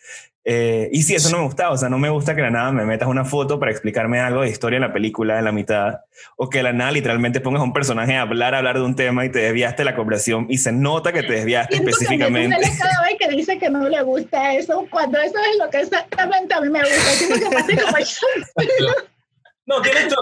Eh, 0.49 0.87
y 0.93 1.03
sí, 1.03 1.13
eso 1.13 1.29
no 1.29 1.39
me 1.39 1.43
gusta, 1.43 1.71
o 1.71 1.77
sea, 1.77 1.89
no 1.89 1.99
me 1.99 2.09
gusta 2.09 2.33
que 2.33 2.41
la 2.41 2.49
nada 2.49 2.71
me 2.71 2.85
metas 2.85 3.09
una 3.09 3.25
foto 3.25 3.59
para 3.59 3.69
explicarme 3.69 4.21
algo 4.21 4.43
de 4.43 4.49
historia 4.49 4.77
en 4.77 4.83
la 4.83 4.93
película 4.93 5.37
en 5.37 5.43
la 5.43 5.51
mitad, 5.51 5.99
o 6.37 6.49
que 6.49 6.63
la 6.63 6.71
nada 6.71 6.91
literalmente 6.91 7.41
pongas 7.41 7.59
a 7.59 7.65
un 7.65 7.73
personaje 7.73 8.15
a 8.15 8.21
hablar, 8.21 8.55
a 8.55 8.59
hablar 8.59 8.77
de 8.77 8.85
un 8.85 8.95
tema 8.95 9.25
y 9.25 9.29
te 9.29 9.39
desviaste 9.39 9.83
la 9.83 9.93
conversación 9.93 10.45
y 10.49 10.57
se 10.59 10.71
nota 10.71 11.11
que 11.11 11.23
te 11.23 11.33
desviaste 11.33 11.75
específicamente. 11.75 12.55
Que 12.55 12.77
cada 12.77 13.01
vez 13.03 13.17
que 13.19 13.27
dice 13.27 13.59
que 13.59 13.69
no 13.69 13.89
le 13.89 14.01
gusta 14.03 14.53
eso, 14.53 14.87
cuando 14.89 15.19
eso 15.19 15.35
es 15.51 15.57
lo 15.59 15.69
que 15.69 15.81
exactamente 15.81 16.53
a 16.53 16.61
mí 16.61 16.69
me 16.69 16.79
gusta, 16.79 17.67
que 17.67 17.75
como 17.75 17.97
No, 19.65 19.81
tienes 19.81 20.07
todo, 20.07 20.21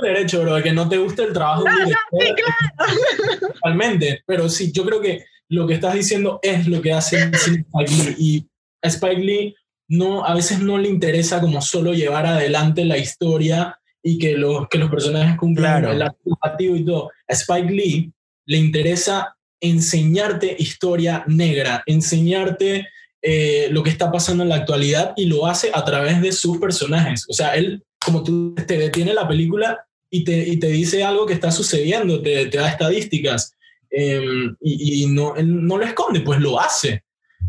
el 0.00 0.14
derecho, 0.14 0.40
bro, 0.40 0.54
de 0.54 0.62
que 0.62 0.72
no 0.72 0.88
te 0.88 0.96
guste 0.96 1.24
el 1.24 1.34
trabajo. 1.34 1.64
No, 1.64 1.70
no, 1.70 1.86
sí, 1.86 2.34
claro. 2.34 3.52
Totalmente, 3.52 4.22
pero 4.24 4.48
sí, 4.48 4.72
yo 4.72 4.86
creo 4.86 5.02
que 5.02 5.26
lo 5.48 5.66
que 5.66 5.74
estás 5.74 5.94
diciendo 5.94 6.38
es 6.42 6.66
lo 6.66 6.80
que 6.82 6.92
hace 6.92 7.30
Spike 7.32 7.90
Lee. 7.90 8.16
Y 8.18 8.46
a 8.82 8.88
Spike 8.88 9.20
Lee 9.20 9.54
no, 9.88 10.24
a 10.24 10.34
veces 10.34 10.60
no 10.60 10.78
le 10.78 10.88
interesa 10.88 11.40
como 11.40 11.62
solo 11.62 11.94
llevar 11.94 12.26
adelante 12.26 12.84
la 12.84 12.98
historia 12.98 13.78
y 14.02 14.18
que 14.18 14.36
los, 14.36 14.68
que 14.68 14.78
los 14.78 14.90
personajes 14.90 15.36
cumplan 15.36 15.84
el 15.84 16.02
acto 16.02 16.30
y 16.58 16.84
todo. 16.84 17.10
A 17.28 17.32
Spike 17.32 17.72
Lee 17.72 18.12
le 18.46 18.56
interesa 18.58 19.36
enseñarte 19.60 20.54
historia 20.58 21.24
negra, 21.26 21.82
enseñarte 21.86 22.86
eh, 23.22 23.68
lo 23.70 23.82
que 23.82 23.90
está 23.90 24.12
pasando 24.12 24.44
en 24.44 24.50
la 24.50 24.56
actualidad 24.56 25.14
y 25.16 25.26
lo 25.26 25.46
hace 25.46 25.70
a 25.72 25.84
través 25.84 26.20
de 26.20 26.32
sus 26.32 26.58
personajes. 26.58 27.26
O 27.28 27.32
sea, 27.32 27.54
él, 27.56 27.82
como 28.04 28.22
tú 28.22 28.54
te 28.54 28.78
detiene 28.78 29.14
la 29.14 29.26
película 29.26 29.84
y 30.10 30.22
te, 30.22 30.48
y 30.48 30.58
te 30.58 30.68
dice 30.68 31.02
algo 31.02 31.26
que 31.26 31.34
está 31.34 31.50
sucediendo, 31.50 32.22
te, 32.22 32.46
te 32.46 32.58
da 32.58 32.68
estadísticas 32.68 33.57
em, 33.90 34.56
y, 34.60 35.04
y, 35.04 35.06
no, 35.06 35.34
no 35.36 35.78
lo 35.78 35.84
esconde, 35.84 36.20
pues 36.20 36.40
lo 36.40 36.60
hace. 36.60 37.04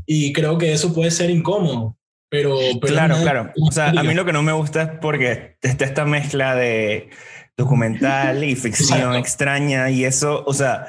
Y 0.05 0.33
creo 0.33 0.57
que 0.57 0.73
eso 0.73 0.93
puede 0.93 1.11
ser 1.11 1.29
incómodo. 1.29 1.97
Pero, 2.29 2.59
claro, 2.81 3.15
claro. 3.21 3.51
O 3.59 3.71
sea, 3.71 3.89
a 3.89 4.03
mí 4.03 4.13
lo 4.13 4.23
que 4.23 4.33
no 4.33 4.43
me 4.43 4.51
gusta 4.51 4.83
es 4.83 4.89
porque 5.01 5.57
está 5.61 5.85
esta 5.85 6.05
mezcla 6.05 6.55
de 6.55 7.09
documental 7.57 8.43
y 8.43 8.55
ficción 8.55 9.15
extraña 9.15 9.89
y 9.89 10.05
eso, 10.05 10.43
o 10.45 10.53
sea, 10.53 10.87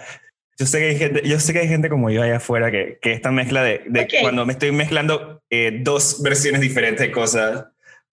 yo 0.57 0.67
sé 0.67 0.79
que 0.79 0.85
hay 0.85 0.97
gente, 0.99 1.23
yo 1.27 1.41
sé 1.41 1.53
que 1.53 1.61
hay 1.61 1.69
gente 1.69 1.89
como 1.89 2.11
yo 2.11 2.23
allá 2.23 2.37
afuera 2.37 2.71
que, 2.71 2.99
que 3.01 3.13
esta 3.13 3.33
mezcla 3.33 3.63
de, 3.63 3.83
de 3.87 4.07
cuando 4.21 4.47
me 4.47 4.53
estoy 4.53 4.71
mezclando 4.71 5.43
eh, 5.51 5.81
dos 5.83 6.23
versiones 6.23 6.61
diferentes 6.61 7.01
de 7.01 7.11
cosas, 7.11 7.65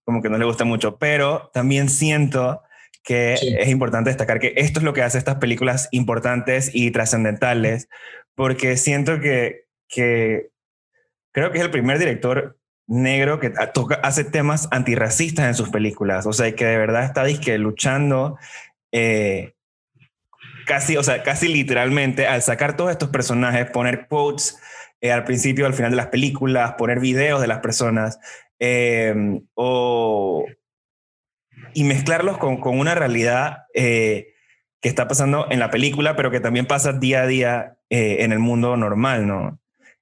como 0.05 0.23
que 0.23 0.29
no 0.29 0.38
le 0.38 0.45
gusta 0.45 0.63
mucho, 0.63 0.97
pero 0.97 1.51
también 1.53 1.89
siento 1.89 2.61
que 3.07 3.35
es 3.35 3.69
importante 3.69 4.09
destacar 4.09 4.37
que 4.37 4.51
esto 4.57 4.81
es 4.81 4.83
lo 4.83 4.91
que 4.91 5.01
hace 5.01 5.17
estas 5.17 5.37
películas 5.37 5.87
importantes 5.91 6.69
y 6.73 6.91
trascendentales, 6.91 7.87
porque 8.35 8.75
siento 8.75 9.21
que, 9.21 9.63
que 9.87 10.49
creo 11.31 11.49
que 11.49 11.59
es 11.59 11.63
el 11.63 11.71
primer 11.71 11.99
director 11.99 12.59
negro 12.85 13.39
que 13.39 13.53
toca, 13.73 13.95
hace 14.03 14.25
temas 14.25 14.67
antirracistas 14.71 15.47
en 15.47 15.55
sus 15.55 15.69
películas, 15.69 16.25
o 16.25 16.33
sea, 16.33 16.53
que 16.53 16.65
de 16.65 16.77
verdad 16.77 17.05
está 17.05 17.23
disque 17.23 17.57
luchando 17.57 18.37
eh, 18.91 19.53
casi, 20.65 20.97
o 20.97 21.03
sea, 21.03 21.23
casi 21.23 21.47
literalmente 21.47 22.27
al 22.27 22.41
sacar 22.41 22.75
todos 22.75 22.91
estos 22.91 23.07
personajes, 23.07 23.71
poner 23.71 24.07
quotes 24.09 24.59
eh, 24.99 25.13
al 25.13 25.23
principio, 25.23 25.65
al 25.65 25.73
final 25.73 25.91
de 25.91 25.97
las 25.97 26.07
películas, 26.07 26.73
poner 26.77 26.99
videos 26.99 27.39
de 27.39 27.47
las 27.47 27.59
personas 27.59 28.19
em, 28.59 29.47
o, 29.53 30.45
y 31.78 31.84
mezclarlos 31.84 32.39
con, 32.39 32.57
con 32.57 32.80
una 32.80 32.95
realidad 32.95 33.65
eh, 33.75 34.34
que 34.82 34.89
está 34.89 35.07
pasando 35.07 35.45
en 35.51 35.59
la 35.59 35.69
película, 35.69 36.15
pero 36.15 36.32
que 36.32 36.39
también 36.39 36.65
pasa 36.65 36.93
día 36.93 37.21
a 37.21 37.28
día 37.28 37.78
en 37.89 38.32
el 38.32 38.39
mundo 38.39 38.75
normal, 38.75 39.28
¿no? 39.28 39.59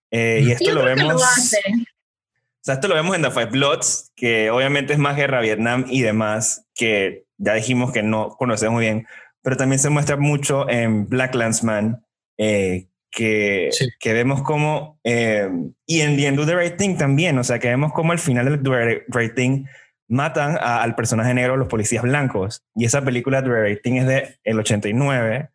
y 0.09 0.49
esto 0.49 0.71
lo 0.71 0.85
vemos. 0.85 1.21
O 1.21 2.65
sea, 2.65 2.75
esto 2.75 2.87
lo 2.87 2.95
vemos 2.95 3.13
en 3.15 3.21
The 3.23 3.29
Five 3.31 3.51
Bloods, 3.51 4.13
que 4.15 4.49
obviamente 4.49 4.93
es 4.93 4.99
más 4.99 5.17
guerra 5.17 5.41
Vietnam 5.41 5.85
y 5.89 6.01
demás, 6.01 6.65
que 6.73 7.25
ya 7.37 7.55
dijimos 7.55 7.91
que 7.91 8.03
no 8.03 8.29
conocemos 8.29 8.75
muy 8.75 8.85
bien, 8.85 9.05
pero 9.43 9.57
también 9.57 9.79
se 9.79 9.89
muestra 9.89 10.15
mucho 10.15 10.69
en 10.69 11.09
Black 11.09 11.35
Landsman, 11.35 12.03
eh, 12.37 12.87
que, 13.11 13.69
que 13.99 14.13
vemos 14.13 14.41
como, 14.41 14.97
eh, 15.03 15.47
y 15.85 16.01
en 16.01 16.15
The 16.15 16.31
Do 16.31 16.45
the 16.45 16.55
Right 16.55 16.77
Thing 16.77 16.95
también, 16.97 17.37
o 17.37 17.43
sea, 17.43 17.59
que 17.59 17.67
vemos 17.67 17.91
como 17.91 18.13
al 18.13 18.19
final 18.19 18.45
del 18.45 18.63
Do 18.63 18.71
the 18.71 19.03
Right 19.09 19.35
Thing 19.35 19.65
matan 20.07 20.57
al 20.61 20.95
personaje 20.95 21.33
negro 21.33 21.57
los 21.57 21.67
policías 21.67 22.03
blancos. 22.03 22.63
Y 22.75 22.85
esa 22.85 23.03
película 23.03 23.41
Right 23.41 23.81
Thing 23.81 23.95
es 23.95 24.07
de 24.07 24.39
el 24.43 24.59
89 24.59 25.49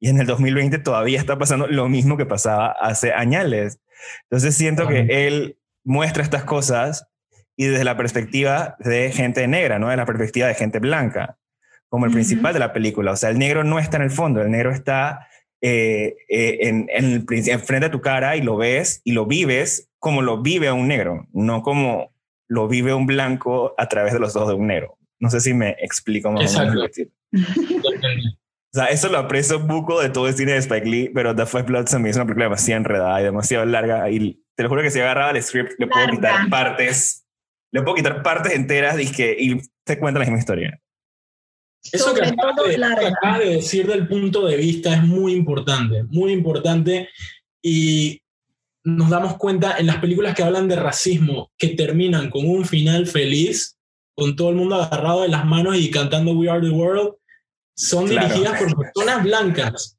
y 0.00 0.08
en 0.08 0.20
el 0.20 0.26
2020 0.26 0.78
todavía 0.78 1.18
está 1.18 1.38
pasando 1.38 1.66
lo 1.66 1.88
mismo 1.88 2.16
que 2.16 2.26
pasaba 2.26 2.72
hace 2.72 3.12
años. 3.12 3.78
Entonces 4.24 4.54
siento 4.54 4.86
que 4.86 5.26
él 5.26 5.58
muestra 5.84 6.22
estas 6.22 6.44
cosas 6.44 7.06
y 7.56 7.66
desde 7.66 7.84
la 7.84 7.96
perspectiva 7.96 8.76
de 8.80 9.12
gente 9.12 9.46
negra, 9.46 9.78
no 9.78 9.88
de 9.88 9.96
la 9.96 10.06
perspectiva 10.06 10.48
de 10.48 10.54
gente 10.54 10.78
blanca, 10.80 11.38
como 11.88 12.06
el 12.06 12.12
principal 12.12 12.52
de 12.52 12.58
la 12.58 12.72
película. 12.72 13.12
O 13.12 13.16
sea, 13.16 13.30
el 13.30 13.38
negro 13.38 13.64
no 13.64 13.78
está 13.78 13.96
en 13.96 14.02
el 14.02 14.10
fondo, 14.10 14.42
el 14.42 14.50
negro 14.50 14.72
está 14.72 15.28
eh, 15.60 16.16
eh, 16.28 16.58
en, 16.62 16.90
en, 16.90 17.26
frente 17.60 17.86
a 17.86 17.90
tu 17.90 18.00
cara 18.00 18.36
y 18.36 18.42
lo 18.42 18.56
ves 18.56 19.00
y 19.04 19.12
lo 19.12 19.26
vives 19.26 19.88
como 19.98 20.20
lo 20.20 20.42
vive 20.42 20.70
un 20.70 20.88
negro, 20.88 21.26
no 21.32 21.62
como 21.62 22.13
lo 22.48 22.68
vive 22.68 22.94
un 22.94 23.06
blanco 23.06 23.74
a 23.78 23.88
través 23.88 24.12
de 24.12 24.20
los 24.20 24.36
ojos 24.36 24.48
de 24.48 24.54
un 24.54 24.66
negro. 24.66 24.98
No 25.20 25.30
sé 25.30 25.40
si 25.40 25.54
me 25.54 25.70
explico 25.80 26.30
más 26.30 26.56
o 26.56 26.66
menos. 26.66 26.90
O 28.74 28.76
sea, 28.76 28.86
eso 28.86 29.08
lo 29.08 29.18
aprecio 29.18 29.60
buco 29.60 30.02
de 30.02 30.08
todo 30.08 30.26
el 30.26 30.34
cine 30.34 30.50
de 30.50 30.58
Spike 30.58 30.84
Lee, 30.84 31.08
pero 31.14 31.32
The 31.32 31.46
Five 31.46 31.62
Bloods 31.62 31.92
también 31.92 32.10
es 32.10 32.16
una 32.16 32.24
película 32.24 32.46
demasiado 32.46 32.80
enredada 32.80 33.20
y 33.20 33.24
demasiado 33.24 33.64
larga 33.66 34.10
y 34.10 34.44
te 34.56 34.64
lo 34.64 34.68
juro 34.68 34.82
que 34.82 34.90
si 34.90 34.98
agarraba 34.98 35.30
el 35.30 35.40
script, 35.40 35.74
le 35.78 35.86
puedo 35.86 36.08
quitar 36.08 36.50
partes, 36.50 37.24
le 37.70 37.82
puedo 37.82 37.94
quitar 37.94 38.24
partes 38.24 38.52
enteras 38.52 38.98
y, 38.98 39.12
que, 39.12 39.36
y 39.38 39.60
te 39.84 39.96
cuenta 39.96 40.18
la 40.18 40.26
misma 40.26 40.40
historia. 40.40 40.80
Eso 41.92 42.14
que 42.14 42.22
acabas 42.22 42.56
de, 42.66 43.44
de 43.44 43.54
decir 43.56 43.86
del 43.86 44.08
punto 44.08 44.44
de 44.44 44.56
vista 44.56 44.92
es 44.94 45.02
muy 45.04 45.34
importante, 45.34 46.02
muy 46.08 46.32
importante. 46.32 47.10
Y 47.62 48.23
nos 48.84 49.08
damos 49.08 49.36
cuenta 49.38 49.78
en 49.78 49.86
las 49.86 49.96
películas 49.96 50.34
que 50.34 50.42
hablan 50.42 50.68
de 50.68 50.76
racismo, 50.76 51.50
que 51.56 51.68
terminan 51.68 52.30
con 52.30 52.46
un 52.46 52.64
final 52.66 53.06
feliz, 53.06 53.78
con 54.14 54.36
todo 54.36 54.50
el 54.50 54.56
mundo 54.56 54.76
agarrado 54.76 55.22
de 55.22 55.28
las 55.28 55.44
manos 55.44 55.76
y 55.76 55.90
cantando 55.90 56.32
We 56.32 56.48
Are 56.48 56.60
the 56.60 56.70
World, 56.72 57.14
son 57.74 58.08
dirigidas 58.08 58.62
por 58.62 58.76
personas 58.76 59.24
blancas. 59.24 59.98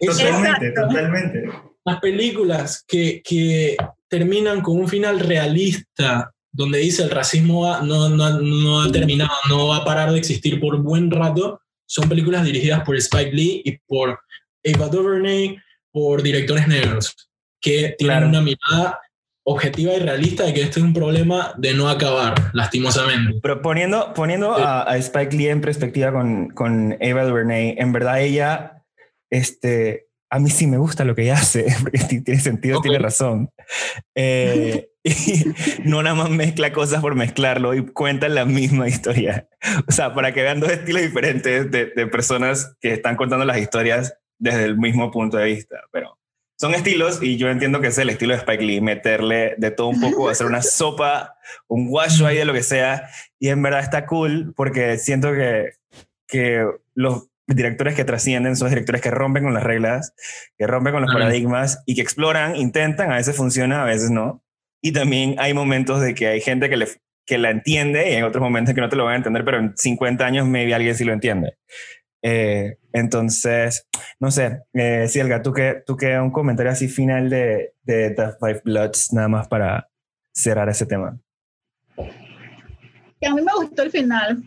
Totalmente, 0.00 0.72
totalmente. 0.72 1.48
Las 1.84 2.00
películas 2.00 2.84
que, 2.86 3.22
que 3.24 3.76
terminan 4.08 4.60
con 4.60 4.78
un 4.78 4.88
final 4.88 5.18
realista, 5.20 6.32
donde 6.52 6.78
dice 6.78 7.02
el 7.02 7.10
racismo 7.10 7.66
no, 7.82 8.08
no, 8.08 8.40
no, 8.40 8.82
ha 8.82 8.92
terminado, 8.92 9.30
no 9.48 9.68
va 9.68 9.78
a 9.78 9.84
parar 9.84 10.12
de 10.12 10.18
existir 10.18 10.60
por 10.60 10.80
buen 10.82 11.10
rato, 11.10 11.60
son 11.86 12.08
películas 12.08 12.44
dirigidas 12.44 12.82
por 12.84 12.96
Spike 12.96 13.32
Lee 13.32 13.62
y 13.64 13.78
por 13.86 14.20
Ava 14.64 14.88
DuVernay, 14.88 15.58
por 15.92 16.22
directores 16.22 16.66
negros, 16.68 17.14
que 17.60 17.94
tienen 17.98 18.24
una 18.24 18.40
mirada 18.40 19.00
objetiva 19.44 19.94
y 19.94 20.00
realista 20.00 20.44
de 20.44 20.54
que 20.54 20.62
este 20.62 20.80
es 20.80 20.84
un 20.84 20.92
problema 20.92 21.54
de 21.56 21.72
no 21.72 21.88
acabar, 21.88 22.50
lastimosamente. 22.52 23.38
Pero 23.40 23.62
poniendo, 23.62 24.12
poniendo 24.12 24.52
a, 24.52 24.90
a, 24.90 24.96
Spike 24.96 25.36
Lee 25.36 25.48
en 25.48 25.60
perspectiva 25.60 26.12
con, 26.12 26.48
con 26.48 26.96
Ava 27.00 27.24
DuVernay, 27.24 27.76
en 27.78 27.92
verdad 27.92 28.20
ella 28.20 28.82
este, 29.30 30.06
a 30.30 30.38
mí 30.38 30.50
sí 30.50 30.66
me 30.66 30.78
gusta 30.78 31.04
lo 31.04 31.14
que 31.14 31.22
ella 31.22 31.34
hace, 31.34 31.66
porque 31.80 31.98
tiene 32.20 32.40
sentido, 32.40 32.80
tiene 32.80 32.98
razón. 32.98 33.50
Eh, 34.14 34.88
y 35.04 35.44
no 35.84 36.02
nada 36.02 36.16
más 36.16 36.30
mezcla 36.30 36.72
cosas 36.72 37.00
por 37.00 37.14
mezclarlo 37.14 37.74
y 37.74 37.86
cuenta 37.86 38.28
la 38.28 38.44
misma 38.44 38.88
historia. 38.88 39.48
O 39.86 39.92
sea, 39.92 40.14
para 40.14 40.32
que 40.32 40.42
vean 40.42 40.60
dos 40.60 40.70
estilos 40.70 41.02
diferentes 41.02 41.70
de, 41.70 41.86
de, 41.86 42.06
personas 42.06 42.76
que 42.80 42.92
están 42.92 43.16
contando 43.16 43.44
las 43.44 43.58
historias 43.58 44.14
desde 44.38 44.64
el 44.64 44.76
mismo 44.76 45.10
punto 45.10 45.36
de 45.36 45.46
vista. 45.46 45.76
Pero 45.92 46.18
son 46.56 46.74
estilos 46.74 47.22
y 47.22 47.36
yo 47.36 47.48
entiendo 47.48 47.80
que 47.80 47.88
es 47.88 47.98
el 47.98 48.08
estilo 48.08 48.32
de 48.32 48.40
Spike 48.40 48.64
Lee, 48.64 48.80
meterle 48.80 49.54
de 49.58 49.70
todo 49.70 49.88
un 49.88 50.00
poco, 50.00 50.30
hacer 50.30 50.46
una 50.46 50.62
sopa, 50.62 51.36
un 51.68 51.88
guacho 51.88 52.26
ahí 52.26 52.38
de 52.38 52.44
lo 52.44 52.52
que 52.52 52.62
sea. 52.62 53.08
Y 53.38 53.48
en 53.48 53.62
verdad 53.62 53.80
está 53.80 54.06
cool 54.06 54.54
porque 54.56 54.96
siento 54.98 55.32
que, 55.32 55.72
que 56.26 56.66
los 56.94 57.28
directores 57.46 57.94
que 57.94 58.04
trascienden, 58.04 58.56
son 58.56 58.70
directores 58.70 59.00
que 59.02 59.10
rompen 59.10 59.44
con 59.44 59.54
las 59.54 59.62
reglas, 59.62 60.14
que 60.56 60.66
rompen 60.66 60.94
con 60.94 61.02
los 61.02 61.12
paradigmas 61.12 61.82
y 61.86 61.94
que 61.94 62.02
exploran, 62.02 62.56
intentan, 62.56 63.12
a 63.12 63.16
veces 63.16 63.36
funciona, 63.36 63.82
a 63.82 63.86
veces 63.86 64.10
no. 64.10 64.42
Y 64.82 64.92
también 64.92 65.36
hay 65.38 65.54
momentos 65.54 66.00
de 66.00 66.14
que 66.14 66.26
hay 66.26 66.40
gente 66.40 66.68
que, 66.68 66.76
le, 66.76 66.88
que 67.24 67.38
la 67.38 67.50
entiende 67.50 68.10
y 68.10 68.14
hay 68.14 68.22
otros 68.22 68.42
momentos 68.42 68.74
que 68.74 68.80
no 68.80 68.88
te 68.88 68.96
lo 68.96 69.04
van 69.04 69.14
a 69.14 69.16
entender, 69.18 69.44
pero 69.44 69.58
en 69.58 69.76
50 69.76 70.24
años 70.24 70.46
maybe 70.46 70.74
alguien 70.74 70.94
sí 70.94 71.04
lo 71.04 71.12
entiende. 71.12 71.56
Eh, 72.22 72.78
entonces, 72.92 73.86
no 74.18 74.30
sé, 74.30 74.62
eh, 74.72 75.06
Cielga, 75.08 75.42
¿tú 75.42 75.52
qué, 75.52 75.82
tú 75.86 75.96
qué 75.96 76.18
un 76.18 76.30
comentario 76.30 76.72
así 76.72 76.88
final 76.88 77.28
de, 77.30 77.74
de 77.82 78.10
The 78.10 78.32
Five 78.40 78.62
Bloods, 78.64 79.12
nada 79.12 79.28
más 79.28 79.48
para 79.48 79.88
cerrar 80.32 80.68
ese 80.68 80.86
tema? 80.86 81.18
Que 83.20 83.28
a 83.28 83.34
mí 83.34 83.42
me 83.42 83.52
gustó 83.54 83.82
el 83.82 83.90
final. 83.90 84.42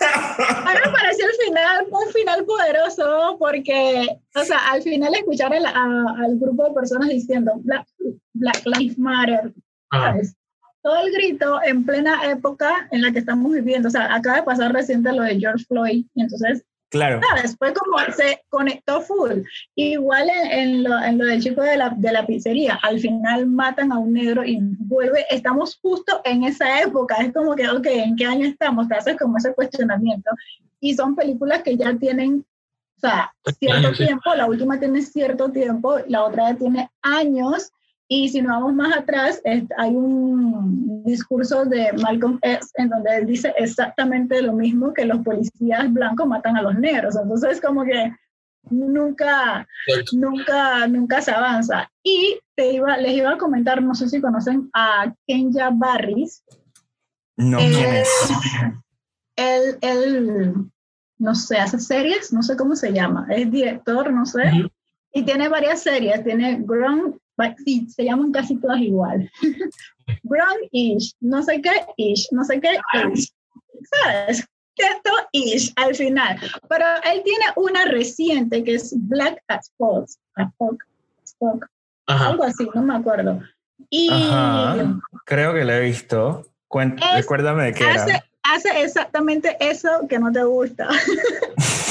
a 0.00 0.74
mí 0.74 0.80
me 0.84 0.92
pareció 0.92 1.26
el 1.26 1.46
final 1.46 1.86
un 1.90 2.12
final 2.12 2.44
poderoso 2.44 3.36
porque, 3.38 4.06
o 4.34 4.44
sea, 4.44 4.70
al 4.70 4.82
final 4.82 5.14
escuchar 5.14 5.52
al 5.52 6.38
grupo 6.38 6.68
de 6.68 6.74
personas 6.74 7.08
diciendo 7.08 7.52
Black, 7.64 7.86
Black 8.34 8.62
Lives 8.64 8.98
Matter, 8.98 9.52
¿sabes? 9.90 10.37
Todo 10.82 10.96
el 11.04 11.12
grito 11.12 11.60
en 11.64 11.84
plena 11.84 12.30
época 12.30 12.88
en 12.90 13.02
la 13.02 13.12
que 13.12 13.18
estamos 13.18 13.52
viviendo. 13.52 13.88
O 13.88 13.90
sea, 13.90 14.14
acaba 14.14 14.36
de 14.36 14.42
pasar 14.42 14.72
reciente 14.72 15.12
lo 15.12 15.22
de 15.22 15.38
George 15.38 15.64
Floyd, 15.66 16.04
y 16.14 16.22
entonces, 16.22 16.64
claro. 16.90 17.20
Después 17.42 17.72
como 17.72 17.98
se 18.14 18.42
conectó 18.48 19.00
full. 19.02 19.42
Igual 19.74 20.28
en, 20.50 20.84
lo, 20.84 20.98
en 21.02 21.18
lo, 21.18 21.26
del 21.26 21.42
chico 21.42 21.62
de 21.62 21.76
la, 21.76 21.90
de 21.96 22.12
la, 22.12 22.26
pizzería, 22.26 22.78
al 22.82 23.00
final 23.00 23.46
matan 23.46 23.92
a 23.92 23.98
un 23.98 24.12
negro 24.12 24.44
y 24.44 24.58
vuelve, 24.60 25.26
estamos 25.30 25.78
justo 25.80 26.20
en 26.24 26.44
esa 26.44 26.82
época. 26.82 27.16
Es 27.16 27.32
como 27.32 27.54
que, 27.54 27.68
ok, 27.68 27.86
¿en 27.86 28.16
qué 28.16 28.26
año 28.26 28.46
estamos? 28.46 28.88
Te 28.88 28.94
haces 28.94 29.16
como 29.16 29.38
ese 29.38 29.54
cuestionamiento. 29.54 30.30
Y 30.80 30.94
son 30.94 31.16
películas 31.16 31.62
que 31.62 31.76
ya 31.76 31.96
tienen 31.96 32.44
o 32.98 33.00
sea, 33.00 33.32
cierto 33.60 33.92
tiempo, 33.92 34.34
la 34.34 34.46
última 34.46 34.80
tiene 34.80 35.02
cierto 35.02 35.52
tiempo, 35.52 35.98
la 36.08 36.24
otra 36.24 36.56
tiene 36.56 36.90
años, 37.00 37.70
y 38.10 38.30
si 38.30 38.40
nos 38.40 38.52
vamos 38.52 38.74
más 38.74 38.96
atrás, 38.96 39.42
hay 39.44 39.94
un 39.94 41.04
discurso 41.04 41.66
de 41.66 41.92
Malcolm 42.02 42.38
X 42.40 42.70
en 42.76 42.88
donde 42.88 43.16
él 43.16 43.26
dice 43.26 43.52
exactamente 43.58 44.40
lo 44.40 44.54
mismo 44.54 44.94
que 44.94 45.04
los 45.04 45.18
policías 45.18 45.92
blancos 45.92 46.26
matan 46.26 46.56
a 46.56 46.62
los 46.62 46.74
negros. 46.78 47.16
Entonces, 47.16 47.60
como 47.60 47.84
que 47.84 48.10
nunca, 48.70 49.68
nunca, 50.12 50.86
nunca 50.86 51.20
se 51.20 51.32
avanza. 51.32 51.90
Y 52.02 52.40
te 52.56 52.72
iba, 52.72 52.96
les 52.96 53.12
iba 53.12 53.32
a 53.32 53.38
comentar, 53.38 53.82
no 53.82 53.94
sé 53.94 54.08
si 54.08 54.22
conocen 54.22 54.70
a 54.72 55.12
Kenya 55.26 55.68
Barris. 55.70 56.42
No, 57.36 57.58
¿quién 57.58 57.94
es? 57.94 58.08
Él, 59.36 59.78
él, 59.82 60.54
no 61.18 61.34
sé, 61.34 61.58
hace 61.58 61.78
series, 61.78 62.32
no 62.32 62.42
sé 62.42 62.56
cómo 62.56 62.74
se 62.74 62.90
llama, 62.90 63.26
es 63.30 63.50
director, 63.50 64.10
no 64.10 64.24
sé. 64.24 64.50
Y 65.12 65.22
tiene 65.24 65.48
varias 65.48 65.82
series, 65.82 66.24
tiene 66.24 66.58
Ground 66.60 67.18
sí, 67.64 67.86
se 67.88 68.04
llaman 68.04 68.32
casi 68.32 68.56
todas 68.56 68.80
igual. 68.80 69.30
Brown-ish, 70.22 71.14
no 71.20 71.42
sé 71.42 71.60
qué 71.60 71.70
ish, 71.96 72.28
no 72.32 72.44
sé 72.44 72.60
qué 72.60 72.78
ish. 73.12 73.32
¿Sabes? 74.02 74.46
Keto 74.74 75.12
ish 75.32 75.72
al 75.76 75.94
final. 75.94 76.38
Pero 76.68 76.84
él 77.12 77.22
tiene 77.24 77.44
una 77.56 77.84
reciente 77.86 78.62
que 78.64 78.74
es 78.74 78.94
Black 79.08 79.42
as 79.48 79.72
Folk. 79.76 80.08
Algo 82.06 82.44
así, 82.44 82.68
no 82.74 82.82
me 82.82 82.96
acuerdo. 82.96 83.40
Y 83.90 84.08
Creo 85.24 85.54
que 85.54 85.64
lo 85.64 85.72
he 85.72 85.80
visto. 85.80 86.46
recuérdame 87.14 87.64
de 87.64 87.74
qué 87.74 87.84
era 87.84 88.22
hace 88.54 88.82
exactamente 88.82 89.56
eso 89.60 89.88
que 90.08 90.18
no 90.18 90.32
te 90.32 90.44
gusta. 90.44 90.88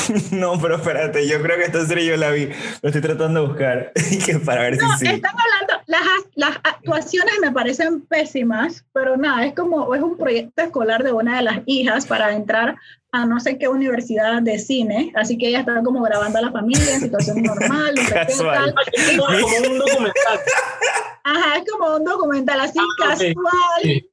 no, 0.32 0.60
pero 0.60 0.76
espérate, 0.76 1.28
yo 1.28 1.42
creo 1.42 1.58
que 1.58 1.64
esta 1.64 1.86
serie 1.86 2.06
yo 2.06 2.18
la 2.18 2.32
vi, 2.32 2.50
lo 2.82 2.90
estoy 2.90 3.02
tratando 3.02 3.42
de 3.42 3.48
buscar 3.48 3.92
para 4.46 4.62
ver 4.62 4.78
no, 4.78 4.98
si 4.98 5.06
sí. 5.06 5.14
Están 5.14 5.32
hablando, 5.32 5.84
las, 5.88 6.02
las 6.36 6.56
actuaciones 6.64 7.34
me 7.42 7.52
parecen 7.52 8.02
pésimas, 8.02 8.86
pero 8.94 9.18
nada, 9.18 9.46
es 9.46 9.54
como, 9.54 9.94
es 9.94 10.02
un 10.02 10.18
proyecto 10.18 10.64
escolar 10.64 11.04
de 11.04 11.12
una 11.12 11.38
de 11.38 11.44
las 11.44 11.60
hijas 11.66 12.06
para 12.06 12.34
entrar 12.34 12.76
a 13.12 13.26
no 13.26 13.40
sé 13.40 13.58
qué 13.58 13.68
universidad 13.68 14.42
de 14.42 14.60
cine, 14.60 15.12
así 15.16 15.38
que 15.38 15.48
ella 15.48 15.62
está 15.62 15.82
como 15.82 16.02
grabando 16.02 16.40
a 16.40 16.42
la 16.42 16.52
familia 16.52 16.96
en 16.96 17.02
situación 17.02 17.42
normal, 17.42 17.96
tal. 18.10 18.28
Es 18.28 18.38
como 18.38 19.72
un 19.72 19.80
documental. 19.80 20.40
Ajá, 21.24 21.58
es 21.58 21.72
como 21.72 21.96
un 21.96 22.04
documental 22.04 22.60
así 22.60 22.80
ah, 22.80 23.10
casual 23.10 24.04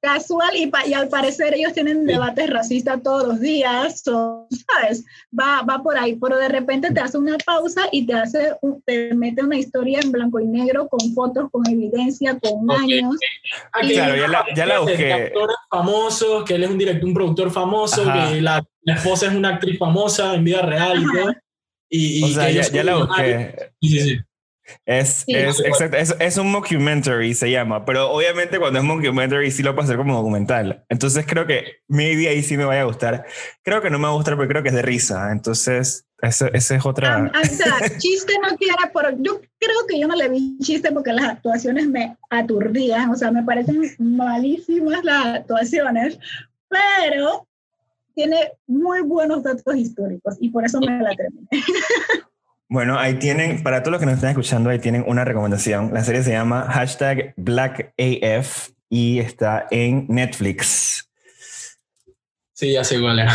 casual 0.00 0.50
y, 0.56 0.70
y, 0.86 0.94
al 0.94 1.08
parecer 1.08 1.54
ellos 1.54 1.72
tienen 1.72 2.06
debates 2.06 2.48
racistas 2.50 3.02
todos 3.02 3.28
los 3.28 3.40
días, 3.40 4.02
¿sabes? 4.02 5.04
Va, 5.38 5.62
va 5.62 5.82
por 5.82 5.98
ahí, 5.98 6.16
pero 6.16 6.38
de 6.38 6.48
repente 6.48 6.92
te 6.92 7.00
hace 7.00 7.18
una 7.18 7.36
pausa 7.38 7.82
y 7.92 8.06
te 8.06 8.14
hace, 8.14 8.56
te 8.86 9.14
mete 9.14 9.44
una 9.44 9.58
historia 9.58 10.00
en 10.00 10.10
blanco 10.10 10.40
y 10.40 10.46
negro 10.46 10.88
con 10.88 11.12
fotos, 11.14 11.50
con 11.50 11.68
evidencia, 11.68 12.38
con 12.38 12.70
años. 12.70 13.16
Ah, 13.72 13.80
claro, 13.80 14.16
ya 14.16 14.28
la, 14.28 14.44
ya 14.54 14.66
la 14.66 14.80
busqué. 14.80 15.12
Actores 15.12 15.56
famosos, 15.70 16.44
que 16.44 16.54
él 16.54 16.64
es 16.64 16.70
un 16.70 16.78
director, 16.78 17.08
un 17.08 17.14
productor 17.14 17.50
famoso, 17.50 18.04
que 18.04 18.40
la, 18.40 18.64
esposa 18.86 19.26
es 19.26 19.34
una 19.34 19.50
actriz 19.50 19.78
famosa 19.78 20.34
en 20.34 20.44
vida 20.44 20.62
real 20.62 21.02
y 21.02 21.04
todo. 21.04 21.32
Y, 21.92 22.22
o 22.22 22.28
sea, 22.28 22.50
ya, 22.50 22.62
ya 22.62 22.84
la 22.84 22.96
busqué. 22.96 23.72
Sí, 23.80 23.88
sí, 23.88 24.00
sí. 24.00 24.20
Es, 24.84 25.24
es, 25.26 25.60
exacto, 25.60 25.96
es, 25.96 26.14
es, 26.18 26.36
un 26.38 26.50
mockumentary, 26.50 27.34
se 27.34 27.50
llama, 27.50 27.84
pero 27.84 28.10
obviamente 28.10 28.58
cuando 28.58 28.78
es 28.78 28.84
mockumentary 28.84 29.50
sí 29.50 29.62
lo 29.62 29.74
puedo 29.74 29.84
hacer 29.84 29.96
como 29.96 30.16
documental. 30.16 30.84
Entonces 30.88 31.24
creo 31.26 31.46
que 31.46 31.82
maybe 31.88 32.28
ahí 32.28 32.42
sí 32.42 32.56
me 32.56 32.64
vaya 32.64 32.82
a 32.82 32.84
gustar. 32.84 33.26
Creo 33.62 33.82
que 33.82 33.90
no 33.90 33.98
me 33.98 34.04
va 34.04 34.10
a 34.10 34.16
gustar, 34.16 34.36
pero 34.36 34.48
creo 34.48 34.62
que 34.62 34.68
es 34.70 34.74
de 34.74 34.82
risa. 34.82 35.32
Entonces, 35.32 36.06
esa 36.22 36.48
es 36.52 36.86
otra. 36.86 37.30
o 37.32 37.46
sea, 37.46 37.74
chiste 37.98 38.32
no 38.42 38.56
quiere, 38.56 38.74
pero 38.92 39.10
yo 39.20 39.40
creo 39.58 39.86
que 39.88 39.98
yo 39.98 40.06
no 40.06 40.14
le 40.14 40.28
vi 40.28 40.58
chiste 40.58 40.92
porque 40.92 41.12
las 41.12 41.24
actuaciones 41.24 41.88
me 41.88 42.16
aturdían, 42.28 43.10
o 43.10 43.16
sea, 43.16 43.30
me 43.30 43.42
parecen 43.42 43.82
malísimas 43.98 45.02
las 45.04 45.26
actuaciones, 45.26 46.18
pero 46.68 47.46
tiene 48.14 48.52
muy 48.66 49.00
buenos 49.00 49.42
datos 49.42 49.74
históricos 49.76 50.36
y 50.40 50.50
por 50.50 50.64
eso 50.64 50.80
me 50.80 51.00
la 51.00 51.14
terminé. 51.14 51.48
Bueno, 52.70 53.00
ahí 53.00 53.14
tienen, 53.14 53.64
para 53.64 53.82
todos 53.82 53.90
los 53.90 53.98
que 53.98 54.06
nos 54.06 54.14
están 54.14 54.30
escuchando, 54.30 54.70
ahí 54.70 54.78
tienen 54.78 55.02
una 55.04 55.24
recomendación. 55.24 55.92
La 55.92 56.04
serie 56.04 56.22
se 56.22 56.30
llama 56.30 56.68
hashtag 56.70 57.34
BlackAF 57.36 58.68
y 58.88 59.18
está 59.18 59.66
en 59.72 60.06
Netflix. 60.08 61.10
Sí, 62.52 62.72
ya 62.72 62.84
sé 62.84 62.94
igual 62.94 63.26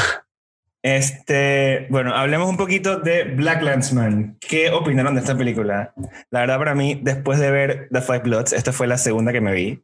Este, 0.81 1.85
bueno, 1.89 2.15
hablemos 2.15 2.49
un 2.49 2.55
poquito 2.55 3.01
de 3.01 3.25
Black 3.25 3.61
Landsman. 3.61 4.37
¿Qué 4.39 4.69
opinaron 4.69 5.15
de 5.15 5.19
esta 5.19 5.37
película? 5.37 5.93
La 6.29 6.39
verdad, 6.39 6.57
para 6.57 6.73
mí, 6.73 7.01
después 7.03 7.37
de 7.37 7.51
ver 7.51 7.89
The 7.91 7.99
Five 7.99 8.19
Bloods, 8.19 8.53
esta 8.53 8.71
fue 8.71 8.87
la 8.87 8.97
segunda 8.97 9.33
que 9.33 9.41
me 9.41 9.51
vi. 9.51 9.83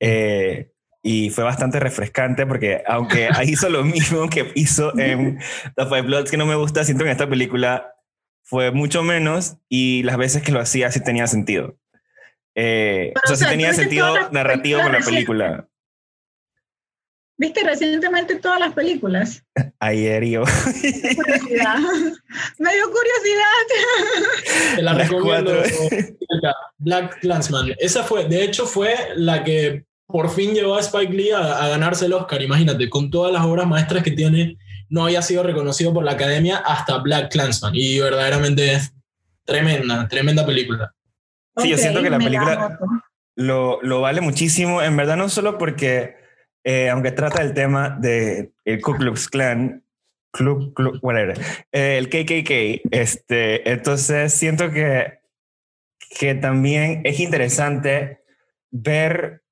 Eh, 0.00 0.70
y 1.02 1.28
fue 1.28 1.44
bastante 1.44 1.80
refrescante 1.80 2.46
porque, 2.46 2.82
aunque 2.86 3.28
hizo 3.44 3.68
lo 3.68 3.84
mismo 3.84 4.30
que 4.30 4.52
hizo 4.54 4.98
en 4.98 5.38
The 5.76 5.84
Five 5.84 6.02
Bloods, 6.02 6.30
que 6.30 6.38
no 6.38 6.46
me 6.46 6.54
gusta, 6.54 6.82
siento 6.82 7.04
que 7.04 7.10
en 7.10 7.16
esta 7.16 7.28
película 7.28 7.94
fue 8.50 8.72
mucho 8.72 9.04
menos 9.04 9.58
y 9.68 10.02
las 10.02 10.16
veces 10.16 10.42
que 10.42 10.50
lo 10.50 10.58
hacía 10.58 10.90
sí 10.90 11.00
tenía 11.04 11.28
sentido. 11.28 11.76
Eh, 12.56 13.12
o 13.14 13.28
sea, 13.28 13.36
sí 13.36 13.44
tenía 13.46 13.72
sentido 13.72 14.12
narrativo 14.32 14.82
con 14.82 14.90
la 14.90 14.98
película. 14.98 15.68
¿Viste 17.38 17.62
recientemente 17.62 18.34
todas 18.40 18.58
las 18.58 18.74
películas? 18.74 19.44
Ayer 19.78 20.24
yo. 20.24 20.42
Curiosidad. 20.42 21.76
Me 22.58 22.74
dio 22.74 22.84
curiosidad. 22.90 24.74
Te 24.74 24.82
la 24.82 24.94
recomiendo. 24.94 25.52
Black 26.78 27.20
Clansman. 27.20 27.72
Esa 27.78 28.02
fue, 28.02 28.24
de 28.24 28.42
hecho, 28.42 28.66
fue 28.66 28.96
la 29.14 29.44
que 29.44 29.84
por 30.06 30.28
fin 30.28 30.54
llevó 30.54 30.74
a 30.74 30.80
Spike 30.80 31.12
Lee 31.12 31.30
a, 31.30 31.64
a 31.64 31.68
ganarse 31.68 32.06
el 32.06 32.14
Oscar. 32.14 32.42
Imagínate, 32.42 32.90
con 32.90 33.12
todas 33.12 33.32
las 33.32 33.44
obras 33.44 33.68
maestras 33.68 34.02
que 34.02 34.10
tiene 34.10 34.58
no 34.90 35.04
había 35.04 35.22
sido 35.22 35.42
reconocido 35.42 35.94
por 35.94 36.04
la 36.04 36.12
academia 36.12 36.58
hasta 36.58 36.98
Black 36.98 37.32
Clansman. 37.32 37.72
Y 37.74 38.00
verdaderamente 38.00 38.74
es 38.74 38.92
tremenda, 39.44 40.06
tremenda 40.08 40.44
película. 40.44 40.92
Sí, 41.56 41.70
yo 41.70 41.78
siento 41.78 42.02
que 42.02 42.10
la 42.10 42.18
película 42.18 42.78
lo, 43.36 43.80
lo, 43.82 44.00
vale 44.00 44.20
muchísimo, 44.20 44.82
en 44.82 44.96
verdad 44.96 45.16
no 45.16 45.28
solo 45.28 45.56
porque, 45.58 46.16
eh, 46.64 46.90
aunque 46.90 47.12
trata 47.12 47.42
el 47.42 47.54
tema 47.54 47.96
de 47.98 48.52
el 48.64 48.80
Ku 48.82 48.96
Klux 48.96 49.28
Klan, 49.28 49.84
Club, 50.32 50.74
club, 50.74 50.98
whatever, 51.02 51.36
eh, 51.72 51.98
el 51.98 52.08
KKK, 52.08 52.82
este, 52.92 53.68
entonces 53.68 54.32
siento 54.32 54.70
que, 54.70 55.18
que 56.18 56.34
también 56.36 57.02
es 57.04 57.18
interesante 57.18 58.20
ver 58.70 59.42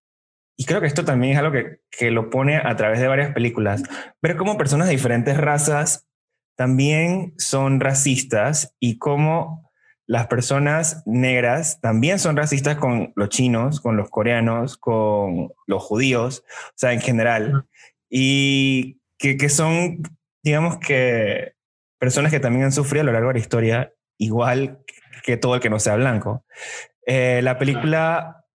y 0.61 0.65
creo 0.65 0.81
que 0.81 0.89
esto 0.89 1.05
también 1.05 1.35
es 1.35 1.39
algo 1.39 1.53
que, 1.53 1.81
que, 1.89 2.11
lo 2.11 2.31
pone 2.31 2.57
a 2.57 2.75
través 2.75 2.99
de 2.99 3.07
varias 3.07 3.33
películas, 3.33 3.85
ver 4.21 4.37
cómo 4.37 4.59
personas 4.59 4.89
de 4.89 4.95
diferentes 4.95 5.37
razas 5.37 6.09
también 6.57 7.33
son 7.39 7.79
racistas 7.79 8.75
y 8.81 8.99
cómo 8.99 9.71
las 10.09 10.27
personas 10.27 11.05
negras 11.07 11.81
también 11.81 12.19
son 12.19 12.37
racistas 12.37 12.77
con 12.77 13.13
los 13.15 13.29
chinos, 13.29 13.81
con 13.81 13.97
los 13.97 14.11
coreanos, 14.11 14.77
con 14.77 15.53
los 15.67 15.83
judíos, 15.85 16.43
o 16.71 16.73
sea, 16.75 16.93
en 16.93 17.03
general. 17.03 17.67
Y 18.11 19.01
que, 19.17 19.37
que 19.37 19.51
son, 19.51 20.03
digamos 20.43 20.79
que, 20.79 21.53
personas 21.99 22.33
que 22.33 22.41
también 22.41 22.65
han 22.65 22.73
sufrido 22.73 23.03
a 23.03 23.05
lo 23.05 23.13
largo 23.13 23.29
de 23.29 23.35
la 23.35 23.41
historia, 23.41 23.93
igual 24.17 24.81
que 25.23 25.37
todo 25.37 25.55
el 25.55 25.61
que 25.61 25.71
no 25.71 25.79
sea 25.79 25.95
blanco. 25.95 26.45
Eh, 27.07 27.41
la 27.45 27.59
película 27.59 28.47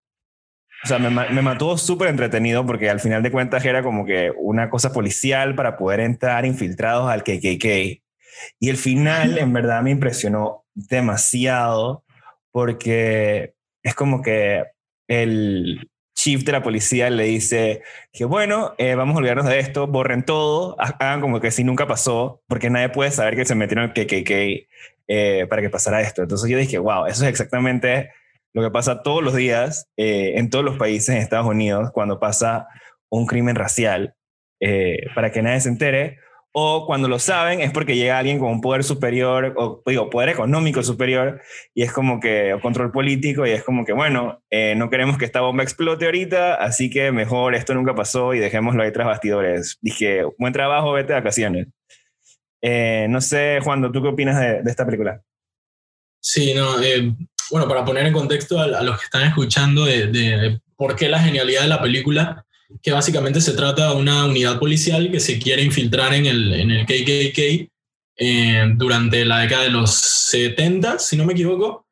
o 0.83 0.87
sea, 0.87 0.99
me, 0.99 1.09
me 1.09 1.41
mantuvo 1.41 1.77
súper 1.77 2.09
entretenido 2.09 2.65
porque 2.65 2.89
al 2.89 2.99
final 2.99 3.23
de 3.23 3.31
cuentas 3.31 3.63
era 3.63 3.83
como 3.83 4.05
que 4.05 4.31
una 4.37 4.69
cosa 4.69 4.91
policial 4.91 5.55
para 5.55 5.77
poder 5.77 6.01
entrar 6.01 6.45
infiltrados 6.45 7.09
al 7.09 7.23
KKK. 7.23 8.01
Y 8.59 8.69
el 8.69 8.77
final, 8.77 9.37
en 9.37 9.53
verdad, 9.53 9.81
me 9.81 9.91
impresionó 9.91 10.65
demasiado 10.73 12.03
porque 12.51 13.53
es 13.83 13.95
como 13.95 14.21
que 14.21 14.63
el 15.07 15.89
chief 16.15 16.43
de 16.43 16.51
la 16.51 16.63
policía 16.63 17.09
le 17.09 17.23
dice 17.25 17.81
que 18.11 18.25
bueno, 18.25 18.75
eh, 18.77 18.95
vamos 18.95 19.15
a 19.15 19.19
olvidarnos 19.19 19.47
de 19.47 19.59
esto, 19.59 19.87
borren 19.87 20.23
todo, 20.23 20.77
hagan 20.79 21.21
como 21.21 21.39
que 21.41 21.51
si 21.51 21.63
nunca 21.63 21.87
pasó, 21.87 22.41
porque 22.47 22.69
nadie 22.69 22.89
puede 22.89 23.11
saber 23.11 23.35
que 23.35 23.45
se 23.45 23.55
metieron 23.55 23.85
el 23.85 23.93
KKK 23.93 24.67
eh, 25.07 25.47
para 25.49 25.61
que 25.61 25.69
pasara 25.69 26.01
esto. 26.01 26.21
Entonces 26.21 26.49
yo 26.49 26.57
dije, 26.57 26.77
wow, 26.77 27.05
eso 27.05 27.23
es 27.23 27.29
exactamente 27.29 28.11
lo 28.53 28.61
que 28.61 28.71
pasa 28.71 29.01
todos 29.01 29.23
los 29.23 29.35
días 29.35 29.89
eh, 29.97 30.33
en 30.35 30.49
todos 30.49 30.63
los 30.63 30.77
países 30.77 31.09
en 31.09 31.17
Estados 31.17 31.47
Unidos 31.47 31.91
cuando 31.91 32.19
pasa 32.19 32.67
un 33.09 33.25
crimen 33.25 33.55
racial, 33.55 34.15
para 35.13 35.29
que 35.31 35.41
nadie 35.41 35.59
se 35.59 35.67
entere, 35.67 36.19
o 36.55 36.85
cuando 36.85 37.07
lo 37.07 37.17
saben 37.17 37.61
es 37.61 37.71
porque 37.71 37.95
llega 37.95 38.19
alguien 38.19 38.37
con 38.37 38.51
un 38.51 38.61
poder 38.61 38.83
superior, 38.83 39.55
o 39.57 39.81
digo, 39.87 40.11
poder 40.11 40.29
económico 40.29 40.83
superior, 40.83 41.41
y 41.73 41.81
es 41.81 41.91
como 41.91 42.19
que, 42.19 42.53
o 42.53 42.61
control 42.61 42.91
político, 42.91 43.45
y 43.47 43.49
es 43.49 43.63
como 43.63 43.83
que, 43.85 43.91
bueno, 43.91 44.43
eh, 44.51 44.75
no 44.75 44.91
queremos 44.91 45.17
que 45.17 45.25
esta 45.25 45.41
bomba 45.41 45.63
explote 45.63 46.05
ahorita, 46.05 46.53
así 46.53 46.91
que 46.91 47.11
mejor 47.11 47.55
esto 47.55 47.73
nunca 47.73 47.95
pasó 47.95 48.35
y 48.35 48.39
dejémoslo 48.39 48.83
ahí 48.83 48.91
tras 48.91 49.07
bastidores. 49.07 49.79
Dije, 49.81 50.23
buen 50.37 50.53
trabajo, 50.53 50.93
vete 50.93 51.13
de 51.13 51.19
vacaciones. 51.19 51.67
Eh, 52.61 53.07
no 53.09 53.19
sé, 53.19 53.59
Juan, 53.63 53.91
¿tú 53.91 54.01
qué 54.03 54.09
opinas 54.09 54.39
de, 54.39 54.61
esta 54.69 54.85
película? 54.85 55.23
Sí, 56.19 56.53
no, 56.53 56.79
eh, 56.83 57.15
bueno, 57.53 57.67
para 57.67 57.85
poner 57.85 58.07
en 58.07 58.13
contexto 58.13 58.59
a, 58.59 58.81
los 58.81 58.97
que 58.97 59.05
están 59.05 59.27
escuchando 59.27 59.85
de, 59.85 60.59
por 60.75 60.95
qué 60.95 61.07
la 61.07 61.19
genialidad 61.19 61.61
de 61.61 61.67
la 61.67 61.83
película, 61.83 62.43
que 62.81 62.91
básicamente 62.91 63.41
se 63.41 63.53
trata 63.53 63.89
de 63.91 63.95
una 63.95 64.25
unidad 64.25 64.57
policial 64.57 65.11
que 65.11 65.19
se 65.19 65.37
quiere 65.37 65.61
infiltrar 65.61 66.15
en 66.15 66.25
el, 66.25 66.51
en 66.51 66.71
el 66.71 66.83
KKK 66.87 67.69
eh, 68.17 68.73
durante 68.75 69.23
la 69.23 69.41
década 69.41 69.65
de 69.65 69.69
los 69.69 69.91
70, 69.91 70.97
si 70.97 71.15
no 71.15 71.25
me 71.25 71.33
equivoco, 71.33 71.85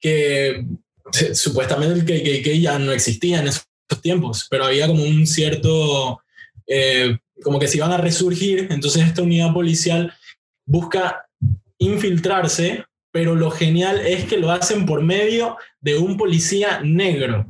que 0.00 0.64
supuestamente 1.34 1.94
el 1.94 2.04
KKK 2.04 2.60
ya 2.60 2.78
no 2.78 2.92
existía 2.92 3.40
en 3.40 3.48
esos 3.48 3.66
tiempos, 4.02 4.46
pero 4.48 4.66
había 4.66 4.86
como 4.86 5.02
un 5.02 5.26
cierto, 5.26 6.22
eh, 6.68 7.18
como 7.42 7.58
que 7.58 7.66
se 7.66 7.78
iban 7.78 7.90
a 7.90 7.96
resurgir, 7.96 8.68
entonces 8.70 9.04
esta 9.04 9.22
unidad 9.22 9.52
policial 9.52 10.14
busca 10.64 11.26
infiltrarse, 11.78 12.84
pero 13.12 13.36
lo 13.36 13.50
genial 13.50 14.00
es 14.00 14.24
que 14.24 14.38
lo 14.38 14.50
hacen 14.50 14.86
por 14.86 15.02
medio 15.02 15.56
de 15.80 15.96
un 15.96 16.16
policía 16.16 16.80
negro. 16.82 17.46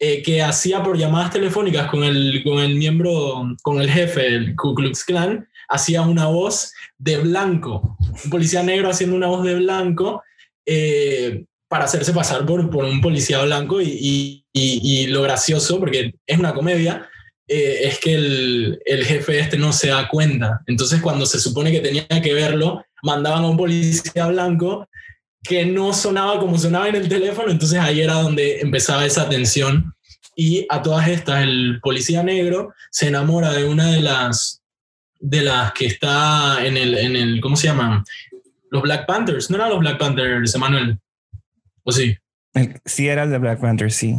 Eh, 0.00 0.22
que 0.22 0.42
hacía 0.42 0.82
por 0.82 0.98
llamadas 0.98 1.30
telefónicas 1.30 1.88
con 1.88 2.02
el, 2.02 2.42
con 2.42 2.58
el 2.58 2.74
miembro, 2.74 3.54
con 3.62 3.80
el 3.80 3.88
jefe 3.88 4.22
del 4.22 4.56
Ku 4.56 4.74
Klux 4.74 5.04
Klan, 5.04 5.48
hacía 5.68 6.02
una 6.02 6.26
voz 6.26 6.72
de 6.98 7.18
blanco, 7.18 7.96
un 8.24 8.30
policía 8.30 8.62
negro 8.62 8.90
haciendo 8.90 9.16
una 9.16 9.28
voz 9.28 9.44
de 9.44 9.54
blanco 9.54 10.22
eh, 10.66 11.44
para 11.68 11.84
hacerse 11.84 12.12
pasar 12.12 12.44
por, 12.44 12.68
por 12.70 12.84
un 12.84 13.00
policía 13.00 13.42
blanco 13.44 13.80
y, 13.80 14.44
y, 14.52 15.06
lo 15.06 15.22
gracioso, 15.22 15.78
porque 15.78 16.14
es 16.26 16.38
una 16.38 16.54
comedia, 16.54 17.08
eh, 17.46 17.82
es 17.84 17.98
que 18.00 18.14
el, 18.14 18.80
el, 18.84 19.04
jefe 19.04 19.38
este 19.38 19.56
no 19.56 19.72
se 19.72 19.88
da 19.88 20.08
cuenta. 20.08 20.60
Entonces 20.66 21.00
cuando 21.00 21.24
se 21.24 21.38
supone 21.38 21.72
que 21.72 21.80
tenía 21.80 22.06
que 22.22 22.34
verlo, 22.34 22.84
mandaban 23.02 23.44
a 23.44 23.48
un 23.48 23.56
policía 23.56 24.26
blanco 24.26 24.88
que 25.44 25.66
no 25.66 25.92
sonaba 25.92 26.40
como 26.40 26.58
sonaba 26.58 26.88
en 26.88 26.96
el 26.96 27.08
teléfono, 27.08 27.50
entonces 27.50 27.78
ahí 27.78 28.00
era 28.00 28.14
donde 28.14 28.60
empezaba 28.60 29.04
esa 29.04 29.28
tensión. 29.28 29.94
Y 30.34 30.66
a 30.68 30.82
todas 30.82 31.06
estas, 31.06 31.42
el 31.42 31.78
policía 31.80 32.22
negro 32.22 32.72
se 32.90 33.08
enamora 33.08 33.52
de 33.52 33.64
una 33.64 33.92
de 33.92 34.00
las, 34.00 34.62
de 35.20 35.42
las 35.42 35.72
que 35.72 35.86
está 35.86 36.64
en 36.66 36.76
el, 36.76 36.96
en 36.96 37.14
el, 37.14 37.40
¿cómo 37.40 37.56
se 37.56 37.68
llaman? 37.68 38.02
Los 38.70 38.82
Black 38.82 39.06
Panthers, 39.06 39.50
¿no 39.50 39.56
eran 39.56 39.70
los 39.70 39.78
Black 39.78 39.98
Panthers, 39.98 40.54
Emanuel? 40.54 40.98
¿O 41.84 41.92
sí? 41.92 42.16
Sí, 42.84 43.06
era 43.06 43.24
el 43.24 43.30
de 43.30 43.38
Black 43.38 43.60
Panthers, 43.60 43.94
sí. 43.94 44.16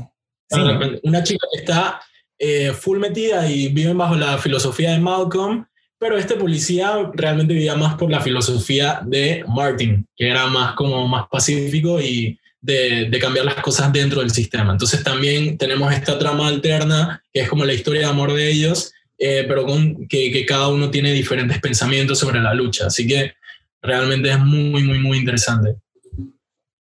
Una 1.03 1.23
chica 1.23 1.47
que 1.51 1.59
está 1.59 1.99
eh, 2.37 2.71
full 2.71 2.99
metida 2.99 3.49
y 3.49 3.69
vive 3.69 3.93
bajo 3.93 4.15
la 4.15 4.37
filosofía 4.37 4.91
de 4.91 4.99
Malcolm 4.99 5.65
pero 5.97 6.17
este 6.17 6.35
policía 6.35 7.09
realmente 7.13 7.53
vivía 7.53 7.75
más 7.75 7.95
por 7.95 8.11
la 8.11 8.21
filosofía 8.21 9.01
de 9.05 9.43
Martin, 9.47 10.05
que 10.15 10.29
era 10.29 10.47
más 10.47 10.73
como 10.73 11.07
más 11.07 11.27
pacífico 11.29 12.01
y 12.01 12.37
de, 12.61 13.17
cambiar 13.21 13.45
las 13.45 13.55
cosas 13.55 13.93
dentro 13.93 14.21
del 14.21 14.31
sistema. 14.31 14.71
Entonces 14.71 15.03
también 15.03 15.57
tenemos 15.57 15.93
esta 15.93 16.17
trama 16.17 16.47
alterna, 16.47 17.21
que 17.31 17.41
es 17.41 17.49
como 17.49 17.63
la 17.63 17.73
historia 17.73 18.01
de 18.01 18.07
amor 18.07 18.33
de 18.33 18.49
ellos, 18.49 18.91
eh, 19.17 19.45
pero 19.47 19.65
con, 19.65 20.07
que, 20.07 20.31
que, 20.31 20.45
cada 20.45 20.67
uno 20.67 20.89
tiene 20.89 21.13
diferentes 21.13 21.59
pensamientos 21.59 22.19
sobre 22.19 22.41
la 22.41 22.53
lucha. 22.53 22.87
Así 22.87 23.07
que 23.07 23.33
realmente 23.81 24.29
es 24.31 24.39
muy, 24.39 24.83
muy, 24.83 24.99
muy 24.99 25.17
interesante. 25.19 25.75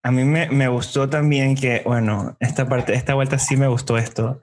A 0.02 0.10
mí 0.10 0.24
me, 0.24 0.48
me 0.48 0.68
gustó 0.68 1.08
también 1.08 1.54
que, 1.54 1.82
bueno, 1.84 2.36
esta 2.40 2.68
parte, 2.68 2.94
esta 2.94 3.14
vuelta 3.14 3.38
sí 3.38 3.56
me 3.56 3.68
gustó 3.68 3.96
esto, 3.96 4.42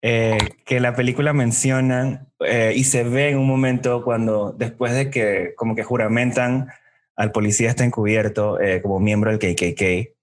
eh, 0.00 0.38
que 0.64 0.78
la 0.78 0.94
película 0.94 1.32
menciona 1.32 2.28
eh, 2.38 2.72
y 2.76 2.84
se 2.84 3.02
ve 3.02 3.30
en 3.30 3.38
un 3.38 3.48
momento 3.48 4.04
cuando 4.04 4.52
después 4.52 4.94
de 4.94 5.10
que 5.10 5.54
como 5.56 5.74
que 5.74 5.82
juramentan 5.82 6.68
al 7.16 7.32
policía 7.32 7.70
está 7.70 7.84
encubierto 7.84 8.60
eh, 8.60 8.80
como 8.80 9.00
miembro 9.00 9.36
del 9.36 9.40
KKK, 9.40 10.14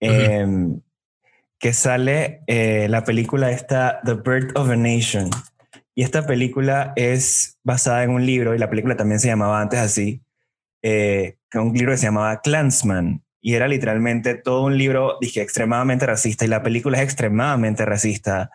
em, 0.00 0.80
que 1.60 1.72
sale 1.72 2.42
la 2.46 3.04
película 3.04 3.52
esta 3.52 4.00
The 4.04 4.14
Birth 4.14 4.56
of 4.56 4.68
a 4.68 4.76
Nation. 4.76 5.30
Y 5.94 6.02
esta 6.02 6.26
película 6.26 6.92
es 6.96 7.58
basada 7.62 8.02
en 8.02 8.10
un 8.10 8.26
libro, 8.26 8.54
y 8.54 8.58
la 8.58 8.68
película 8.68 8.96
también 8.96 9.20
se 9.20 9.28
llamaba 9.28 9.60
antes 9.60 9.78
así, 9.78 10.22
un 10.82 11.72
libro 11.72 11.92
que 11.92 11.98
se 11.98 12.06
llamaba 12.06 12.40
Clansman, 12.40 13.22
y 13.40 13.54
era 13.54 13.68
literalmente 13.68 14.34
todo 14.34 14.64
un 14.64 14.76
libro, 14.76 15.18
dije, 15.20 15.40
extremadamente 15.40 16.04
racista, 16.04 16.44
y 16.44 16.48
la 16.48 16.64
película 16.64 16.98
es 16.98 17.04
extremadamente 17.04 17.84
racista. 17.84 18.50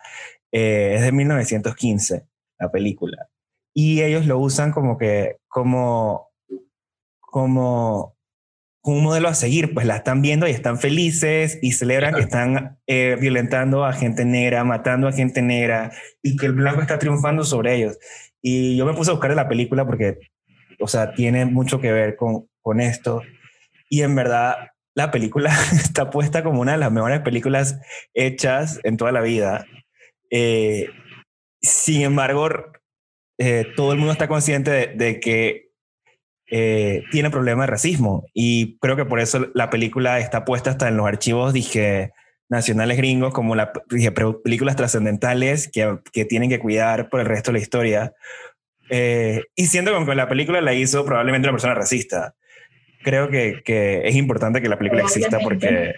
Eh, 0.52 0.94
es 0.96 1.02
de 1.02 1.12
1915, 1.12 2.26
la 2.58 2.70
película. 2.70 3.28
Y 3.74 4.02
ellos 4.02 4.26
lo 4.26 4.38
usan 4.38 4.72
como 4.72 4.98
que, 4.98 5.36
como, 5.48 6.30
como 7.20 8.16
un 8.82 9.02
modelo 9.02 9.28
a 9.28 9.34
seguir, 9.34 9.74
pues 9.74 9.86
la 9.86 9.96
están 9.96 10.22
viendo 10.22 10.48
y 10.48 10.52
están 10.52 10.78
felices 10.78 11.58
y 11.62 11.72
celebran 11.72 12.14
que 12.14 12.22
están 12.22 12.78
eh, 12.86 13.16
violentando 13.20 13.84
a 13.84 13.92
gente 13.92 14.24
negra, 14.24 14.64
matando 14.64 15.06
a 15.06 15.12
gente 15.12 15.42
negra 15.42 15.92
y 16.22 16.36
que 16.36 16.46
el 16.46 16.52
blanco 16.52 16.80
está 16.80 16.98
triunfando 16.98 17.44
sobre 17.44 17.76
ellos. 17.76 17.98
Y 18.42 18.76
yo 18.76 18.86
me 18.86 18.94
puse 18.94 19.10
a 19.10 19.14
buscar 19.14 19.34
la 19.34 19.48
película 19.48 19.86
porque, 19.86 20.18
o 20.80 20.88
sea, 20.88 21.12
tiene 21.12 21.44
mucho 21.44 21.80
que 21.80 21.92
ver 21.92 22.16
con, 22.16 22.48
con 22.62 22.80
esto. 22.80 23.22
Y 23.90 24.02
en 24.02 24.14
verdad, 24.14 24.56
la 24.94 25.10
película 25.10 25.50
está 25.72 26.10
puesta 26.10 26.42
como 26.42 26.60
una 26.60 26.72
de 26.72 26.78
las 26.78 26.92
mejores 26.92 27.20
películas 27.20 27.78
hechas 28.14 28.80
en 28.82 28.96
toda 28.96 29.12
la 29.12 29.20
vida. 29.20 29.66
Eh, 30.30 30.88
sin 31.60 32.02
embargo, 32.02 32.48
eh, 33.38 33.66
todo 33.76 33.92
el 33.92 33.98
mundo 33.98 34.12
está 34.12 34.28
consciente 34.28 34.92
de, 34.94 35.20
que 35.20 35.70
eh, 36.50 37.02
tiene 37.10 37.30
problemas 37.30 37.66
de 37.66 37.72
racismo 37.72 38.26
y 38.32 38.78
creo 38.78 38.96
que 38.96 39.04
por 39.04 39.20
eso 39.20 39.50
la 39.54 39.70
película 39.70 40.18
está 40.18 40.44
puesta 40.44 40.70
hasta 40.70 40.88
en 40.88 40.96
los 40.96 41.06
archivos, 41.06 41.52
dije, 41.52 42.12
nacionales 42.48 42.96
gringos, 42.96 43.32
como 43.34 43.54
la, 43.54 43.72
dije, 43.88 44.12
películas 44.12 44.76
trascendentales 44.76 45.70
que, 45.70 45.98
que, 46.12 46.24
tienen 46.24 46.48
que 46.48 46.58
cuidar 46.58 47.08
por 47.08 47.20
el 47.20 47.26
resto 47.26 47.50
de 47.50 47.58
la 47.58 47.62
historia. 47.62 48.14
y 48.90 49.66
siento 49.66 49.92
como 49.92 50.06
que 50.06 50.14
la 50.14 50.28
película 50.28 50.60
la 50.60 50.74
hizo 50.74 51.04
probablemente 51.04 51.46
una 51.48 51.54
persona 51.54 51.74
racista. 51.74 52.34
Creo 53.02 53.30
que, 53.30 53.62
que 53.64 54.02
es 54.06 54.14
importante 54.16 54.60
que 54.60 54.68
la 54.68 54.78
película 54.78 55.02
exista 55.02 55.38
porque 55.38 55.94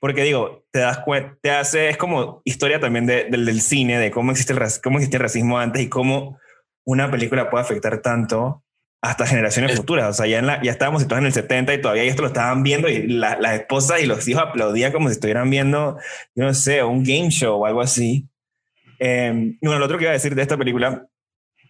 porque 0.00 0.22
digo, 0.22 0.64
te 0.72 0.80
das 0.80 0.98
cuenta, 1.00 1.36
te 1.42 1.50
hace, 1.50 1.90
es 1.90 1.98
como 1.98 2.40
historia 2.44 2.80
también 2.80 3.06
de, 3.06 3.24
del, 3.24 3.60
cine, 3.60 3.98
de 3.98 4.10
cómo 4.10 4.32
existe, 4.32 4.54
el, 4.54 4.60
cómo 4.82 4.98
existe 4.98 5.18
el 5.18 5.22
racismo 5.22 5.58
antes 5.58 5.82
y 5.82 5.88
cómo 5.88 6.38
una 6.84 7.10
película 7.10 7.50
puede 7.50 7.64
afectar 7.64 8.00
tanto 8.00 8.64
hasta 9.02 9.26
generaciones 9.26 9.76
futuras. 9.76 10.08
O 10.08 10.12
sea, 10.14 10.26
ya, 10.26 10.38
en 10.38 10.46
la, 10.46 10.62
ya 10.62 10.70
estábamos 10.70 11.02
situados 11.02 11.20
en 11.20 11.26
el 11.26 11.32
70 11.34 11.74
y 11.74 11.80
todavía 11.82 12.04
esto 12.04 12.22
lo 12.22 12.28
estaban 12.28 12.62
viendo 12.62 12.88
y 12.88 13.08
las 13.08 13.54
esposas 13.54 14.02
y 14.02 14.06
los 14.06 14.26
hijos 14.26 14.42
aplaudían 14.42 14.90
como 14.90 15.08
si 15.08 15.14
estuvieran 15.14 15.50
viendo, 15.50 15.98
yo 16.34 16.44
no 16.44 16.54
sé, 16.54 16.82
un 16.82 17.04
game 17.04 17.30
show 17.30 17.60
o 17.60 17.66
algo 17.66 17.82
así. 17.82 18.26
Eh, 18.98 19.56
y 19.60 19.66
bueno, 19.66 19.78
lo 19.78 19.84
otro 19.84 19.98
que 19.98 20.04
iba 20.04 20.10
a 20.10 20.14
decir 20.14 20.34
de 20.34 20.42
esta 20.42 20.56
película, 20.56 21.06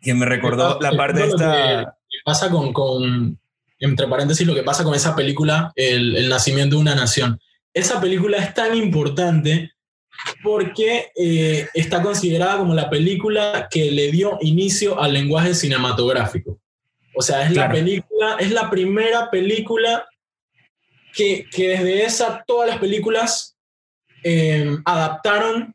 que 0.01 0.15
me 0.15 0.25
recordó 0.25 0.79
la 0.81 0.93
parte 0.93 1.21
de 1.21 1.29
esta... 1.29 1.97
pasa 2.25 2.49
con, 2.49 2.73
con, 2.73 3.39
entre 3.81 4.07
paréntesis, 4.07 4.47
lo 4.47 4.55
que 4.55 4.63
pasa 4.63 4.85
con 4.85 4.95
esa 4.95 5.17
película, 5.17 5.73
el, 5.75 6.17
el 6.17 6.29
nacimiento 6.29 6.77
de 6.77 6.83
una 6.83 6.95
nación 6.95 7.41
esa 7.75 8.01
película 8.01 8.39
es 8.39 8.55
tan 8.55 8.77
importante 8.77 9.73
porque 10.43 11.11
eh, 11.17 11.69
está 11.75 12.03
considerada 12.03 12.59
como 12.59 12.75
la 12.75 12.91
película 12.91 13.69
que 13.71 13.91
le 13.91 14.11
dio 14.11 14.39
inicio 14.41 15.01
al 15.01 15.15
lenguaje 15.15 15.55
cinematográfico. 15.55 16.61
O 17.15 17.23
sea, 17.23 17.47
es 17.47 17.55
la 17.55 17.71
película, 17.71 18.37
es 18.39 18.51
la 18.51 18.71
primera 18.71 19.31
película 19.31 20.07
que, 21.13 21.47
que 21.51 21.69
desde 21.71 22.05
esa 22.05 22.45
todas 22.47 22.69
las 22.69 22.79
películas 22.79 23.57
eh, 24.23 24.77
adaptaron 24.85 25.75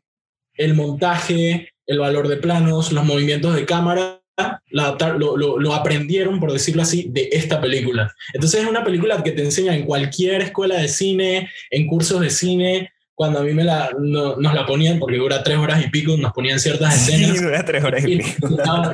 el 0.54 0.74
montaje, 0.74 1.72
el 1.86 1.98
valor 1.98 2.28
de 2.28 2.36
planos, 2.36 2.92
los 2.92 3.04
movimientos 3.04 3.54
de 3.54 3.66
cámara 3.66 4.22
lo, 4.70 5.58
lo, 5.58 5.74
aprendieron, 5.74 6.38
por 6.40 6.52
decirlo 6.52 6.82
así, 6.82 7.06
de 7.10 7.28
esta 7.32 7.60
película. 7.60 8.12
Entonces 8.34 8.62
es 8.62 8.68
una 8.68 8.84
película 8.84 9.22
que 9.22 9.32
te 9.32 9.42
enseña 9.42 9.74
en 9.74 9.84
cualquier 9.84 10.42
escuela 10.42 10.78
de 10.78 10.88
cine, 10.88 11.50
en 11.70 11.86
cursos 11.86 12.20
de 12.20 12.30
cine, 12.30 12.92
cuando 13.14 13.38
a 13.38 13.42
mí 13.42 13.54
me 13.54 13.64
la, 13.64 13.90
nos 13.98 14.38
la 14.38 14.66
ponían, 14.66 14.98
porque 14.98 15.16
dura 15.16 15.42
tres 15.42 15.56
horas 15.56 15.82
y 15.82 15.88
pico, 15.88 16.16
nos 16.18 16.32
ponían 16.32 16.60
ciertas 16.60 16.94
escenas. 16.94 17.38
Sí, 17.38 17.44
dura 17.44 17.64
tres 17.64 17.82
horas 17.82 18.04
y, 18.06 18.18
pico. 18.18 18.48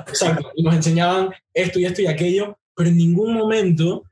exacto, 0.07 0.53
y 0.55 0.62
nos 0.62 0.76
enseñaban 0.76 1.30
esto 1.53 1.80
y 1.80 1.86
esto 1.86 2.03
y 2.03 2.07
aquello, 2.07 2.57
pero 2.76 2.88
en 2.88 2.97
ningún 2.97 3.34
momento 3.34 4.05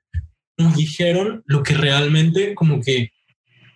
nos 0.59 0.77
dijeron 0.77 1.45
lo 1.47 1.63
que 1.63 1.75
realmente 1.75 2.55
como 2.55 2.81
que 2.81 3.13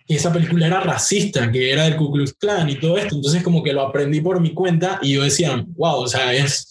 esa 0.07 0.31
película 0.31 0.67
era 0.67 0.81
racista, 0.81 1.51
que 1.51 1.71
era 1.71 1.85
del 1.85 1.95
Ku 1.95 2.11
Klux 2.11 2.33
Klan 2.33 2.69
y 2.69 2.75
todo 2.75 2.97
esto. 2.97 3.15
Entonces 3.15 3.41
como 3.41 3.63
que 3.63 3.73
lo 3.73 3.81
aprendí 3.81 4.21
por 4.21 4.39
mi 4.39 4.53
cuenta 4.53 4.99
y 5.01 5.13
yo 5.13 5.23
decía, 5.23 5.65
wow, 5.75 6.01
o 6.01 6.07
sea, 6.07 6.33
es 6.33 6.69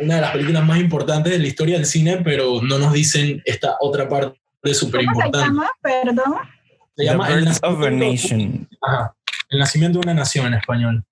una 0.00 0.16
de 0.16 0.20
las 0.20 0.30
películas 0.32 0.64
más 0.64 0.78
importantes 0.78 1.32
de 1.32 1.38
la 1.38 1.46
historia 1.46 1.76
del 1.76 1.86
cine, 1.86 2.18
pero 2.24 2.62
no 2.62 2.78
nos 2.78 2.92
dicen 2.92 3.42
esta 3.44 3.76
otra 3.80 4.08
parte 4.08 4.38
súper 4.72 5.02
importante. 5.02 5.38
¿Cómo 5.38 5.42
se 5.42 5.48
llama? 5.48 5.70
Perdón. 5.82 6.34
Se 6.96 7.04
llama 7.04 7.28
The 7.28 7.34
Birth 7.36 7.58
of 7.64 7.82
a 7.82 7.90
Nation. 7.90 8.68
Ajá, 8.82 9.14
El 9.48 9.58
nacimiento 9.58 9.98
de 9.98 10.04
una 10.04 10.14
nación 10.14 10.46
en 10.46 10.54
español. 10.54 11.04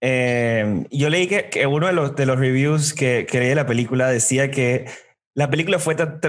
Eh, 0.00 0.86
yo 0.90 1.08
leí 1.08 1.26
que, 1.26 1.48
que, 1.48 1.66
uno 1.66 1.86
de 1.86 1.94
los, 1.94 2.14
de 2.14 2.26
los 2.26 2.38
reviews 2.38 2.92
que, 2.92 3.26
que 3.30 3.38
leí 3.38 3.48
de 3.48 3.54
la 3.54 3.66
película 3.66 4.08
decía 4.08 4.50
que 4.50 4.86
la 5.34 5.50
película 5.50 5.78
fue 5.78 5.96
tan, 5.96 6.20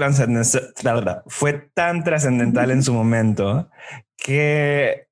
fue 1.26 1.52
tan 1.74 2.04
trascendental 2.04 2.70
en 2.70 2.82
su 2.82 2.92
momento 2.92 3.70
que 4.16 5.06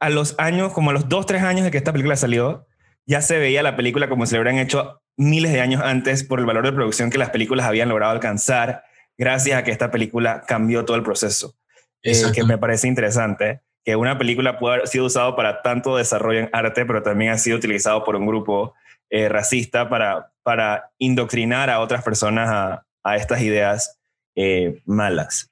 a 0.00 0.10
los 0.10 0.34
años, 0.38 0.72
como 0.72 0.90
a 0.90 0.92
los 0.92 1.08
dos, 1.08 1.26
tres 1.26 1.42
años 1.42 1.64
de 1.64 1.70
que 1.70 1.78
esta 1.78 1.92
película 1.92 2.16
salió, 2.16 2.66
ya 3.06 3.20
se 3.20 3.38
veía 3.38 3.62
la 3.62 3.76
película 3.76 4.08
como 4.08 4.26
se 4.26 4.34
le 4.34 4.40
hubieran 4.40 4.58
hecho 4.58 5.02
miles 5.20 5.52
de 5.52 5.60
años 5.60 5.82
antes 5.84 6.24
por 6.24 6.40
el 6.40 6.46
valor 6.46 6.64
de 6.64 6.72
producción 6.72 7.10
que 7.10 7.18
las 7.18 7.30
películas 7.30 7.66
habían 7.66 7.88
logrado 7.88 8.12
alcanzar 8.12 8.84
gracias 9.18 9.58
a 9.58 9.64
que 9.64 9.70
esta 9.70 9.90
película 9.90 10.42
cambió 10.46 10.84
todo 10.84 10.96
el 10.96 11.02
proceso. 11.02 11.54
Eh, 12.02 12.22
que 12.34 12.44
me 12.44 12.56
parece 12.56 12.88
interesante 12.88 13.60
que 13.84 13.94
una 13.94 14.16
película 14.16 14.58
pueda 14.58 14.76
haber 14.76 14.88
sido 14.88 15.04
usado 15.04 15.36
para 15.36 15.60
tanto 15.60 15.96
desarrollo 15.96 16.40
en 16.40 16.50
arte, 16.52 16.86
pero 16.86 17.02
también 17.02 17.32
ha 17.32 17.38
sido 17.38 17.58
utilizado 17.58 18.04
por 18.04 18.16
un 18.16 18.26
grupo 18.26 18.74
eh, 19.10 19.28
racista 19.28 19.88
para, 19.88 20.32
para 20.42 20.90
indoctrinar 20.98 21.68
a 21.68 21.80
otras 21.80 22.02
personas 22.02 22.48
a, 22.48 22.86
a 23.02 23.16
estas 23.16 23.42
ideas 23.42 23.98
eh, 24.36 24.80
malas. 24.86 25.50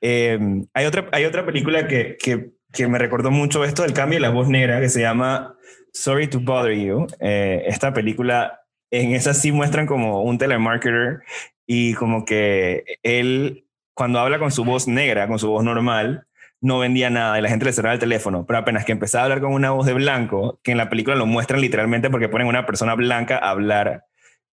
Em, 0.00 0.66
hay, 0.72 0.86
otra, 0.86 1.08
hay 1.12 1.24
otra 1.24 1.44
película 1.44 1.86
que, 1.86 2.16
que, 2.16 2.52
que, 2.72 2.88
me 2.88 2.98
recordó 2.98 3.30
mucho 3.30 3.64
esto 3.64 3.82
del 3.82 3.92
cambio 3.92 4.16
de 4.16 4.20
la 4.20 4.30
voz 4.30 4.48
negra 4.48 4.80
que 4.80 4.88
se 4.88 5.00
llama 5.00 5.56
Sorry 5.92 6.28
to 6.28 6.40
Bother 6.40 6.72
You. 6.72 7.06
Eh, 7.20 7.64
esta 7.66 7.92
película, 7.92 8.59
en 8.90 9.14
esa 9.14 9.34
sí 9.34 9.52
muestran 9.52 9.86
como 9.86 10.22
un 10.22 10.38
telemarketer 10.38 11.22
y 11.66 11.94
como 11.94 12.24
que 12.24 12.84
él, 13.02 13.64
cuando 13.94 14.18
habla 14.18 14.38
con 14.38 14.50
su 14.50 14.64
voz 14.64 14.88
negra, 14.88 15.28
con 15.28 15.38
su 15.38 15.48
voz 15.48 15.62
normal, 15.62 16.26
no 16.60 16.78
vendía 16.78 17.08
nada 17.08 17.38
y 17.38 17.42
la 17.42 17.48
gente 17.48 17.64
le 17.64 17.72
cerraba 17.72 17.94
el 17.94 18.00
teléfono, 18.00 18.44
pero 18.46 18.58
apenas 18.58 18.84
que 18.84 18.92
empezaba 18.92 19.22
a 19.22 19.24
hablar 19.26 19.40
con 19.40 19.52
una 19.52 19.70
voz 19.70 19.86
de 19.86 19.94
blanco, 19.94 20.58
que 20.62 20.72
en 20.72 20.78
la 20.78 20.90
película 20.90 21.16
lo 21.16 21.26
muestran 21.26 21.60
literalmente 21.60 22.10
porque 22.10 22.28
ponen 22.28 22.48
una 22.48 22.66
persona 22.66 22.94
blanca 22.94 23.38
a 23.38 23.50
hablar 23.50 24.04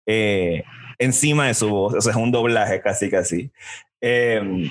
eh, 0.07 0.63
encima 0.99 1.49
de 1.49 1.55
su 1.55 1.69
voz, 1.69 1.95
o 1.95 2.01
sea, 2.01 2.13
es 2.13 2.17
un 2.17 2.31
doblaje 2.31 2.81
casi, 2.81 3.11
casi. 3.11 3.51
Eh, 4.01 4.71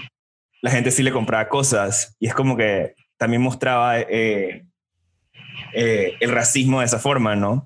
la 0.61 0.71
gente 0.71 0.91
sí 0.91 1.03
le 1.03 1.11
compraba 1.11 1.49
cosas 1.49 2.15
y 2.19 2.27
es 2.27 2.33
como 2.33 2.55
que 2.55 2.95
también 3.17 3.41
mostraba 3.41 3.99
eh, 3.99 4.65
el 5.73 6.31
racismo 6.31 6.79
de 6.79 6.85
esa 6.85 6.99
forma, 6.99 7.35
¿no? 7.35 7.65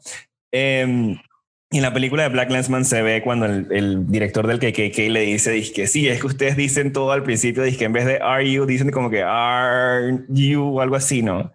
Y 1.71 1.77
en 1.77 1.83
la 1.83 1.93
película 1.93 2.23
de 2.23 2.29
Black 2.29 2.49
Lensman 2.49 2.83
se 2.83 3.03
ve 3.03 3.21
cuando 3.21 3.45
el, 3.45 4.07
director 4.07 4.47
del 4.47 4.57
KKK 4.57 4.97
le 5.09 5.21
dice, 5.21 5.71
que 5.71 5.85
sí, 5.85 6.07
es 6.07 6.19
que 6.19 6.25
ustedes 6.27 6.57
dicen 6.57 6.91
todo 6.91 7.11
al 7.11 7.21
principio, 7.21 7.63
que 7.63 7.85
en 7.85 7.93
vez 7.93 8.05
de 8.05 8.17
are 8.17 8.51
you, 8.51 8.65
dicen 8.65 8.89
como 8.89 9.11
que 9.11 9.21
are 9.21 10.25
you 10.29 10.63
o 10.63 10.81
algo 10.81 10.95
así, 10.95 11.21
¿no? 11.21 11.53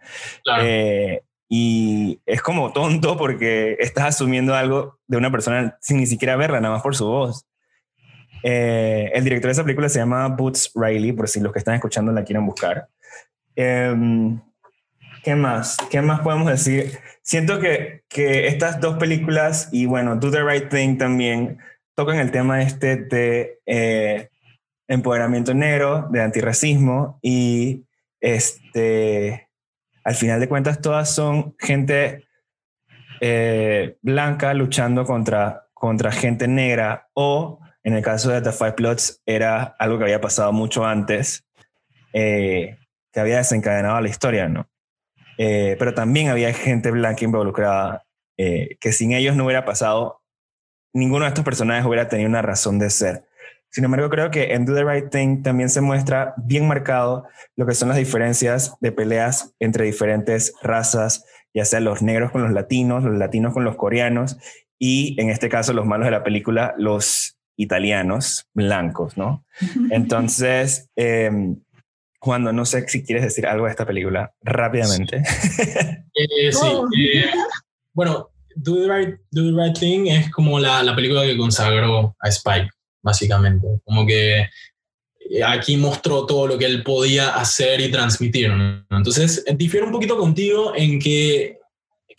Eh, 0.61 1.21
y 1.49 2.21
es 2.27 2.43
como 2.43 2.73
tonto 2.73 3.17
porque 3.17 3.77
estás 3.81 4.05
asumiendo 4.07 4.55
algo 4.55 4.99
de 5.09 5.17
una 5.17 5.33
persona 5.33 5.77
sin 5.81 5.97
ni 5.97 6.07
siquiera 6.07 6.37
verla, 6.37 6.61
nada 6.61 6.75
más 6.75 6.83
por 6.83 6.95
su 6.95 7.07
voz. 7.07 7.45
Eh, 8.45 9.11
el 9.15 9.25
director 9.25 9.49
de 9.49 9.53
esa 9.53 9.65
película 9.65 9.89
se 9.89 9.99
llama 9.99 10.29
Boots 10.29 10.71
Riley, 10.75 11.13
por 11.13 11.29
si 11.29 11.41
los 11.41 11.53
que 11.53 11.59
están 11.59 11.75
escuchando 11.75 12.13
la 12.13 12.23
quieren 12.23 12.47
buscar. 12.47 12.87
Em, 13.57 14.41
¿Qué 15.25 15.35
más? 15.35 15.79
¿Qué 15.91 16.03
más 16.03 16.21
podemos 16.21 16.47
decir? 16.47 16.99
Siento 17.23 17.59
que, 17.59 18.05
que 18.11 18.47
estas 18.47 18.79
dos 18.79 18.99
películas 18.99 19.71
y 19.73 19.87
bueno, 19.87 20.17
Do 20.17 20.31
the 20.31 20.45
Right 20.45 20.69
Thing 20.69 20.99
también 20.99 21.61
tocan 21.95 22.19
el 22.19 22.31
tema 22.31 22.61
este 22.61 22.97
de 22.97 23.59
eh, 23.65 24.29
empoderamiento 24.87 25.55
negro, 25.55 26.09
de 26.11 26.21
antirracismo 26.21 27.21
y 27.23 27.87
este, 28.21 29.49
al 30.05 30.15
final 30.15 30.41
de 30.41 30.49
cuentas 30.49 30.83
todas 30.83 31.15
son 31.15 31.57
gente 31.59 32.27
eh, 33.23 33.97
blanca 34.03 34.53
luchando 34.53 35.07
contra, 35.07 35.69
contra 35.73 36.13
gente 36.13 36.49
negra 36.49 37.09
o 37.15 37.61
en 37.83 37.95
el 37.95 38.03
caso 38.03 38.29
de 38.29 38.43
The 38.43 38.53
Five 38.53 38.73
Plots 38.73 39.23
era 39.25 39.75
algo 39.79 39.97
que 39.97 40.05
había 40.05 40.21
pasado 40.21 40.53
mucho 40.53 40.85
antes, 40.85 41.47
eh, 42.13 42.77
que 43.11 43.21
había 43.21 43.39
desencadenado 43.39 43.99
la 44.03 44.09
historia, 44.11 44.51
¿no? 44.51 44.69
Eh, 45.39 45.77
pero 45.79 45.95
también 45.95 46.29
había 46.29 46.53
gente 46.53 46.91
blanca 46.91 47.25
involucrada, 47.25 48.05
eh, 48.37 48.77
que 48.81 48.93
sin 48.93 49.13
ellos 49.13 49.37
no 49.37 49.45
hubiera 49.45 49.65
pasado, 49.65 50.21
ninguno 50.93 51.25
de 51.25 51.29
estos 51.29 51.45
personajes 51.45 51.85
hubiera 51.87 52.09
tenido 52.09 52.29
una 52.29 52.43
razón 52.43 52.79
de 52.79 52.91
ser. 52.91 53.25
Sin 53.71 53.85
embargo, 53.85 54.09
creo 54.09 54.31
que 54.31 54.55
en 54.55 54.65
Do 54.65 54.75
the 54.75 54.85
Right 54.85 55.11
Thing 55.11 55.43
también 55.43 55.69
se 55.69 55.81
muestra 55.81 56.35
bien 56.37 56.69
marcado 56.69 57.27
lo 57.57 57.67
que 57.67 57.75
son 57.75 57.89
las 57.89 57.99
diferencias 57.99 58.77
de 58.81 58.93
peleas 58.93 59.53
entre 59.59 59.85
diferentes 59.85 60.55
razas, 60.63 61.25
ya 61.53 61.65
sea 61.65 61.81
los 61.81 62.01
negros 62.01 62.31
con 62.31 62.43
los 62.43 62.53
latinos, 62.53 63.03
los 63.03 63.19
latinos 63.19 63.53
con 63.53 63.65
los 63.65 63.75
coreanos 63.75 64.39
y 64.79 65.21
en 65.21 65.29
este 65.29 65.49
caso 65.49 65.73
los 65.73 65.87
malos 65.87 66.05
de 66.05 66.13
la 66.13 66.23
película, 66.23 66.75
los 66.79 67.37
italianos 67.57 68.49
blancos, 68.55 69.17
¿no? 69.17 69.45
Entonces, 69.91 70.89
em, 70.95 71.61
cuando 72.25 72.55
no 72.55 72.65
sé 72.65 72.89
si 72.89 73.05
quieres 73.05 73.23
decir 73.23 73.47
algo 73.47 73.67
de 73.67 73.73
esta 73.73 73.85
película 73.85 74.33
rápidamente. 74.43 75.23
Eh, 76.17 76.53
sí. 76.53 76.67
Eh, 76.97 77.25
bueno, 77.93 78.31
Do 78.55 78.77
the, 78.77 78.89
right, 78.89 79.17
Do 79.33 79.43
the, 79.43 79.51
right, 79.51 79.77
Thing 79.77 80.07
es 80.07 80.31
como 80.31 80.61
la, 80.61 80.81
la, 80.85 80.95
película 80.95 81.23
que 81.23 81.37
consagró 81.37 82.15
a 82.21 82.29
Spike, 82.29 82.69
básicamente. 83.03 83.67
Como 83.85 84.07
que 84.07 84.43
eh, 85.29 85.43
aquí 85.45 85.77
mostró 85.77 86.25
todo 86.25 86.47
lo 86.47 86.57
que 86.57 86.67
él 86.67 86.85
podía 86.85 87.35
hacer 87.35 87.81
y 87.81 87.91
transmitir. 87.91 88.53
Entonces, 88.91 89.45
difiere 89.57 89.87
un 89.87 89.93
poquito 89.93 90.17
contigo 90.17 90.73
en 90.77 91.01
que 91.01 91.59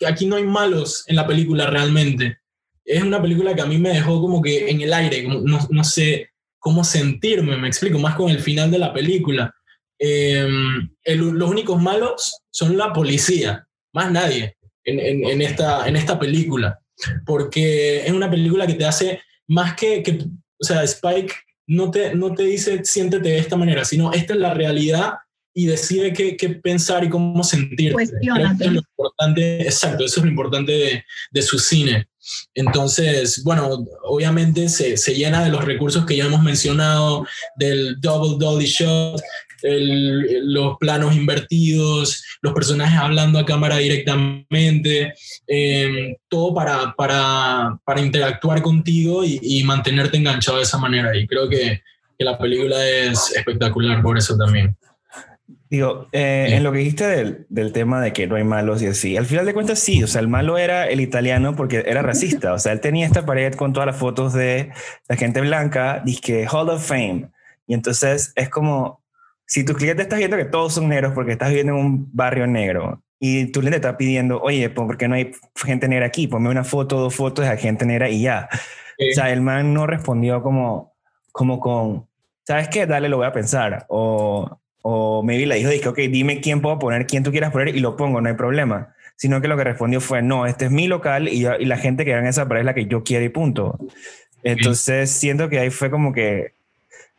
aquí 0.06 0.26
no 0.26 0.36
hay 0.36 0.44
malos 0.44 1.04
en 1.06 1.16
la 1.16 1.26
película 1.26 1.68
realmente. 1.68 2.36
Es 2.84 3.02
una 3.02 3.22
película 3.22 3.54
que 3.54 3.62
a 3.62 3.66
mí 3.66 3.78
me 3.78 3.94
dejó 3.94 4.20
como 4.20 4.42
que 4.42 4.68
en 4.68 4.82
el 4.82 4.92
aire, 4.92 5.26
no, 5.26 5.66
no 5.70 5.84
sé 5.84 6.28
cómo 6.58 6.84
sentirme, 6.84 7.56
me 7.56 7.68
explico, 7.68 7.98
más 7.98 8.14
con 8.14 8.28
el 8.28 8.40
final 8.40 8.70
de 8.70 8.78
la 8.78 8.92
película 8.92 9.54
Em, 9.98 10.90
los 11.04 11.50
únicos 11.50 11.80
malos 11.80 12.40
son 12.50 12.76
la 12.76 12.92
policía, 12.92 13.66
más 13.92 14.10
nadie 14.10 14.56
en, 14.84 15.42
esta, 15.42 15.88
en 15.88 15.96
esta 15.96 16.18
película, 16.18 16.78
porque 17.24 18.04
es 18.06 18.12
una 18.12 18.30
película 18.30 18.66
que 18.66 18.74
te 18.74 18.84
hace 18.84 19.20
más 19.48 19.74
que, 19.74 20.02
que 20.02 20.18
o 20.58 20.64
sea, 20.64 20.82
Spike 20.84 21.34
no 21.66 21.90
te, 21.90 22.14
no 22.14 22.34
te 22.34 22.44
dice 22.44 22.84
siéntete 22.84 23.28
de 23.28 23.38
esta 23.38 23.56
manera, 23.56 23.84
sino 23.84 24.12
esta 24.12 24.34
es 24.34 24.40
la 24.40 24.54
realidad 24.54 25.14
y 25.52 25.66
decide 25.66 26.12
qué, 26.12 26.36
qué 26.36 26.50
pensar 26.50 27.02
y 27.02 27.08
cómo 27.08 27.42
sentirte. 27.42 28.02
Eso 28.02 28.14
es 28.60 28.72
lo 28.72 28.80
importante, 28.80 29.62
exacto, 29.62 30.04
eso 30.04 30.20
es 30.20 30.24
lo 30.24 30.30
importante 30.30 30.72
de, 30.72 31.04
de 31.30 31.42
su 31.42 31.58
cine. 31.58 32.08
Entonces, 32.54 33.42
bueno, 33.42 33.86
obviamente 34.02 34.68
se, 34.68 34.96
se, 34.96 35.14
llena 35.14 35.42
de 35.42 35.50
los 35.50 35.64
recursos 35.64 36.04
que 36.04 36.16
ya 36.16 36.26
hemos 36.26 36.42
mencionado, 36.42 37.26
del 37.56 37.98
double 38.00 38.36
dolly 38.38 38.66
shot, 38.66 39.20
los 39.62 40.76
planos 40.78 41.14
invertidos, 41.14 42.22
los 42.42 42.52
personajes 42.52 42.98
hablando 42.98 43.38
a 43.38 43.46
cámara 43.46 43.78
directamente, 43.78 45.14
em, 45.46 46.14
todo 46.28 46.54
para, 46.54 46.94
para, 46.96 47.78
para, 47.84 48.00
interactuar 48.00 48.62
contigo 48.62 49.22
y, 49.24 49.62
mantenerte 49.64 50.16
enganchado 50.16 50.58
de 50.58 50.64
esa 50.64 50.78
manera. 50.78 51.16
Y 51.16 51.26
creo 51.26 51.48
que, 51.48 51.82
que, 52.18 52.24
la 52.24 52.38
película 52.38 52.86
es 52.88 53.34
espectacular 53.36 54.02
por 54.02 54.18
eso 54.18 54.36
también. 54.36 54.76
Digo, 55.68 56.08
eh, 56.12 56.48
en 56.50 56.62
lo 56.62 56.70
que 56.70 56.78
dijiste 56.78 57.06
del, 57.08 57.46
del, 57.48 57.72
tema 57.72 58.00
de 58.00 58.12
que 58.12 58.28
no 58.28 58.36
hay 58.36 58.44
malos 58.44 58.82
y 58.82 58.86
así, 58.86 59.16
al 59.16 59.26
final 59.26 59.46
de 59.46 59.52
cuentas 59.52 59.80
sí, 59.80 60.02
o 60.02 60.06
sea, 60.06 60.20
el 60.20 60.28
malo 60.28 60.58
era 60.58 60.86
el 60.86 61.00
italiano 61.00 61.56
porque 61.56 61.82
era 61.86 62.02
racista, 62.02 62.52
o 62.52 62.58
sea, 62.60 62.70
él 62.70 62.80
tenía 62.80 63.04
esta 63.04 63.26
pared 63.26 63.52
con 63.54 63.72
todas 63.72 63.86
las 63.86 63.96
fotos 63.96 64.32
de 64.32 64.70
la 65.08 65.16
gente 65.16 65.40
blanca, 65.40 66.02
dice 66.04 66.46
Hall 66.46 66.68
of 66.68 66.86
Fame, 66.86 67.30
y 67.66 67.74
entonces 67.74 68.32
es 68.36 68.48
como, 68.48 69.02
si 69.46 69.64
tu 69.64 69.74
cliente 69.74 70.02
está 70.02 70.16
viendo 70.16 70.36
que 70.36 70.44
todos 70.44 70.74
son 70.74 70.88
negros 70.88 71.12
porque 71.14 71.32
estás 71.32 71.48
viviendo 71.48 71.72
en 71.72 71.78
un 71.78 72.10
barrio 72.12 72.46
negro 72.46 73.02
y 73.18 73.46
tu 73.46 73.60
cliente 73.60 73.76
está 73.76 73.96
pidiendo, 73.96 74.40
oye, 74.42 74.68
¿por 74.70 74.96
qué 74.96 75.08
no 75.08 75.14
hay 75.14 75.32
gente 75.54 75.88
negra 75.88 76.06
aquí? 76.06 76.26
Ponme 76.26 76.50
una 76.50 76.64
foto, 76.64 76.98
dos 76.98 77.14
fotos 77.14 77.48
de 77.48 77.56
gente 77.56 77.86
negra 77.86 78.10
y 78.10 78.22
ya. 78.22 78.48
O 78.98 79.14
sea, 79.14 79.32
el 79.32 79.40
man 79.40 79.72
no 79.72 79.86
respondió 79.86 80.42
como, 80.42 80.94
como 81.32 81.60
con, 81.60 82.06
¿sabes 82.44 82.68
qué? 82.68 82.86
Dale, 82.86 83.08
lo 83.08 83.18
voy 83.18 83.26
a 83.26 83.32
pensar. 83.32 83.86
O, 83.88 84.58
o 84.82 85.22
maybe 85.22 85.46
le 85.46 85.56
dijo, 85.56 85.70
dije, 85.70 85.88
ok, 85.88 85.98
dime 86.10 86.40
quién 86.40 86.60
puedo 86.60 86.78
poner, 86.78 87.06
quién 87.06 87.22
tú 87.22 87.30
quieras 87.30 87.52
poner 87.52 87.74
y 87.74 87.80
lo 87.80 87.96
pongo, 87.96 88.20
no 88.20 88.28
hay 88.28 88.34
problema. 88.34 88.94
Sino 89.16 89.40
que 89.40 89.48
lo 89.48 89.56
que 89.56 89.64
respondió 89.64 90.00
fue, 90.00 90.20
no, 90.20 90.44
este 90.44 90.66
es 90.66 90.70
mi 90.70 90.88
local 90.88 91.28
y, 91.28 91.46
y 91.46 91.64
la 91.64 91.78
gente 91.78 92.04
que 92.04 92.12
va 92.12 92.18
en 92.18 92.26
esa 92.26 92.46
pared 92.48 92.60
es 92.60 92.66
la 92.66 92.74
que 92.74 92.86
yo 92.86 93.02
quiero 93.02 93.24
y 93.24 93.30
punto. 93.30 93.78
Entonces 94.42 95.10
siento 95.10 95.48
que 95.48 95.58
ahí 95.58 95.70
fue 95.70 95.90
como 95.90 96.12
que, 96.12 96.55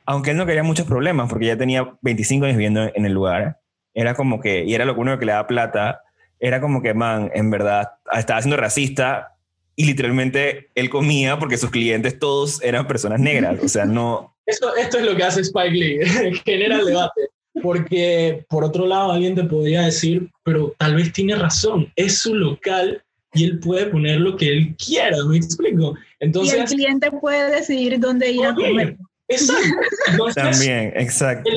aunque 0.07 0.31
él 0.31 0.37
no 0.37 0.45
quería 0.45 0.63
muchos 0.63 0.87
problemas, 0.87 1.29
porque 1.29 1.47
ya 1.47 1.57
tenía 1.57 1.97
25 2.01 2.45
años 2.45 2.57
viviendo 2.57 2.89
en 2.95 3.05
el 3.05 3.11
lugar, 3.11 3.59
era 3.93 4.15
como 4.15 4.39
que, 4.39 4.63
y 4.63 4.73
era 4.73 4.85
lo 4.85 4.95
único 4.95 5.19
que 5.19 5.25
le 5.25 5.33
daba 5.33 5.47
plata, 5.47 6.01
era 6.39 6.61
como 6.61 6.81
que, 6.81 6.93
man, 6.93 7.29
en 7.33 7.51
verdad, 7.51 7.89
estaba 8.13 8.41
siendo 8.41 8.55
racista 8.55 9.35
y 9.75 9.85
literalmente 9.85 10.69
él 10.75 10.89
comía 10.89 11.37
porque 11.37 11.57
sus 11.57 11.71
clientes 11.71 12.17
todos 12.17 12.63
eran 12.63 12.87
personas 12.87 13.19
negras, 13.19 13.59
o 13.61 13.67
sea, 13.67 13.85
no... 13.85 14.33
Esto, 14.47 14.73
esto 14.77 14.97
es 14.97 15.03
lo 15.03 15.13
que 15.13 15.23
hace 15.25 15.41
Spike 15.41 15.71
Lee, 15.71 15.99
genera 16.45 16.77
el 16.79 16.85
debate. 16.85 17.21
Porque 17.61 18.45
por 18.47 18.63
otro 18.63 18.85
lado 18.85 19.11
alguien 19.11 19.35
te 19.35 19.43
podría 19.43 19.81
decir, 19.81 20.29
pero 20.43 20.73
tal 20.77 20.95
vez 20.95 21.11
tiene 21.11 21.35
razón, 21.35 21.91
es 21.97 22.19
su 22.19 22.33
local 22.33 23.03
y 23.33 23.43
él 23.43 23.59
puede 23.59 23.87
poner 23.87 24.21
lo 24.21 24.37
que 24.37 24.47
él 24.47 24.75
quiera, 24.77 25.17
¿me 25.27 25.35
explico? 25.35 25.95
Entonces, 26.21 26.55
y 26.55 26.59
el 26.61 26.65
cliente 26.65 27.11
puede 27.11 27.51
decidir 27.51 27.99
dónde 27.99 28.31
ir 28.31 28.45
a 28.45 28.55
comer. 28.55 28.95
Exacto. 29.27 30.33
También, 30.35 30.93
exacto. 30.95 31.49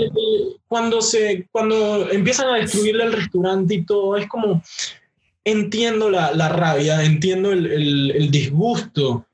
cuando, 0.66 1.00
se, 1.00 1.46
cuando 1.52 2.10
empiezan 2.10 2.48
a 2.48 2.56
destruirle 2.56 3.04
el 3.04 3.12
restaurante 3.12 3.74
y 3.74 3.84
todo, 3.84 4.16
es 4.16 4.26
como, 4.26 4.62
entiendo 5.44 6.10
la, 6.10 6.32
la 6.32 6.48
rabia, 6.48 7.04
entiendo 7.04 7.52
el, 7.52 7.66
el, 7.66 8.10
el 8.10 8.30
disgusto 8.30 9.26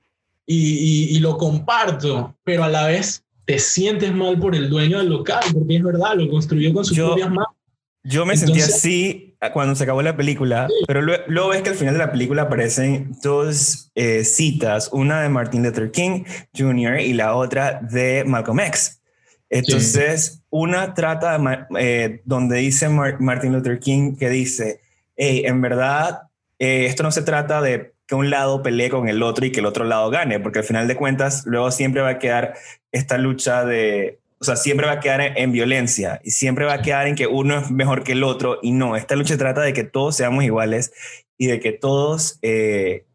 y, 0.46 0.56
y, 0.56 1.16
y, 1.16 1.18
lo 1.20 1.36
comparto, 1.38 2.36
pero 2.44 2.64
a 2.64 2.68
la 2.68 2.86
vez 2.86 3.24
te 3.46 3.58
sientes 3.58 4.14
mal 4.14 4.38
por 4.38 4.54
el 4.54 4.68
dueño 4.68 4.98
del 4.98 5.08
local, 5.08 5.42
porque 5.52 5.76
es 5.76 5.82
verdad, 5.82 6.14
lo 6.16 6.28
construyó 6.28 6.72
con 6.72 6.84
sus 6.84 6.96
propias 6.96 7.30
manos. 7.30 7.54
Yo 8.02 8.24
me 8.24 8.36
sentí 8.36 8.60
así 8.60 9.35
cuando 9.52 9.74
se 9.74 9.84
acabó 9.84 10.02
la 10.02 10.16
película, 10.16 10.68
pero 10.86 11.02
luego, 11.02 11.48
ves 11.48 11.62
que 11.62 11.70
al 11.70 11.76
final 11.76 11.94
de 11.94 11.98
la 11.98 12.12
película 12.12 12.42
aparecen 12.42 13.16
dos 13.22 13.90
eh, 13.94 14.24
citas, 14.24 14.90
una 14.92 15.22
de 15.22 15.28
Martin 15.28 15.62
Luther 15.62 15.90
King 15.90 16.24
Jr. 16.56 17.00
y 17.00 17.12
la 17.12 17.34
otra 17.34 17.80
de 17.82 18.24
Malcolm 18.26 18.60
X. 18.60 19.00
Entonces, 19.48 20.42
una 20.50 20.94
trata 20.94 21.38
eh, 21.78 22.20
donde 22.24 22.58
dice 22.58 22.88
Martin 22.88 23.52
Luther 23.52 23.78
King 23.78 24.16
que 24.16 24.28
dice, 24.28 24.80
hey, 25.16 25.42
en 25.44 25.60
verdad, 25.60 26.22
eh, 26.58 26.86
esto 26.86 27.02
no 27.02 27.12
se 27.12 27.22
trata 27.22 27.60
de 27.60 27.94
que 28.06 28.14
un 28.14 28.30
lado 28.30 28.62
pelee 28.62 28.88
con 28.88 29.08
el 29.08 29.22
otro 29.22 29.46
y 29.46 29.52
que 29.52 29.60
el 29.60 29.66
otro 29.66 29.84
lado 29.84 30.10
gane, 30.10 30.40
porque 30.40 30.60
al 30.60 30.64
final 30.64 30.88
de 30.88 30.96
cuentas 30.96 31.44
luego 31.46 31.70
siempre 31.70 32.02
va 32.02 32.10
a 32.10 32.18
quedar 32.18 32.54
esta 32.92 33.18
lucha 33.18 33.64
de 33.64 34.20
o 34.38 34.44
sea, 34.44 34.56
siempre 34.56 34.86
va 34.86 34.94
a 34.94 35.00
quedar 35.00 35.20
en, 35.20 35.52
violencia 35.52 36.20
y 36.22 36.30
siempre 36.30 36.64
va 36.64 36.74
a 36.74 36.82
quedar 36.82 37.06
en 37.06 37.14
que 37.14 37.26
uno 37.26 37.58
es 37.58 37.70
mejor 37.70 38.04
que 38.04 38.12
el 38.12 38.22
otro 38.22 38.58
y 38.62 38.72
no, 38.72 38.96
esta 38.96 39.16
lucha 39.16 39.38
trata 39.38 39.62
de 39.62 39.72
que 39.72 39.84
todos 39.84 40.16
seamos 40.16 40.44
iguales 40.44 40.92
y 41.38 41.46
de 41.46 41.60
que 41.60 41.72
todos, 41.72 42.38
eh, 42.42 43.06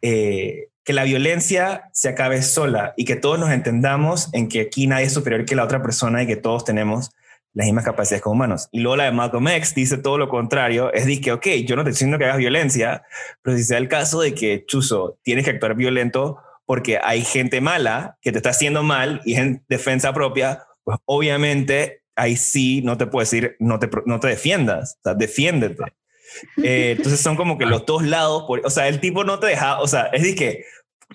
eh, 0.00 0.68
que 0.84 0.92
la 0.94 1.04
violencia 1.04 1.90
se 1.92 2.08
acabe 2.08 2.40
sola 2.42 2.94
y 2.96 3.04
que 3.04 3.16
todos 3.16 3.38
nos 3.38 3.50
entendamos 3.50 4.30
en 4.32 4.48
que 4.48 4.62
aquí 4.62 4.86
nadie 4.86 5.06
es 5.06 5.12
superior 5.12 5.44
que 5.44 5.54
la 5.54 5.64
otra 5.64 5.82
persona 5.82 6.22
y 6.22 6.26
que 6.26 6.36
todos 6.36 6.64
tenemos 6.64 7.10
las 7.52 7.66
mismas 7.66 7.84
capacidades 7.84 8.22
como 8.22 8.34
humanos. 8.34 8.68
Y 8.72 8.80
luego 8.80 8.96
la 8.96 9.04
de 9.04 9.12
Malcolm 9.12 9.48
X 9.48 9.74
dice 9.74 9.98
todo 9.98 10.16
lo 10.16 10.28
contrario, 10.28 10.92
es 10.92 11.04
decir, 11.04 11.20
que, 11.20 11.32
ok, 11.32 11.46
yo 11.66 11.76
no 11.76 11.84
te 11.84 11.90
estoy 11.90 12.06
diciendo 12.06 12.18
que 12.18 12.24
hagas 12.24 12.38
violencia, 12.38 13.02
pero 13.42 13.56
si 13.56 13.64
sea 13.64 13.78
el 13.78 13.88
caso 13.88 14.20
de 14.20 14.34
que, 14.34 14.64
Chuzo, 14.66 15.18
tienes 15.22 15.44
que 15.44 15.50
actuar 15.50 15.74
violento 15.74 16.38
porque 16.68 17.00
hay 17.02 17.24
gente 17.24 17.62
mala 17.62 18.18
que 18.20 18.30
te 18.30 18.36
está 18.36 18.50
haciendo 18.50 18.82
mal 18.82 19.22
y 19.24 19.36
en 19.36 19.64
defensa 19.70 20.12
propia, 20.12 20.64
pues 20.84 20.98
obviamente 21.06 22.02
ahí 22.14 22.36
sí 22.36 22.82
no 22.84 22.98
te 22.98 23.06
puedo 23.06 23.22
decir, 23.22 23.56
no 23.58 23.78
te, 23.78 23.88
no 24.04 24.20
te 24.20 24.28
defiendas, 24.28 24.98
o 24.98 25.00
sea, 25.02 25.14
defiéndete. 25.14 25.82
Eh, 26.62 26.90
entonces 26.98 27.22
son 27.22 27.36
como 27.36 27.56
que 27.56 27.64
los 27.64 27.86
dos 27.86 28.02
lados, 28.02 28.44
o 28.46 28.68
sea, 28.68 28.86
el 28.86 29.00
tipo 29.00 29.24
no 29.24 29.38
te 29.38 29.46
deja, 29.46 29.80
o 29.80 29.88
sea, 29.88 30.10
es 30.12 30.20
decir 30.20 30.36
que 30.36 30.64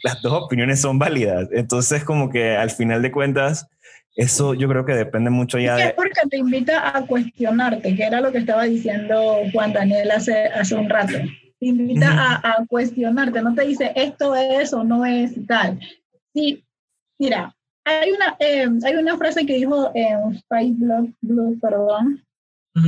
las 0.02 0.24
dos 0.24 0.34
opiniones 0.34 0.82
son 0.82 0.98
válidas. 0.98 1.48
Entonces 1.52 2.04
como 2.04 2.32
que 2.32 2.56
al 2.56 2.72
final 2.72 3.04
de 3.04 3.12
cuentas, 3.12 3.68
eso 4.16 4.56
yo 4.56 4.68
creo 4.68 4.86
que 4.86 4.96
depende 4.96 5.30
mucho 5.30 5.60
ya 5.60 5.76
de... 5.76 5.84
Es 5.84 5.94
porque 5.94 6.20
te 6.32 6.38
invita 6.38 6.98
a 6.98 7.06
cuestionarte, 7.06 7.96
que 7.96 8.04
era 8.04 8.22
lo 8.22 8.32
que 8.32 8.40
estaba 8.40 8.64
diciendo 8.64 9.38
Juan 9.54 9.72
Daniel 9.72 10.10
hace, 10.10 10.48
hace 10.48 10.74
un 10.74 10.90
rato 10.90 11.20
te 11.72 11.82
invita 11.82 12.42
a, 12.44 12.66
cuestionarte, 12.66 13.42
no 13.42 13.54
te 13.54 13.66
dice 13.66 13.94
esto 13.96 14.36
es 14.36 14.74
o 14.74 14.84
no 14.84 15.06
es 15.06 15.34
tal. 15.48 15.80
Sí, 16.34 16.64
mira, 17.18 17.56
hay 17.86 18.12
una, 18.12 18.36
eh, 18.40 18.68
hay 18.84 18.96
una 18.96 19.18
frase 19.18 19.46
que 19.46 19.56
dijo 19.56 19.92
en 19.94 20.38
Spice 20.40 20.76
Blog, 21.22 21.60
perdón, 21.62 22.24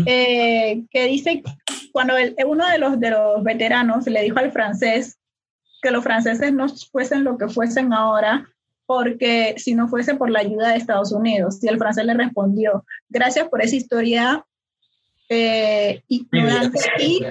eh, 0.06 0.84
que 0.90 1.06
dice, 1.06 1.44
cuando 1.92 2.16
uno 2.48 2.68
de 2.68 2.78
los, 2.78 3.00
de 3.00 3.12
los 3.12 3.44
veteranos 3.44 4.08
le 4.08 4.24
dijo 4.24 4.40
al 4.40 4.52
francés 4.52 5.18
que 5.82 5.92
los 5.92 6.04
franceses 6.04 6.52
no 6.52 6.68
fuesen 6.92 7.24
lo 7.24 7.38
que 7.38 7.48
fuesen 7.48 7.94
ahora, 7.94 8.50
porque 8.88 9.56
si 9.58 9.76
no 9.76 9.88
fuese 9.88 10.16
por 10.16 10.30
la 10.30 10.40
ayuda 10.40 10.70
de 10.70 10.78
Estados 10.78 11.12
Unidos, 11.12 11.64
y 11.64 11.68
el 11.68 11.78
francés 11.78 12.06
le 12.06 12.14
respondió, 12.14 12.86
gracias 13.10 13.48
por 13.48 13.62
esa 13.62 13.76
historia 13.76 14.46
eh, 15.30 16.02
ignorante 16.08 16.80
y 17.00 17.22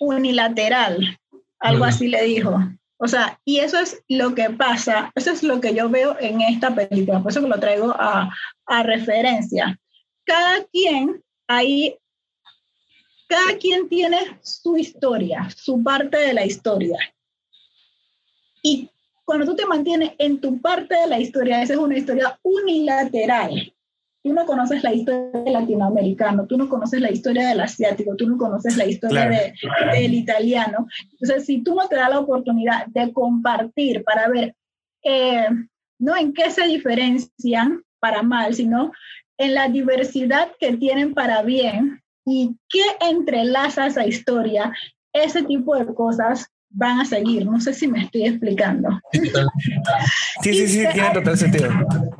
unilateral, 0.00 1.18
algo 1.58 1.84
así 1.84 2.08
le 2.08 2.22
dijo. 2.22 2.58
O 2.96 3.08
sea, 3.08 3.38
y 3.44 3.58
eso 3.58 3.78
es 3.78 4.02
lo 4.08 4.34
que 4.34 4.50
pasa, 4.50 5.12
eso 5.14 5.30
es 5.30 5.42
lo 5.42 5.60
que 5.60 5.74
yo 5.74 5.88
veo 5.88 6.16
en 6.20 6.40
esta 6.40 6.74
película, 6.74 7.22
por 7.22 7.32
eso 7.32 7.42
que 7.42 7.48
lo 7.48 7.60
traigo 7.60 7.90
a, 7.90 8.30
a 8.66 8.82
referencia. 8.82 9.78
Cada 10.24 10.64
quien 10.72 11.22
ahí, 11.48 11.96
cada 13.28 13.58
quien 13.58 13.88
tiene 13.88 14.38
su 14.42 14.76
historia, 14.76 15.48
su 15.54 15.82
parte 15.82 16.16
de 16.18 16.34
la 16.34 16.46
historia. 16.46 16.98
Y 18.62 18.88
cuando 19.24 19.44
tú 19.44 19.56
te 19.56 19.66
mantienes 19.66 20.12
en 20.18 20.40
tu 20.40 20.60
parte 20.60 20.94
de 20.94 21.06
la 21.06 21.18
historia, 21.18 21.62
esa 21.62 21.74
es 21.74 21.78
una 21.78 21.98
historia 21.98 22.38
unilateral 22.42 23.73
tú 24.24 24.32
no 24.32 24.46
conoces 24.46 24.82
la 24.82 24.94
historia 24.94 25.42
del 25.42 25.52
latinoamericano, 25.52 26.46
tú 26.46 26.56
no 26.56 26.66
conoces 26.70 26.98
la 27.02 27.12
historia 27.12 27.46
del 27.46 27.60
asiático, 27.60 28.16
tú 28.16 28.26
no 28.26 28.38
conoces 28.38 28.78
la 28.78 28.86
historia 28.86 29.28
del 29.92 30.14
italiano. 30.14 30.86
Entonces, 31.12 31.44
si 31.44 31.62
tú 31.62 31.74
no 31.74 31.86
te 31.88 31.96
das 31.96 32.08
la 32.08 32.20
oportunidad 32.20 32.86
de 32.86 33.12
compartir 33.12 34.02
para 34.02 34.28
ver, 34.28 34.56
eh, 35.04 35.46
no 35.98 36.16
en 36.16 36.32
qué 36.32 36.50
se 36.50 36.66
diferencian 36.66 37.82
para 38.00 38.22
mal, 38.22 38.54
sino 38.54 38.92
en 39.36 39.52
la 39.52 39.68
diversidad 39.68 40.52
que 40.58 40.74
tienen 40.78 41.12
para 41.12 41.42
bien 41.42 42.00
y 42.24 42.56
qué 42.70 42.82
entrelaza 43.06 43.86
esa 43.86 44.06
historia, 44.06 44.72
ese 45.12 45.42
tipo 45.42 45.76
de 45.76 45.92
cosas 45.94 46.50
van 46.74 47.00
a 47.00 47.04
seguir. 47.04 47.46
No 47.46 47.60
sé 47.60 47.72
si 47.72 47.88
me 47.88 48.02
estoy 48.02 48.26
explicando. 48.26 48.88
Sí, 50.42 50.52
sí, 50.52 50.66
sí, 50.66 50.84
tiene 50.92 51.10
total 51.12 51.38
sentido. 51.38 51.70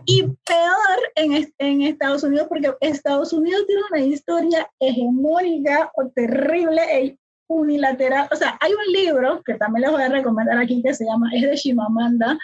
Y 0.06 0.22
peor 0.22 0.98
en, 1.16 1.52
en, 1.58 1.82
Estados 1.82 2.22
Unidos, 2.22 2.46
porque 2.48 2.72
Estados 2.80 3.32
Unidos 3.32 3.64
tiene 3.66 3.82
una 3.90 4.00
historia 4.00 4.68
hegemónica 4.80 5.90
o 5.94 6.08
terrible 6.08 6.82
e 6.90 7.18
unilateral. 7.48 8.28
O 8.32 8.36
sea, 8.36 8.56
hay 8.60 8.72
un 8.72 8.92
libro 8.92 9.42
que 9.44 9.54
también 9.54 9.82
les 9.82 9.90
voy 9.90 10.02
a 10.02 10.08
recomendar 10.08 10.58
aquí 10.58 10.82
que 10.82 10.94
se 10.94 11.04
llama, 11.04 11.30
es 11.34 11.42
de 11.42 11.56
Shimamanda, 11.56 12.38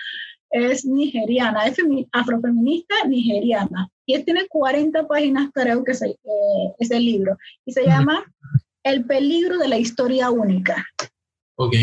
es 0.50 0.84
nigeriana, 0.84 1.66
es 1.66 1.78
afrofeminista 2.12 2.94
nigeriana. 3.06 3.88
Y 4.04 4.18
tiene 4.24 4.48
40 4.48 5.06
páginas, 5.06 5.50
creo 5.54 5.84
que 5.84 5.92
es, 5.92 6.02
eh, 6.02 6.16
es 6.78 6.90
el 6.90 7.04
libro. 7.04 7.38
Y 7.64 7.72
se 7.72 7.86
llama 7.86 8.24
El 8.82 9.04
peligro 9.04 9.58
de 9.58 9.68
la 9.68 9.78
historia 9.78 10.30
única. 10.30 10.84
Ok. 11.60 11.74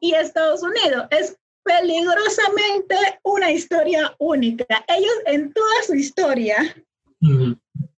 Y 0.00 0.12
Estados 0.12 0.62
Unidos 0.62 1.08
es 1.10 1.38
peligrosamente 1.64 2.96
una 3.22 3.50
historia 3.50 4.14
única. 4.18 4.66
Ellos 4.88 5.14
en 5.24 5.50
toda 5.54 5.82
su 5.86 5.94
historia 5.94 6.76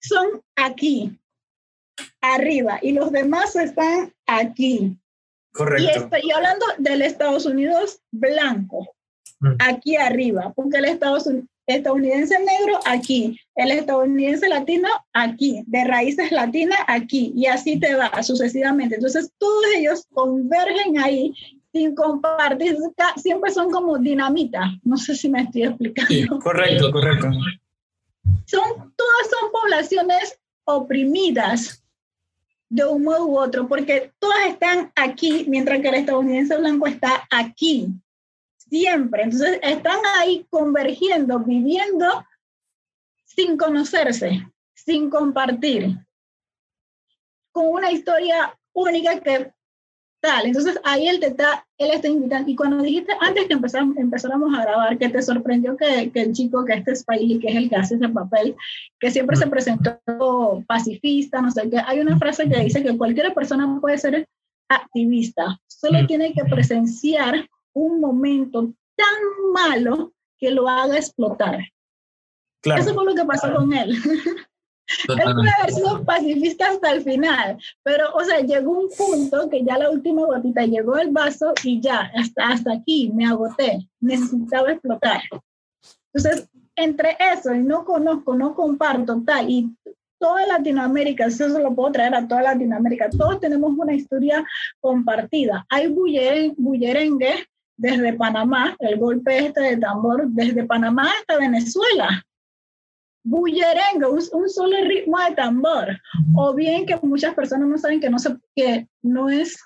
son 0.00 0.40
aquí, 0.54 1.18
arriba, 2.20 2.78
y 2.82 2.92
los 2.92 3.10
demás 3.10 3.56
están 3.56 4.14
aquí. 4.26 4.96
Correcto. 5.52 5.82
Y 5.82 5.88
estoy 5.88 6.30
hablando 6.30 6.64
del 6.78 7.02
Estados 7.02 7.46
Unidos 7.46 8.00
blanco, 8.12 8.94
aquí 9.58 9.96
arriba, 9.96 10.52
porque 10.54 10.78
el 10.78 10.84
Estados 10.84 11.26
Unidos 11.26 11.49
estadounidense 11.66 12.38
negro 12.38 12.80
aquí, 12.86 13.38
el 13.54 13.70
estadounidense 13.70 14.48
latino 14.48 14.88
aquí, 15.12 15.62
de 15.66 15.84
raíces 15.84 16.32
latinas 16.32 16.78
aquí, 16.86 17.32
y 17.36 17.46
así 17.46 17.78
te 17.78 17.94
va 17.94 18.22
sucesivamente. 18.22 18.96
Entonces, 18.96 19.32
todos 19.38 19.64
ellos 19.76 20.06
convergen 20.12 20.98
ahí 20.98 21.34
sin 21.72 21.94
compartir, 21.94 22.76
siempre 23.16 23.50
son 23.52 23.70
como 23.70 23.98
dinamita. 23.98 24.72
No 24.82 24.96
sé 24.96 25.14
si 25.14 25.28
me 25.28 25.42
estoy 25.42 25.64
explicando. 25.64 26.38
correcto, 26.40 26.90
correcto. 26.90 27.28
Son, 28.46 28.62
todas 28.96 29.30
son 29.30 29.52
poblaciones 29.52 30.38
oprimidas 30.64 31.84
de 32.68 32.84
un 32.84 33.02
modo 33.02 33.26
u 33.26 33.38
otro, 33.38 33.66
porque 33.66 34.12
todas 34.18 34.46
están 34.46 34.92
aquí, 34.94 35.44
mientras 35.48 35.80
que 35.80 35.88
el 35.88 35.94
estadounidense 35.96 36.56
blanco 36.56 36.86
está 36.86 37.26
aquí 37.30 37.88
siempre. 38.70 39.24
Entonces 39.24 39.58
están 39.62 39.98
ahí 40.16 40.46
convergiendo, 40.48 41.40
viviendo 41.40 42.24
sin 43.24 43.56
conocerse, 43.56 44.46
sin 44.74 45.10
compartir, 45.10 45.98
con 47.52 47.66
una 47.68 47.90
historia 47.90 48.56
única 48.72 49.20
que 49.20 49.52
tal. 50.20 50.46
Entonces 50.46 50.78
ahí 50.84 51.08
él 51.08 51.18
te 51.18 51.28
está, 51.28 51.66
él 51.78 51.90
está 51.92 52.08
invitando. 52.08 52.50
Y 52.50 52.56
cuando 52.56 52.82
dijiste 52.82 53.12
antes 53.20 53.46
que 53.46 53.54
empezamos, 53.54 53.96
empezáramos 53.96 54.56
a 54.56 54.62
grabar, 54.62 54.98
que 54.98 55.08
te 55.08 55.22
sorprendió 55.22 55.76
que, 55.76 56.10
que 56.12 56.22
el 56.22 56.32
chico, 56.32 56.64
que 56.64 56.74
este 56.74 56.92
es 56.92 57.00
Spiley, 57.00 57.38
que 57.38 57.48
es 57.48 57.56
el 57.56 57.68
que 57.68 57.76
hace 57.76 57.96
ese 57.96 58.08
papel, 58.08 58.54
que 58.98 59.10
siempre 59.10 59.36
se 59.36 59.46
presentó 59.46 60.00
pacifista, 60.66 61.40
no 61.40 61.50
sé 61.50 61.68
qué, 61.70 61.78
hay 61.78 62.00
una 62.00 62.18
frase 62.18 62.48
que 62.48 62.60
dice 62.60 62.82
que 62.82 62.96
cualquier 62.96 63.32
persona 63.34 63.78
puede 63.80 63.98
ser 63.98 64.28
activista, 64.68 65.58
solo 65.66 66.06
tiene 66.06 66.32
que 66.32 66.44
presenciar 66.44 67.48
un 67.74 68.00
momento 68.00 68.72
tan 68.96 69.52
malo 69.52 70.12
que 70.38 70.50
lo 70.50 70.68
haga 70.68 70.96
explotar. 70.96 71.60
Eso 72.62 72.94
fue 72.94 73.04
lo 73.04 73.14
que 73.14 73.24
pasó 73.24 73.54
con 73.54 73.72
él. 73.72 73.96
Él 75.08 75.34
puede 75.34 75.50
haber 75.58 75.72
sido 75.72 76.04
pacifista 76.04 76.68
hasta 76.68 76.92
el 76.92 77.02
final, 77.02 77.56
pero, 77.84 78.12
o 78.12 78.24
sea, 78.24 78.40
llegó 78.40 78.72
un 78.72 78.88
punto 78.90 79.48
que 79.48 79.62
ya 79.62 79.78
la 79.78 79.90
última 79.90 80.26
gotita 80.26 80.66
llegó 80.66 80.98
el 80.98 81.10
vaso 81.10 81.52
y 81.62 81.80
ya, 81.80 82.10
hasta, 82.16 82.48
hasta 82.48 82.72
aquí, 82.72 83.10
me 83.14 83.24
agoté, 83.24 83.88
necesitaba 84.00 84.72
explotar. 84.72 85.20
Entonces, 86.12 86.48
entre 86.74 87.16
eso 87.32 87.54
y 87.54 87.62
no 87.62 87.84
conozco, 87.84 88.34
no 88.34 88.54
comparto, 88.54 89.22
tal, 89.24 89.48
y 89.48 89.70
toda 90.18 90.46
Latinoamérica, 90.46 91.26
eso 91.26 91.48
se 91.48 91.58
lo 91.58 91.74
puedo 91.74 91.92
traer 91.92 92.14
a 92.14 92.26
toda 92.26 92.42
Latinoamérica, 92.42 93.08
todos 93.10 93.40
tenemos 93.40 93.72
una 93.76 93.94
historia 93.94 94.44
compartida. 94.80 95.64
Hay 95.70 95.86
bullerengue 95.88 97.46
desde 97.80 98.12
Panamá, 98.12 98.76
el 98.78 98.98
golpe 98.98 99.46
este 99.46 99.60
de 99.60 99.76
tambor, 99.78 100.28
desde 100.28 100.64
Panamá 100.64 101.10
hasta 101.18 101.38
Venezuela 101.38 102.22
bullerengue, 103.22 104.06
un, 104.06 104.48
solo 104.48 104.76
ritmo 104.84 105.18
de 105.18 105.34
tambor, 105.34 106.00
o 106.34 106.54
bien 106.54 106.86
que 106.86 106.98
muchas 107.02 107.34
personas 107.34 107.68
no 107.68 107.78
saben 107.78 108.00
que 108.00 108.10
no, 108.10 108.18
se, 108.18 108.36
que 108.56 108.88
no 109.02 109.28
es 109.28 109.58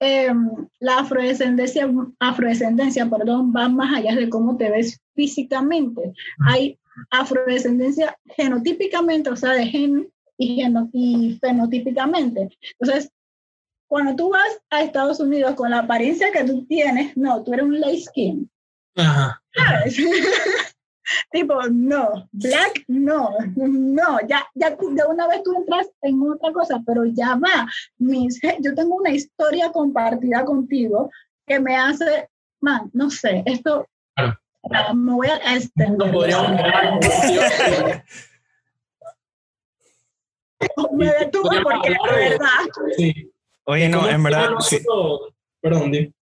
em, 0.00 0.48
la 0.80 1.00
afrodescendencia, 1.00 1.88
afrodescendencia 2.18 3.08
perdón, 3.08 3.52
va 3.54 3.68
más 3.68 3.94
allá 3.94 4.14
de 4.14 4.28
cómo 4.28 4.56
te 4.56 4.70
ves 4.70 5.00
físicamente. 5.14 6.12
Hay 6.46 6.78
afrodescendencia 7.10 8.16
genotípicamente, 8.36 9.30
o 9.30 9.36
sea, 9.36 9.52
de 9.52 9.66
gen 9.66 10.08
y, 10.38 10.62
y 10.92 11.38
fenotípicamente. 11.40 12.48
Entonces, 12.78 13.10
cuando 13.88 14.16
tú 14.16 14.30
vas 14.30 14.60
a 14.70 14.82
Estados 14.82 15.20
Unidos 15.20 15.54
con 15.54 15.70
la 15.70 15.80
apariencia 15.80 16.32
que 16.32 16.44
tú 16.44 16.64
tienes, 16.66 17.16
no, 17.16 17.42
tú 17.42 17.52
eres 17.52 17.64
un 17.64 17.80
light 17.80 18.04
skin. 18.04 18.50
Ajá. 18.96 19.42
tipo, 21.30 21.60
no, 21.70 22.28
black, 22.32 22.84
no, 22.88 23.30
no, 23.54 24.18
ya, 24.26 24.44
ya 24.54 24.70
de 24.70 25.04
una 25.08 25.28
vez 25.28 25.42
tú 25.42 25.54
entras 25.56 25.86
en 26.02 26.20
otra 26.22 26.52
cosa, 26.52 26.82
pero 26.86 27.04
ya 27.04 27.36
va, 27.36 27.68
mis, 27.98 28.40
yo 28.60 28.74
tengo 28.74 28.96
una 28.96 29.10
historia 29.10 29.70
compartida 29.70 30.44
contigo 30.44 31.10
que 31.46 31.60
me 31.60 31.76
hace, 31.76 32.28
man, 32.60 32.90
no 32.92 33.10
sé, 33.10 33.42
esto, 33.46 33.86
me 34.94 35.12
voy 35.12 35.28
a 35.28 35.36
extender. 35.54 36.10
me 40.92 41.06
detuve 41.06 41.60
porque 41.62 41.90
la 41.90 42.12
verdad. 42.12 42.46
Oye, 43.66 43.88
no, 43.88 44.08
en 44.08 44.22
verdad. 44.22 44.50
Perdón, 45.60 45.90
di. 45.90 46.12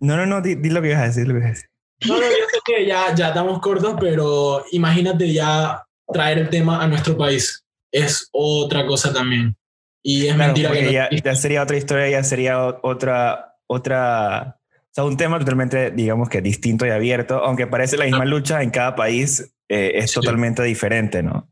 No, 0.00 0.16
no, 0.16 0.26
no, 0.26 0.40
di, 0.40 0.56
lo 0.56 0.80
que 0.80 0.88
ibas 0.88 1.02
a 1.02 1.06
decir, 1.06 1.28
lo 1.28 1.34
que 1.34 1.40
ibas 1.40 1.50
a 1.50 1.54
decir. 1.54 1.70
No, 2.06 2.14
no, 2.14 2.22
yo 2.22 2.46
sé 2.50 2.58
que 2.64 2.86
ya, 2.86 3.14
ya 3.14 3.28
estamos 3.28 3.60
cortos, 3.60 3.96
pero 4.00 4.64
imagínate 4.72 5.32
ya 5.32 5.84
traer 6.12 6.38
el 6.38 6.48
tema 6.48 6.82
a 6.82 6.86
nuestro 6.86 7.16
país. 7.16 7.64
Es 7.92 8.28
otra 8.32 8.86
cosa 8.86 9.12
también. 9.12 9.56
Y 10.02 10.26
es 10.26 10.36
mentira 10.36 10.70
que 10.70 10.92
ya, 10.92 11.34
sería 11.34 11.62
otra 11.62 11.76
historia, 11.76 12.08
ya 12.08 12.22
sería 12.24 12.62
otra, 12.82 13.56
otra, 13.66 14.58
o 14.70 14.90
sea, 14.90 15.04
un 15.04 15.16
tema 15.16 15.38
totalmente, 15.38 15.90
digamos 15.90 16.28
que 16.28 16.42
distinto 16.42 16.86
y 16.86 16.90
abierto, 16.90 17.36
aunque 17.36 17.66
parece 17.66 17.96
la 17.96 18.04
misma 18.04 18.26
lucha 18.26 18.62
en 18.62 18.70
cada 18.70 18.94
país, 18.96 19.54
eh, 19.68 19.92
es 19.94 20.12
totalmente 20.12 20.62
diferente, 20.62 21.22
¿no? 21.22 21.48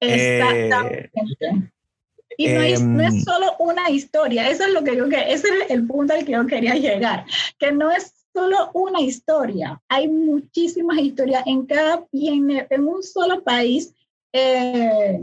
Exactamente. 0.00 1.10
Y 2.36 2.48
no 2.48 2.60
es, 2.60 2.82
no 2.82 3.02
es, 3.02 3.14
em, 3.14 3.20
solo 3.22 3.54
una 3.58 3.90
historia, 3.90 4.48
eso 4.48 4.64
es 4.64 4.72
lo 4.72 4.82
que 4.82 4.96
yo 4.96 5.08
que 5.08 5.32
ese 5.32 5.48
es 5.48 5.70
el 5.70 5.86
punto 5.86 6.14
al 6.14 6.24
que 6.24 6.32
yo 6.32 6.46
quería 6.46 6.74
llegar, 6.74 7.24
que 7.58 7.72
no 7.72 7.90
es 7.90 8.12
solo 8.32 8.70
una 8.74 9.00
historia, 9.00 9.80
hay 9.88 10.08
muchísimas 10.08 10.98
historias 10.98 11.44
en 11.46 11.66
cada 11.66 12.04
y 12.10 12.28
en, 12.28 12.88
un 12.88 13.02
solo 13.02 13.42
país. 13.44 13.94
Eh, 14.32 15.20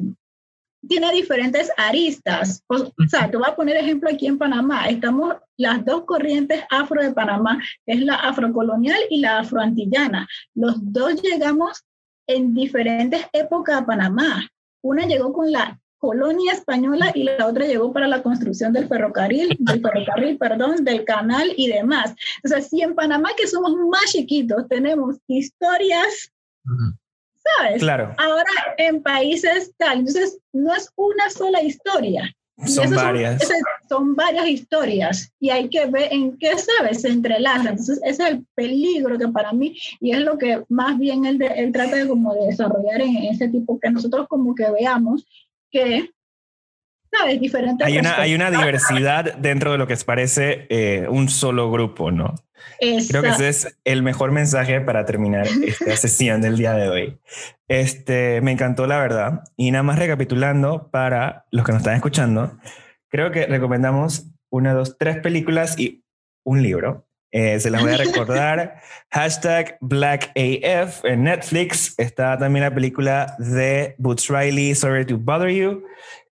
tiene 0.88 1.12
diferentes 1.12 1.72
aristas. 1.78 2.64
O, 2.68 2.91
sea, 3.07 3.30
te 3.30 3.38
voy 3.38 3.47
a 3.47 3.55
poner 3.55 3.78
ejemplo 3.78 4.09
aquí 4.09 4.28
en 4.28 4.38
Panamá. 4.38 4.88
Estamos 4.88 5.36
las 5.57 5.86
dos 5.86 6.05
corrientes 6.05 6.64
afro 6.70 7.01
de 7.01 7.14
Panamá, 7.14 7.62
es 7.86 8.01
la 8.01 8.16
afrocolonial 8.16 8.99
y 9.09 9.20
la 9.20 9.39
afroantillana. 9.39 10.28
Los 10.55 10.76
dos 10.80 11.22
llegamos 11.22 11.84
en 12.28 12.53
diferentes 12.53 13.26
épocas 13.34 13.82
a 13.82 13.86
Panamá. 13.86 14.47
Una 14.82 15.05
llegó 15.05 15.32
con 15.34 15.51
la 15.51 15.80
colonia 16.02 16.54
española 16.54 17.12
y 17.14 17.24
la 17.24 17.45
otra 17.45 17.66
llegó 17.66 17.93
para 17.93 18.08
la 18.08 18.24
construcción 18.24 18.74
del 18.74 18.88
ferrocarril, 18.88 19.56
del 19.60 19.82
ferrocarril, 19.82 20.38
perdón, 20.38 20.84
del 20.84 21.06
canal 21.06 21.54
y 21.56 21.68
demás. 21.68 22.16
O 22.43 22.47
sea, 22.47 22.60
si 22.60 22.82
en 22.82 22.95
Panamá, 22.95 23.30
que 23.38 23.47
somos 23.47 23.74
más 23.88 24.12
chiquitos, 24.12 24.68
tenemos 24.68 25.18
historias, 25.28 26.34
¿sabes? 27.58 27.82
Claro. 27.82 28.16
Ahora 28.18 28.52
en 28.78 29.02
países 29.04 29.72
tal, 29.78 29.99
entonces 29.99 30.39
no 30.52 30.74
es 30.74 30.91
una 30.95 31.30
sola 31.30 31.62
historia. 31.62 32.36
Son 32.66 32.93
varias. 32.93 33.47
Son, 33.89 34.16
varias 34.16 34.47
historias 34.47 35.32
y 35.39 35.49
hay 35.49 35.68
que 35.70 35.86
ver 35.88 36.14
en 36.14 36.38
qué, 36.38 36.54
¿sabes? 36.58 37.02
Se 37.02 37.10
entrelazan. 37.10 37.68
Entonces, 37.68 37.99
ese 38.04 38.24
es 38.24 38.30
el 38.30 38.45
peligro 38.56 39.18
que 39.18 39.28
para 39.28 39.52
mí, 39.52 39.78
y 39.99 40.12
es 40.12 40.20
lo 40.20 40.38
que 40.38 40.64
más 40.70 40.97
bien 40.97 41.26
él, 41.26 41.41
él 41.41 41.72
trata 41.72 41.95
de 41.95 42.08
como 42.08 42.34
de 42.36 42.47
desarrollar 42.47 43.02
en 43.02 43.18
ese 43.18 43.47
tipo, 43.49 43.80
que 43.80 43.89
nosotros 43.89 44.28
como 44.28 44.54
que 44.56 44.70
veamos 44.70 45.26
que, 45.72 46.09
¿sabes? 47.11 47.39
Diferentes. 47.39 47.86
Hay 47.86 47.97
una, 47.97 48.19
hay 48.19 48.36
una 48.36 48.51
diversidad 48.51 49.36
dentro 49.36 49.72
de 49.72 49.78
lo 49.78 49.88
que 49.88 49.95
parece 49.97 50.67
eh, 50.69 51.07
un 51.09 51.30
solo 51.30 51.72
grupo, 51.72 52.11
¿no? 52.11 52.36
Creo 53.09 53.22
que 53.22 53.30
ese 53.30 53.49
es 53.49 53.78
el 53.84 54.01
mejor 54.01 54.32
mensaje 54.32 54.82
para 54.82 55.05
terminar 55.05 55.47
esta 55.65 55.95
sesión 55.95 56.41
del 56.41 56.57
día 56.57 56.74
de 56.74 56.89
hoy. 56.89 57.19
Este, 57.67 58.41
me 58.41 58.51
encantó 58.51 58.88
la 58.88 58.99
verdad. 58.99 59.43
Y 59.55 59.72
nada 59.72 59.84
más 59.84 59.99
recapitulando 59.99 60.89
para 60.91 61.45
los 61.51 61.65
que 61.65 61.72
nos 61.72 61.82
están 61.82 61.95
escuchando, 61.95 62.57
creo 63.09 63.32
que 63.32 63.45
recomendamos 63.45 64.28
una, 64.49 64.74
dos, 64.74 64.97
tres 64.97 65.17
películas 65.19 65.80
y 65.80 66.03
un 66.43 66.63
libro. 66.63 67.07
Eh, 67.32 67.59
se 67.59 67.69
las 67.69 67.82
voy 67.82 67.93
a 67.93 67.97
recordar. 67.97 68.82
Hashtag 69.11 69.77
BlackAF 69.82 71.05
en 71.05 71.23
Netflix. 71.23 71.95
Está 71.97 72.38
también 72.38 72.63
la 72.63 72.73
película 72.73 73.36
de 73.39 73.95
Boots 73.97 74.27
Riley, 74.29 74.75
Sorry 74.75 75.05
to 75.05 75.17
Bother 75.17 75.49
You. 75.49 75.84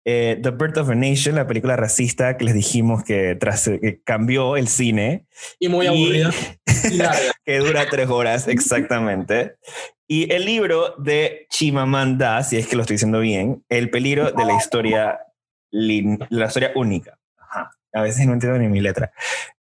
Eh, 0.09 0.39
The 0.41 0.51
Birth 0.51 0.77
of 0.77 0.89
a 0.89 0.95
Nation, 0.95 1.35
la 1.35 1.47
película 1.47 1.75
racista 1.75 2.37
que 2.37 2.45
les 2.45 2.53
dijimos 2.53 3.03
que, 3.03 3.35
tras, 3.35 3.65
que 3.67 4.01
cambió 4.05 4.55
el 4.55 4.69
cine. 4.69 5.25
Y 5.59 5.67
muy 5.67 5.85
aburrida. 5.85 6.31
que 7.45 7.57
dura 7.57 7.87
tres 7.89 8.09
horas, 8.09 8.47
exactamente. 8.47 9.55
Y 10.07 10.31
el 10.31 10.45
libro 10.45 10.95
de 10.97 11.47
Chimamanda, 11.49 12.41
si 12.43 12.55
es 12.55 12.67
que 12.67 12.77
lo 12.77 12.83
estoy 12.83 12.93
diciendo 12.93 13.19
bien, 13.19 13.65
El 13.67 13.89
peligro 13.89 14.31
de 14.31 14.45
la 14.45 14.55
historia, 14.55 15.19
la 15.71 16.45
historia 16.45 16.71
única. 16.75 17.19
A 17.93 18.01
veces 18.01 18.25
no 18.25 18.33
entiendo 18.33 18.57
ni 18.59 18.67
mi 18.67 18.79
letra. 18.79 19.11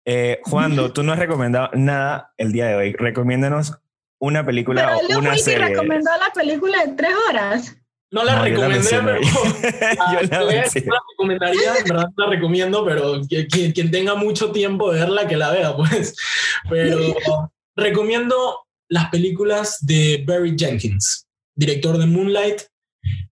Eh, 0.08 0.40
Juan, 0.44 0.92
tú 0.92 1.02
no 1.02 1.12
has 1.12 1.18
recomendado 1.18 1.70
nada 1.74 2.32
el 2.38 2.52
día 2.52 2.66
de 2.66 2.76
hoy. 2.76 2.92
Recomiéndanos 2.92 3.72
una 4.18 4.46
película 4.46 4.96
o 4.96 5.18
una 5.18 5.36
serie. 5.36 5.68
recomendó 5.68 6.10
la 6.12 6.32
película 6.32 6.84
de 6.86 6.92
tres 6.92 7.10
horas. 7.28 7.76
No 8.12 8.22
la 8.22 8.40
recomendé, 8.40 8.88
pero 8.88 9.20
yo 9.20 10.28
la, 10.30 11.00
recomendaría, 11.10 11.76
en 11.78 11.84
verdad 11.84 12.08
la 12.16 12.26
recomiendo, 12.26 12.84
pero 12.84 13.20
quien, 13.28 13.72
quien, 13.72 13.90
tenga 13.90 14.14
mucho 14.14 14.52
tiempo 14.52 14.92
de 14.92 15.00
verla, 15.00 15.26
que 15.26 15.36
la 15.36 15.50
vea, 15.50 15.76
pues. 15.76 16.14
Pero 16.70 17.50
recomiendo 17.74 18.64
las 18.88 19.10
películas 19.10 19.84
de 19.84 20.24
Barry 20.24 20.54
Jenkins, 20.56 21.26
director 21.56 21.98
de 21.98 22.06
Moonlight, 22.06 22.62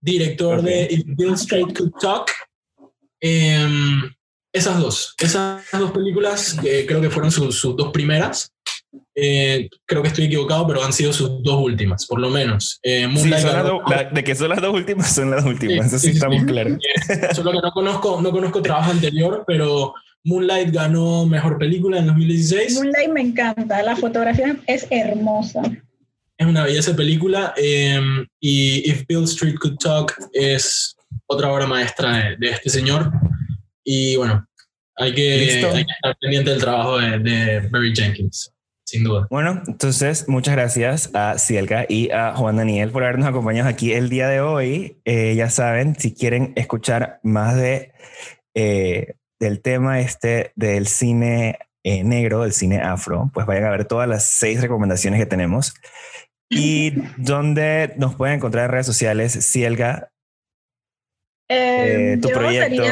director 0.01 0.61
de 0.61 0.89
If 0.91 1.05
Bill 1.07 1.35
Straight 1.35 1.79
Could 1.79 1.93
Talk. 2.01 2.33
Eh, 3.21 3.65
esas 4.55 4.79
dos, 4.79 5.15
esas 5.19 5.65
dos 5.73 5.91
películas 5.91 6.57
que 6.63 6.87
creo 6.87 7.01
que 7.01 7.11
fueron 7.11 7.31
sus, 7.31 7.61
dos 7.77 7.91
primeras. 7.93 8.51
Eh, 9.17 9.69
creo 9.85 10.03
que 10.03 10.09
estoy 10.09 10.27
equivocado, 10.27 10.67
pero 10.67 10.85
han 10.85 10.93
sido 10.93 11.13
sus 11.13 11.43
dos 11.43 11.61
últimas, 11.61 12.07
por 12.07 12.21
lo 12.21 12.31
menos. 12.31 12.79
Eh, 12.83 13.09
de 13.09 14.25
que 14.25 14.35
son 14.37 14.49
las 14.51 14.63
dos 14.63 14.73
últimas, 14.73 15.13
son 15.13 15.31
las 15.33 15.45
últimas, 15.45 15.91
sí, 15.91 15.97
eso 15.97 15.99
sí, 15.99 16.11
estamos 16.11 16.45
claros. 16.45 16.79
Solo 17.35 17.51
que 17.51 17.61
no 17.61 17.73
conozco, 17.73 18.21
no 18.23 18.31
conozco 18.31 18.63
trabajo 18.63 18.93
anterior, 18.93 19.43
pero 19.45 19.93
Moonlight 20.23 20.73
ganó 20.73 21.27
mejor 21.27 21.59
película 21.59 21.99
en 21.99 22.07
2016. 22.07 22.75
Moonlight 22.75 23.11
me 23.11 23.21
encanta, 23.23 23.83
la 23.83 23.97
fotografía 23.97 24.57
es 24.69 24.87
hermosa. 24.91 25.63
Es 26.39 26.47
una 26.47 26.63
belleza 26.63 26.95
película. 26.95 27.55
Em, 27.57 28.25
y 28.41 28.89
If 28.89 29.05
Bill 29.09 29.25
Street 29.25 29.57
Could 29.61 29.79
Talk 29.79 30.15
es 30.33 30.97
otra 31.27 31.53
obra 31.53 31.67
maestra 31.67 32.37
de, 32.39 32.51
este 32.51 32.71
señor. 32.71 33.11
Y 33.85 34.17
bueno, 34.17 34.47
hay 34.97 35.15
que, 35.15 35.59
estar 35.59 36.17
pendiente 36.21 36.51
del 36.51 36.61
trabajo 36.61 36.99
de, 36.99 37.19
de 37.19 37.69
Barry 37.69 37.95
Jenkins 37.95 38.55
sin 38.85 39.05
duda. 39.05 39.27
Bueno, 39.31 39.63
entonces 39.67 40.29
muchas 40.29 40.55
gracias 40.55 41.11
a 41.15 41.39
Cielka 41.39 41.87
y 41.89 42.11
a 42.11 42.35
Juan 42.37 42.57
Daniel 42.57 42.91
por 42.91 43.03
habernos 43.03 43.29
acompañado 43.29 43.69
aquí 43.69 43.93
el 43.93 44.09
día 44.09 44.29
de 44.29 44.41
hoy. 44.41 45.01
Eh, 45.05 45.35
ya 45.35 45.51
saben, 45.51 45.99
si 45.99 46.15
quieren 46.15 46.53
escuchar 46.57 47.21
más 47.23 47.57
de 47.57 47.93
eh, 48.55 49.15
del 49.41 49.61
tema 49.63 50.01
este 50.01 50.53
del 50.55 50.87
cine 50.87 51.59
eh, 51.83 52.05
negro, 52.05 52.43
del 52.43 52.53
cine 52.53 52.81
afro, 52.81 53.31
pues 53.35 53.47
vayan 53.47 53.65
a 53.65 53.71
ver 53.71 53.87
todas 53.87 54.09
las 54.09 54.25
seis 54.25 54.61
recomendaciones 54.61 55.19
que 55.19 55.27
tenemos. 55.27 55.75
Y 56.51 56.91
donde 57.17 57.95
nos 57.97 58.15
pueden 58.15 58.37
encontrar 58.37 58.67
en 58.67 58.71
redes 58.71 58.87
sociales, 58.87 59.33
Cielga, 59.51 60.11
tu 61.49 62.29
proyecto. 62.29 62.85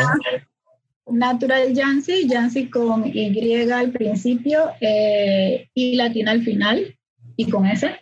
Natural 1.13 1.73
Yancy, 1.75 2.27
Yancy 2.27 2.71
con 2.71 3.07
Y 3.07 3.71
al 3.71 3.93
principio 3.93 4.73
eh, 4.81 5.69
y 5.75 5.97
latina 5.97 6.31
al 6.31 6.43
final 6.43 6.97
y 7.37 7.51
con 7.51 7.67
S. 7.67 7.95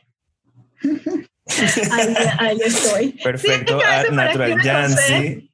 ahí, 2.38 2.58
estoy. 2.64 3.08
Perfecto, 3.22 3.78
ah, 3.84 4.04
Natural 4.12 4.62
Yancy. 4.62 5.50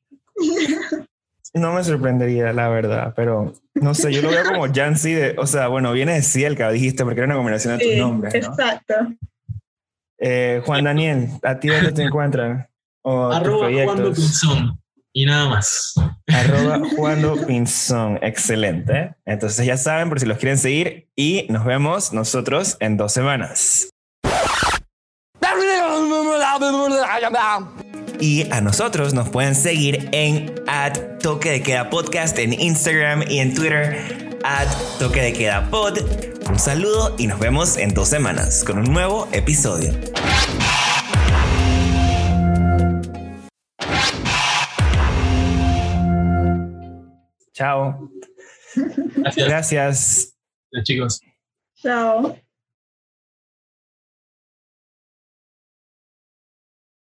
No 1.54 1.72
me 1.72 1.82
sorprendería, 1.82 2.52
la 2.52 2.68
verdad, 2.68 3.14
pero 3.16 3.54
no 3.74 3.94
sé, 3.94 4.12
yo 4.12 4.20
lo 4.20 4.30
veo 4.30 4.44
como 4.44 4.66
Yancy, 4.66 5.14
de, 5.14 5.34
o 5.38 5.46
sea, 5.46 5.68
bueno, 5.68 5.92
viene 5.92 6.12
de 6.12 6.22
Cielca, 6.22 6.70
dijiste, 6.70 7.04
porque 7.04 7.20
era 7.20 7.26
una 7.26 7.36
combinación 7.36 7.78
de 7.78 7.84
tus 7.84 7.96
nombres. 7.96 8.34
Exacto. 8.34 8.94
Eh, 10.18 10.60
Juan 10.64 10.84
Daniel, 10.84 11.28
¿a 11.42 11.58
ti 11.58 11.68
dónde 11.68 11.92
te 11.92 12.02
encuentran? 12.02 12.68
Arroba 13.02 13.70
Juan 13.70 14.76
y 15.16 15.24
nada 15.24 15.48
más. 15.48 15.94
Arroba 16.26 16.78
Juan 16.96 17.24
Pinzón, 17.46 18.18
excelente. 18.20 19.14
Entonces 19.24 19.64
ya 19.64 19.78
saben 19.78 20.10
por 20.10 20.20
si 20.20 20.26
los 20.26 20.36
quieren 20.36 20.58
seguir 20.58 21.08
y 21.16 21.46
nos 21.48 21.64
vemos 21.64 22.12
nosotros 22.12 22.76
en 22.80 22.98
dos 22.98 23.12
semanas. 23.12 23.88
Y 28.20 28.50
a 28.52 28.60
nosotros 28.60 29.14
nos 29.14 29.30
pueden 29.30 29.54
seguir 29.54 30.06
en 30.12 30.54
at 30.66 30.98
Toque 31.22 31.50
de 31.50 31.62
Queda 31.62 31.88
Podcast 31.88 32.38
en 32.38 32.52
Instagram 32.52 33.24
y 33.26 33.38
en 33.38 33.54
Twitter 33.54 34.38
at 34.44 34.68
Toque 34.98 35.22
de 35.22 35.32
Queda 35.32 35.70
Pod. 35.70 35.98
Un 36.46 36.58
saludo 36.58 37.14
y 37.16 37.26
nos 37.26 37.38
vemos 37.38 37.78
en 37.78 37.94
dos 37.94 38.08
semanas 38.08 38.62
con 38.64 38.78
un 38.78 38.92
nuevo 38.92 39.28
episodio. 39.32 39.94
Chao. 47.56 48.10
Gracias. 49.16 49.48
Gracias. 49.48 50.36
chicos. 50.84 51.20
Chao. 51.76 52.36